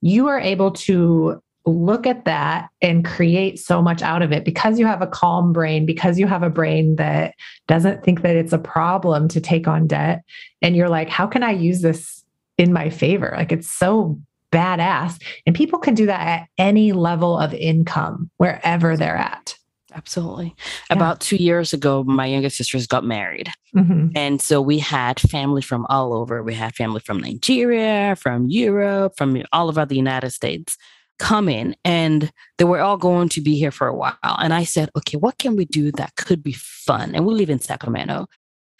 you 0.00 0.28
are 0.28 0.40
able 0.40 0.72
to 0.72 1.42
look 1.66 2.06
at 2.06 2.24
that 2.24 2.70
and 2.80 3.04
create 3.04 3.58
so 3.58 3.82
much 3.82 4.02
out 4.02 4.22
of 4.22 4.32
it 4.32 4.44
because 4.44 4.78
you 4.78 4.86
have 4.86 5.02
a 5.02 5.06
calm 5.06 5.52
brain, 5.52 5.84
because 5.84 6.18
you 6.18 6.26
have 6.26 6.42
a 6.42 6.50
brain 6.50 6.96
that 6.96 7.34
doesn't 7.68 8.02
think 8.02 8.22
that 8.22 8.34
it's 8.34 8.52
a 8.52 8.58
problem 8.58 9.28
to 9.28 9.40
take 9.40 9.68
on 9.68 9.86
debt. 9.86 10.22
And 10.62 10.74
you're 10.74 10.88
like, 10.88 11.08
how 11.10 11.26
can 11.26 11.42
I 11.42 11.50
use 11.50 11.82
this 11.82 12.24
in 12.56 12.72
my 12.72 12.88
favor? 12.90 13.34
Like 13.36 13.52
it's 13.52 13.70
so 13.70 14.18
badass. 14.50 15.22
And 15.46 15.54
people 15.54 15.78
can 15.78 15.94
do 15.94 16.06
that 16.06 16.26
at 16.26 16.48
any 16.58 16.92
level 16.92 17.38
of 17.38 17.54
income, 17.54 18.30
wherever 18.38 18.96
they're 18.96 19.16
at. 19.16 19.54
Absolutely. 19.94 20.54
Yeah. 20.88 20.96
About 20.96 21.20
two 21.20 21.36
years 21.36 21.72
ago, 21.72 22.04
my 22.04 22.26
younger 22.26 22.50
sisters 22.50 22.86
got 22.86 23.04
married. 23.04 23.50
Mm-hmm. 23.74 24.08
And 24.14 24.40
so 24.40 24.60
we 24.60 24.78
had 24.78 25.18
family 25.20 25.62
from 25.62 25.86
all 25.88 26.14
over. 26.14 26.42
We 26.42 26.54
had 26.54 26.74
family 26.74 27.00
from 27.00 27.18
Nigeria, 27.18 28.16
from 28.16 28.48
Europe, 28.48 29.14
from 29.16 29.42
all 29.52 29.68
over 29.68 29.84
the 29.84 29.96
United 29.96 30.30
States 30.30 30.76
come 31.20 31.50
in 31.50 31.76
and 31.84 32.32
they 32.56 32.64
were 32.64 32.80
all 32.80 32.96
going 32.96 33.28
to 33.28 33.42
be 33.42 33.54
here 33.54 33.70
for 33.70 33.86
a 33.86 33.94
while. 33.94 34.16
And 34.24 34.54
I 34.54 34.64
said, 34.64 34.88
okay, 34.96 35.18
what 35.18 35.36
can 35.36 35.54
we 35.54 35.66
do 35.66 35.92
that 35.92 36.16
could 36.16 36.42
be 36.42 36.54
fun? 36.54 37.14
And 37.14 37.26
we 37.26 37.34
live 37.34 37.50
in 37.50 37.60
Sacramento. 37.60 38.26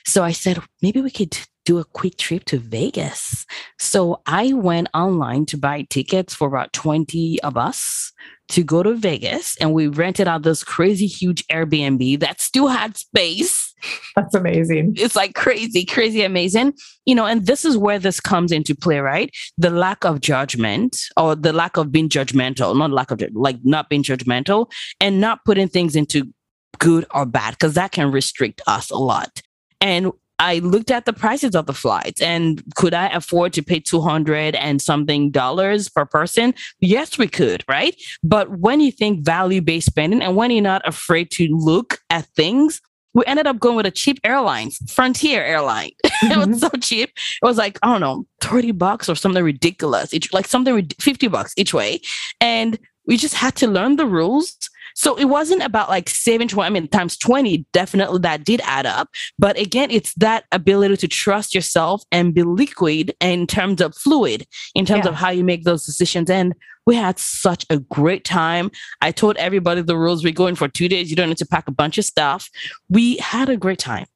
So 0.06 0.24
I 0.24 0.32
said, 0.32 0.58
maybe 0.80 1.02
we 1.02 1.10
could 1.10 1.38
do 1.70 1.78
a 1.78 1.84
quick 1.84 2.16
trip 2.16 2.44
to 2.46 2.58
Vegas. 2.58 3.46
So 3.78 4.22
I 4.26 4.52
went 4.54 4.88
online 4.92 5.46
to 5.46 5.56
buy 5.56 5.86
tickets 5.88 6.34
for 6.34 6.48
about 6.48 6.72
20 6.72 7.40
of 7.42 7.56
us 7.56 8.12
to 8.48 8.64
go 8.64 8.82
to 8.82 8.94
Vegas 8.94 9.56
and 9.58 9.72
we 9.72 9.86
rented 9.86 10.26
out 10.26 10.42
this 10.42 10.64
crazy 10.64 11.06
huge 11.06 11.46
Airbnb 11.46 12.18
that 12.18 12.40
still 12.40 12.66
had 12.66 12.96
space. 12.96 13.72
That's 14.16 14.34
amazing. 14.34 14.94
It's 14.96 15.14
like 15.14 15.36
crazy, 15.36 15.84
crazy 15.84 16.24
amazing. 16.24 16.72
You 17.06 17.14
know, 17.14 17.24
and 17.24 17.46
this 17.46 17.64
is 17.64 17.78
where 17.78 18.00
this 18.00 18.18
comes 18.18 18.50
into 18.50 18.74
play, 18.74 18.98
right? 18.98 19.30
The 19.56 19.70
lack 19.70 20.04
of 20.04 20.20
judgment 20.20 20.96
or 21.16 21.36
the 21.36 21.52
lack 21.52 21.76
of 21.76 21.92
being 21.92 22.08
judgmental, 22.08 22.76
not 22.76 22.90
lack 22.90 23.12
of 23.12 23.22
like 23.32 23.58
not 23.62 23.88
being 23.88 24.02
judgmental 24.02 24.72
and 25.00 25.20
not 25.20 25.44
putting 25.44 25.68
things 25.68 25.94
into 25.94 26.32
good 26.78 27.06
or 27.14 27.26
bad 27.26 27.52
because 27.52 27.74
that 27.74 27.92
can 27.92 28.10
restrict 28.10 28.60
us 28.66 28.90
a 28.90 28.98
lot. 28.98 29.40
And 29.80 30.12
I 30.40 30.60
looked 30.60 30.90
at 30.90 31.04
the 31.04 31.12
prices 31.12 31.54
of 31.54 31.66
the 31.66 31.74
flights 31.74 32.22
and 32.22 32.62
could 32.74 32.94
I 32.94 33.08
afford 33.08 33.52
to 33.52 33.62
pay 33.62 33.78
200 33.78 34.54
and 34.54 34.80
something 34.80 35.30
dollars 35.30 35.90
per 35.90 36.06
person? 36.06 36.54
Yes, 36.80 37.18
we 37.18 37.28
could, 37.28 37.62
right? 37.68 37.94
But 38.22 38.58
when 38.58 38.80
you 38.80 38.90
think 38.90 39.22
value 39.22 39.60
based 39.60 39.86
spending 39.86 40.22
and 40.22 40.36
when 40.36 40.50
you're 40.50 40.62
not 40.62 40.80
afraid 40.88 41.30
to 41.32 41.46
look 41.50 42.00
at 42.08 42.24
things, 42.36 42.80
we 43.12 43.22
ended 43.26 43.46
up 43.46 43.58
going 43.58 43.76
with 43.76 43.84
a 43.84 43.90
cheap 43.90 44.18
airline, 44.24 44.70
Frontier 44.88 45.44
airline. 45.44 45.90
Mm-hmm. 46.06 46.26
it 46.32 46.38
was 46.38 46.46
mm-hmm. 46.46 46.56
so 46.56 46.70
cheap. 46.80 47.10
It 47.42 47.44
was 47.44 47.58
like, 47.58 47.78
I 47.82 47.88
don't 47.88 48.00
know, 48.00 48.24
30 48.40 48.72
bucks 48.72 49.10
or 49.10 49.16
something 49.16 49.44
ridiculous. 49.44 50.14
Each, 50.14 50.32
like 50.32 50.48
something 50.48 50.88
50 50.98 51.28
bucks 51.28 51.52
each 51.58 51.74
way. 51.74 52.00
And 52.40 52.78
we 53.06 53.18
just 53.18 53.34
had 53.34 53.56
to 53.56 53.66
learn 53.66 53.96
the 53.96 54.06
rules 54.06 54.56
so 54.94 55.16
it 55.16 55.26
wasn't 55.26 55.62
about 55.62 55.88
like 55.88 56.08
saving 56.08 56.48
20, 56.48 56.66
I 56.66 56.70
mean, 56.70 56.88
times 56.88 57.16
20, 57.16 57.66
definitely 57.72 58.20
that 58.20 58.44
did 58.44 58.60
add 58.64 58.86
up. 58.86 59.08
But 59.38 59.58
again, 59.58 59.90
it's 59.90 60.14
that 60.14 60.44
ability 60.52 60.96
to 60.98 61.08
trust 61.08 61.54
yourself 61.54 62.02
and 62.12 62.34
be 62.34 62.42
liquid 62.42 63.14
in 63.20 63.46
terms 63.46 63.80
of 63.80 63.94
fluid, 63.94 64.46
in 64.74 64.84
terms 64.86 65.04
yeah. 65.04 65.10
of 65.10 65.16
how 65.16 65.30
you 65.30 65.44
make 65.44 65.64
those 65.64 65.86
decisions. 65.86 66.30
And 66.30 66.54
we 66.86 66.96
had 66.96 67.18
such 67.18 67.64
a 67.70 67.78
great 67.78 68.24
time. 68.24 68.70
I 69.00 69.12
told 69.12 69.36
everybody 69.36 69.82
the 69.82 69.96
rules. 69.96 70.24
We're 70.24 70.32
going 70.32 70.54
for 70.54 70.68
two 70.68 70.88
days. 70.88 71.10
You 71.10 71.16
don't 71.16 71.28
need 71.28 71.38
to 71.38 71.46
pack 71.46 71.68
a 71.68 71.72
bunch 71.72 71.98
of 71.98 72.04
stuff. 72.04 72.48
We 72.88 73.16
had 73.18 73.48
a 73.48 73.56
great 73.56 73.78
time. 73.78 74.06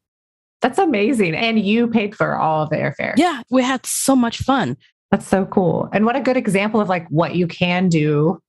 That's 0.60 0.78
amazing. 0.78 1.34
And 1.34 1.58
you 1.58 1.88
paid 1.88 2.14
for 2.14 2.36
all 2.36 2.62
of 2.62 2.70
the 2.70 2.76
airfare. 2.76 3.12
Yeah, 3.16 3.42
we 3.50 3.62
had 3.62 3.84
so 3.84 4.16
much 4.16 4.38
fun. 4.38 4.76
That's 5.10 5.28
so 5.28 5.44
cool. 5.44 5.88
And 5.92 6.06
what 6.06 6.16
a 6.16 6.20
good 6.20 6.36
example 6.36 6.80
of 6.80 6.88
like 6.88 7.06
what 7.08 7.34
you 7.36 7.46
can 7.46 7.88
do 7.88 8.40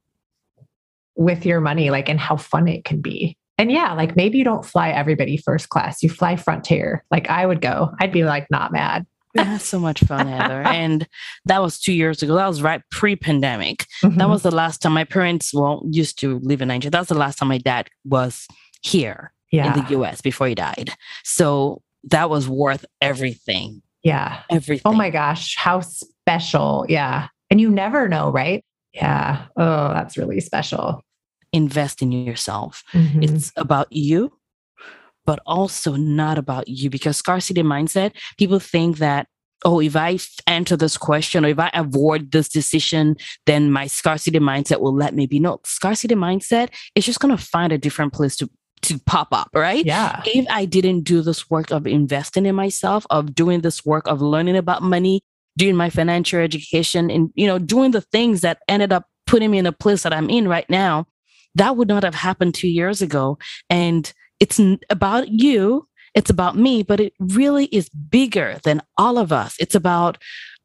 with 1.16 1.46
your 1.46 1.62
money, 1.62 1.90
like, 1.90 2.10
and 2.10 2.20
how 2.20 2.38
fun 2.38 2.68
it 2.68 2.86
can 2.86 3.02
be. 3.02 3.38
And 3.58 3.72
yeah, 3.72 3.94
like 3.94 4.16
maybe 4.16 4.38
you 4.38 4.44
don't 4.44 4.66
fly 4.66 4.90
everybody 4.90 5.38
first 5.38 5.70
class, 5.70 6.04
you 6.04 6.10
fly 6.10 6.36
Frontier. 6.36 7.06
Like 7.10 7.30
I 7.30 7.46
would 7.46 7.62
go, 7.62 7.92
I'd 8.00 8.12
be 8.12 8.26
like 8.26 8.52
not 8.52 8.74
mad. 8.74 9.06
That's 9.34 9.66
so 9.66 9.80
much 9.80 10.02
fun, 10.02 10.28
Heather. 10.28 10.62
and 10.66 11.08
that 11.46 11.62
was 11.62 11.80
two 11.80 11.94
years 11.94 12.24
ago. 12.24 12.36
That 12.36 12.48
was 12.48 12.62
right 12.62 12.82
pre 12.90 13.16
pandemic. 13.16 13.86
Mm-hmm. 14.02 14.18
That 14.18 14.30
was 14.30 14.44
the 14.44 14.52
last 14.52 14.82
time 14.82 14.94
my 14.94 15.04
parents, 15.04 15.54
well, 15.54 15.84
used 15.90 16.20
to 16.20 16.40
live 16.40 16.62
in 16.62 16.70
Nigeria. 16.70 16.92
That 16.92 17.00
was 17.00 17.10
the 17.10 17.16
last 17.16 17.38
time 17.38 17.50
my 17.50 17.58
dad 17.58 17.90
was 18.06 18.48
here 18.82 19.34
yeah. 19.52 19.74
in 19.74 19.84
the 19.84 20.00
US 20.00 20.22
before 20.22 20.48
he 20.48 20.56
died. 20.56 20.92
So 21.24 21.82
that 22.06 22.30
was 22.30 22.48
worth 22.48 22.86
everything. 23.02 23.82
Yeah. 24.04 24.42
Everything. 24.50 24.84
Oh 24.86 24.94
my 24.94 25.10
gosh. 25.10 25.56
How 25.58 25.82
special. 25.82 26.86
Yeah. 26.88 27.28
And 27.50 27.60
you 27.60 27.70
never 27.70 28.08
know, 28.08 28.32
right? 28.32 28.64
Yeah. 28.96 29.46
Oh, 29.58 29.90
that's 29.90 30.18
really 30.18 30.40
special. 30.40 31.04
Invest 31.52 32.02
in 32.02 32.12
yourself. 32.12 32.84
Mm-hmm. 32.94 33.24
It's 33.24 33.52
about 33.56 33.92
you, 33.92 34.32
but 35.26 35.40
also 35.46 35.96
not 35.96 36.38
about 36.38 36.68
you 36.68 36.90
because 36.90 37.18
scarcity 37.18 37.62
mindset, 37.62 38.14
people 38.38 38.60
think 38.60 38.98
that, 38.98 39.28
oh, 39.64 39.82
if 39.82 39.96
I 39.96 40.18
enter 40.48 40.78
this 40.78 40.98
question 40.98 41.46
or 41.46 41.50
if 41.50 41.60
I 41.60 41.70
avoid 41.74 42.32
this 42.32 42.48
decision, 42.48 43.16
then 43.46 43.72
my 43.72 43.88
scarcity 43.88 44.40
mindset 44.40 44.80
will 44.80 44.96
let 44.96 45.14
me 45.14 45.28
be. 45.28 45.40
No, 45.40 45.60
scarcity 45.66 46.16
mindset 46.16 46.70
is 46.96 47.06
just 47.06 47.20
going 47.20 47.36
to 47.36 47.44
find 47.44 47.72
a 47.74 47.78
different 47.78 48.14
place 48.14 48.36
to 48.38 48.50
to 48.82 49.00
pop 49.00 49.30
up, 49.32 49.50
right? 49.54 49.84
Yeah. 49.84 50.22
If 50.26 50.46
I 50.50 50.66
didn't 50.66 51.02
do 51.02 51.22
this 51.22 51.50
work 51.50 51.72
of 51.72 51.88
investing 51.88 52.46
in 52.46 52.56
myself, 52.56 53.06
of 53.10 53.34
doing 53.34 53.62
this 53.62 53.84
work 53.84 54.08
of 54.08 54.22
learning 54.22 54.58
about 54.58 54.84
money, 54.84 55.22
doing 55.58 55.76
my 55.76 55.90
financial 55.90 56.40
education 56.40 57.10
and 57.10 57.30
you 57.36 57.48
know 57.48 57.60
doing 57.60 57.92
the 57.92 58.02
things 58.02 58.42
that 58.42 58.60
ended 58.68 58.92
up 58.92 59.06
putting 59.26 59.52
me 59.52 59.58
in 59.58 59.66
a 59.66 59.72
place 59.72 60.04
that 60.04 60.14
I'm 60.14 60.30
in 60.30 60.48
right 60.48 60.70
now 60.70 61.08
that 61.56 61.78
would 61.78 61.88
not 61.88 62.04
have 62.04 62.16
happened 62.16 62.54
2 62.54 62.68
years 62.68 63.02
ago. 63.02 63.38
And 63.70 64.12
it's 64.40 64.60
about 64.90 65.30
you 65.30 65.88
it's 66.14 66.30
about 66.30 66.58
me 66.58 66.84
but 66.84 67.00
it 67.00 67.14
really 67.20 67.66
is 67.66 67.90
bigger 67.90 68.58
than 68.64 68.82
all 68.98 69.18
of 69.18 69.32
us. 69.32 69.56
It's 69.60 69.76
about 69.76 70.18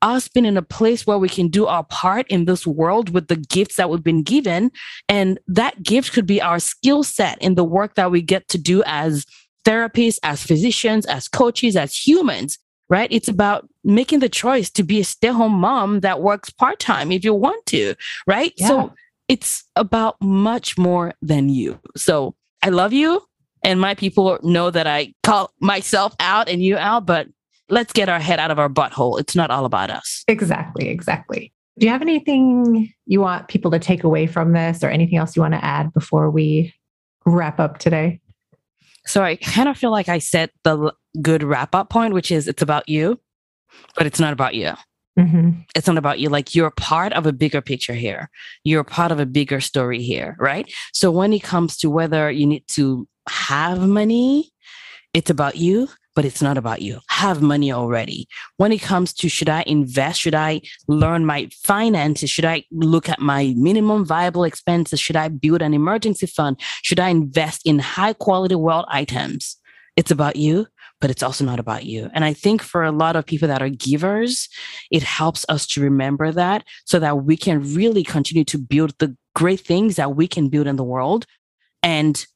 us 0.02 0.28
being 0.28 0.46
in 0.46 0.56
a 0.56 0.62
place 0.62 1.06
where 1.06 1.18
we 1.18 1.28
can 1.28 1.48
do 1.48 1.66
our 1.66 1.84
part 1.84 2.26
in 2.28 2.46
this 2.46 2.66
world 2.66 3.10
with 3.10 3.28
the 3.28 3.36
gifts 3.36 3.76
that 3.76 3.90
we've 3.90 4.02
been 4.02 4.22
given. 4.22 4.70
And 5.08 5.38
that 5.46 5.82
gift 5.82 6.12
could 6.12 6.26
be 6.26 6.40
our 6.40 6.58
skill 6.58 7.02
set 7.02 7.40
in 7.42 7.54
the 7.54 7.64
work 7.64 7.96
that 7.96 8.10
we 8.10 8.22
get 8.22 8.48
to 8.48 8.58
do 8.58 8.82
as 8.86 9.26
therapists 9.64 10.18
as 10.22 10.42
physicians 10.42 11.04
as 11.06 11.28
coaches 11.28 11.76
as 11.76 11.94
humans 11.94 12.58
right? 12.90 13.08
It's 13.10 13.28
about 13.28 13.68
making 13.84 14.18
the 14.18 14.28
choice 14.28 14.68
to 14.70 14.82
be 14.82 15.00
a 15.00 15.04
stay 15.04 15.28
home 15.28 15.52
mom 15.52 16.00
that 16.00 16.20
works 16.20 16.50
part 16.50 16.78
time 16.80 17.12
if 17.12 17.24
you 17.24 17.32
want 17.32 17.64
to, 17.66 17.94
right? 18.26 18.52
Yeah. 18.56 18.66
So 18.68 18.94
it's 19.28 19.64
about 19.76 20.20
much 20.20 20.76
more 20.76 21.14
than 21.22 21.48
you. 21.48 21.80
So 21.96 22.34
I 22.62 22.68
love 22.68 22.92
you. 22.92 23.22
And 23.62 23.80
my 23.80 23.94
people 23.94 24.38
know 24.42 24.70
that 24.70 24.86
I 24.86 25.14
call 25.22 25.52
myself 25.60 26.14
out 26.18 26.48
and 26.48 26.62
you 26.62 26.76
out, 26.76 27.06
but 27.06 27.28
let's 27.68 27.92
get 27.92 28.08
our 28.08 28.18
head 28.18 28.40
out 28.40 28.50
of 28.50 28.58
our 28.58 28.68
butthole. 28.68 29.20
It's 29.20 29.36
not 29.36 29.50
all 29.50 29.64
about 29.64 29.90
us. 29.90 30.24
Exactly. 30.26 30.88
Exactly. 30.88 31.52
Do 31.78 31.86
you 31.86 31.92
have 31.92 32.02
anything 32.02 32.92
you 33.06 33.20
want 33.20 33.48
people 33.48 33.70
to 33.70 33.78
take 33.78 34.02
away 34.02 34.26
from 34.26 34.52
this 34.52 34.82
or 34.82 34.88
anything 34.88 35.18
else 35.18 35.36
you 35.36 35.42
want 35.42 35.54
to 35.54 35.64
add 35.64 35.92
before 35.94 36.30
we 36.30 36.74
wrap 37.24 37.60
up 37.60 37.78
today? 37.78 38.20
So 39.06 39.22
I 39.22 39.36
kind 39.36 39.68
of 39.68 39.78
feel 39.78 39.90
like 39.90 40.08
I 40.08 40.18
said 40.18 40.50
the 40.64 40.92
good 41.20 41.42
wrap 41.42 41.74
up 41.74 41.90
point, 41.90 42.14
which 42.14 42.30
is 42.30 42.48
it's 42.48 42.62
about 42.62 42.88
you, 42.88 43.20
but 43.96 44.06
it's 44.06 44.20
not 44.20 44.32
about 44.32 44.54
you. 44.54 44.72
Mm-hmm. 45.18 45.50
It's 45.74 45.86
not 45.86 45.98
about 45.98 46.18
you. 46.18 46.28
Like 46.28 46.54
you're 46.54 46.70
part 46.70 47.12
of 47.12 47.26
a 47.26 47.32
bigger 47.32 47.60
picture 47.60 47.94
here. 47.94 48.30
You're 48.64 48.84
part 48.84 49.12
of 49.12 49.20
a 49.20 49.26
bigger 49.26 49.60
story 49.60 50.02
here, 50.02 50.36
right? 50.38 50.72
So 50.92 51.10
when 51.10 51.32
it 51.32 51.42
comes 51.42 51.76
to 51.78 51.90
whether 51.90 52.30
you 52.30 52.46
need 52.46 52.66
to 52.68 53.06
have 53.28 53.86
money, 53.86 54.50
it's 55.12 55.30
about 55.30 55.56
you 55.56 55.88
but 56.14 56.24
it's 56.24 56.42
not 56.42 56.58
about 56.58 56.82
you. 56.82 56.98
Have 57.08 57.40
money 57.40 57.72
already. 57.72 58.28
When 58.56 58.72
it 58.72 58.82
comes 58.82 59.12
to 59.14 59.28
should 59.28 59.48
I 59.48 59.62
invest? 59.66 60.20
Should 60.20 60.34
I 60.34 60.62
learn 60.88 61.24
my 61.24 61.48
finances? 61.62 62.28
Should 62.28 62.44
I 62.44 62.64
look 62.70 63.08
at 63.08 63.20
my 63.20 63.54
minimum 63.56 64.04
viable 64.04 64.44
expenses? 64.44 65.00
Should 65.00 65.16
I 65.16 65.28
build 65.28 65.62
an 65.62 65.74
emergency 65.74 66.26
fund? 66.26 66.60
Should 66.82 67.00
I 67.00 67.08
invest 67.08 67.62
in 67.64 67.78
high 67.78 68.12
quality 68.12 68.54
world 68.54 68.86
items? 68.88 69.56
It's 69.96 70.10
about 70.10 70.36
you, 70.36 70.66
but 71.00 71.10
it's 71.10 71.22
also 71.22 71.44
not 71.44 71.58
about 71.58 71.84
you. 71.84 72.10
And 72.12 72.24
I 72.24 72.32
think 72.32 72.62
for 72.62 72.82
a 72.82 72.92
lot 72.92 73.16
of 73.16 73.26
people 73.26 73.48
that 73.48 73.62
are 73.62 73.68
givers, 73.68 74.48
it 74.90 75.02
helps 75.02 75.46
us 75.48 75.66
to 75.68 75.80
remember 75.80 76.30
that 76.32 76.64
so 76.84 76.98
that 76.98 77.24
we 77.24 77.36
can 77.36 77.74
really 77.74 78.04
continue 78.04 78.44
to 78.44 78.58
build 78.58 78.94
the 78.98 79.16
great 79.34 79.60
things 79.60 79.96
that 79.96 80.14
we 80.14 80.28
can 80.28 80.48
build 80.48 80.66
in 80.66 80.76
the 80.76 80.84
world 80.84 81.26
and 81.82 82.26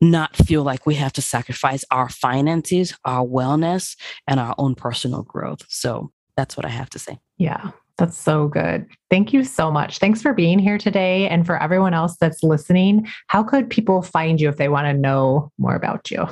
not 0.00 0.36
feel 0.36 0.62
like 0.62 0.86
we 0.86 0.94
have 0.94 1.12
to 1.12 1.22
sacrifice 1.22 1.84
our 1.90 2.08
finances, 2.08 2.96
our 3.04 3.24
wellness, 3.24 3.96
and 4.26 4.38
our 4.38 4.54
own 4.58 4.74
personal 4.74 5.22
growth. 5.22 5.64
So 5.68 6.10
that's 6.36 6.56
what 6.56 6.66
I 6.66 6.70
have 6.70 6.90
to 6.90 6.98
say. 6.98 7.18
Yeah. 7.36 7.70
That's 7.98 8.16
so 8.16 8.46
good. 8.46 8.86
Thank 9.10 9.32
you 9.32 9.42
so 9.42 9.72
much. 9.72 9.98
Thanks 9.98 10.22
for 10.22 10.32
being 10.32 10.60
here 10.60 10.78
today. 10.78 11.28
And 11.28 11.44
for 11.44 11.60
everyone 11.60 11.94
else 11.94 12.16
that's 12.20 12.44
listening, 12.44 13.08
how 13.26 13.42
could 13.42 13.68
people 13.68 14.02
find 14.02 14.40
you 14.40 14.48
if 14.48 14.56
they 14.56 14.68
want 14.68 14.86
to 14.86 14.92
know 14.92 15.50
more 15.58 15.74
about 15.74 16.08
you? 16.08 16.28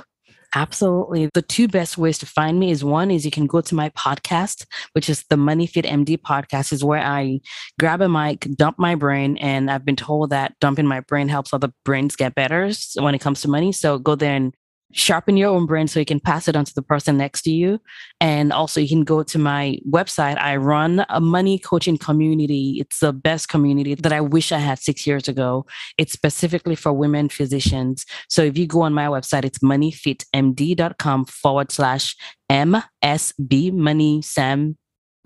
Absolutely. 0.57 1.29
The 1.35 1.43
two 1.43 1.69
best 1.69 1.99
ways 1.99 2.17
to 2.17 2.25
find 2.25 2.59
me 2.59 2.71
is 2.71 2.83
one 2.83 3.11
is 3.11 3.27
you 3.27 3.31
can 3.31 3.47
go 3.47 3.61
to 3.61 3.75
my 3.75 3.91
podcast, 3.91 4.65
which 4.93 5.11
is 5.11 5.23
the 5.29 5.37
Money 5.37 5.67
Fit 5.67 5.85
MD 5.85 6.17
podcast, 6.17 6.73
is 6.73 6.83
where 6.83 7.03
I 7.03 7.41
grab 7.79 8.01
a 8.01 8.09
mic, 8.09 8.49
dump 8.57 8.79
my 8.79 8.95
brain, 8.95 9.37
and 9.37 9.71
I've 9.71 9.85
been 9.85 9.97
told 9.97 10.31
that 10.31 10.55
dumping 10.59 10.87
my 10.87 11.01
brain 11.01 11.29
helps 11.29 11.53
other 11.53 11.69
brains 11.85 12.17
get 12.17 12.35
better 12.35 12.71
when 12.99 13.15
it 13.15 13.21
comes 13.21 13.43
to 13.43 13.49
money. 13.49 13.71
So 13.71 13.99
go 13.99 14.15
there 14.15 14.35
and 14.35 14.55
sharpen 14.97 15.36
your 15.36 15.51
own 15.51 15.66
brain 15.66 15.86
so 15.86 16.01
you 16.01 16.07
can 16.07 16.20
pass 16.20 16.49
it 16.49 16.57
on 16.57 16.64
to 16.64 16.74
the 16.74 16.82
person 16.82 17.16
next 17.16 17.42
to 17.42 17.51
you. 17.51 17.78
And 18.20 18.53
also, 18.53 18.80
you 18.80 18.88
can 18.88 19.05
go 19.05 19.22
to 19.22 19.38
my 19.38 19.78
website. 19.88 20.38
I 20.38 20.57
run 20.57 21.05
a 21.09 21.20
money 21.20 21.59
coaching 21.59 21.99
community. 21.99 22.78
It's 22.80 23.01
the 23.01 23.12
best 23.12 23.49
community 23.49 23.94
that 23.94 24.12
I 24.12 24.20
wish 24.20 24.53
I 24.53 24.59
had 24.59 24.78
six 24.78 25.07
years 25.07 25.28
ago. 25.28 25.66
It's 25.99 26.12
specifically 26.12 26.74
for 26.74 26.92
women 26.92 27.28
physicians. 27.28 28.07
So 28.28 28.42
if 28.42 28.57
you 28.57 28.66
go 28.66 28.80
on 28.82 28.94
my 28.94 29.07
website, 29.07 29.44
it's 29.44 29.59
moneyfitmd.com 29.59 31.26
forward 31.26 31.70
slash 31.70 32.16
MSB 32.51 33.72
Money 33.72 34.22
Sam 34.22 34.76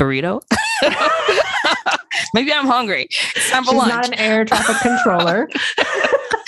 Burrito. 0.00 0.42
Maybe 2.34 2.52
I'm 2.52 2.66
hungry. 2.66 3.06
She's 3.10 3.52
not 3.52 4.08
an 4.08 4.14
air 4.14 4.44
traffic 4.44 4.76
controller. 4.76 5.48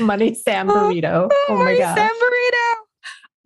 Money 0.06 0.34
Sam 0.34 0.70
oh, 0.70 0.74
Burrito. 0.74 1.28
Oh, 1.30 1.46
oh 1.48 1.56
my 1.58 1.76
God. 1.76 1.96
Sam 1.96 2.10
Burrito. 2.10 2.74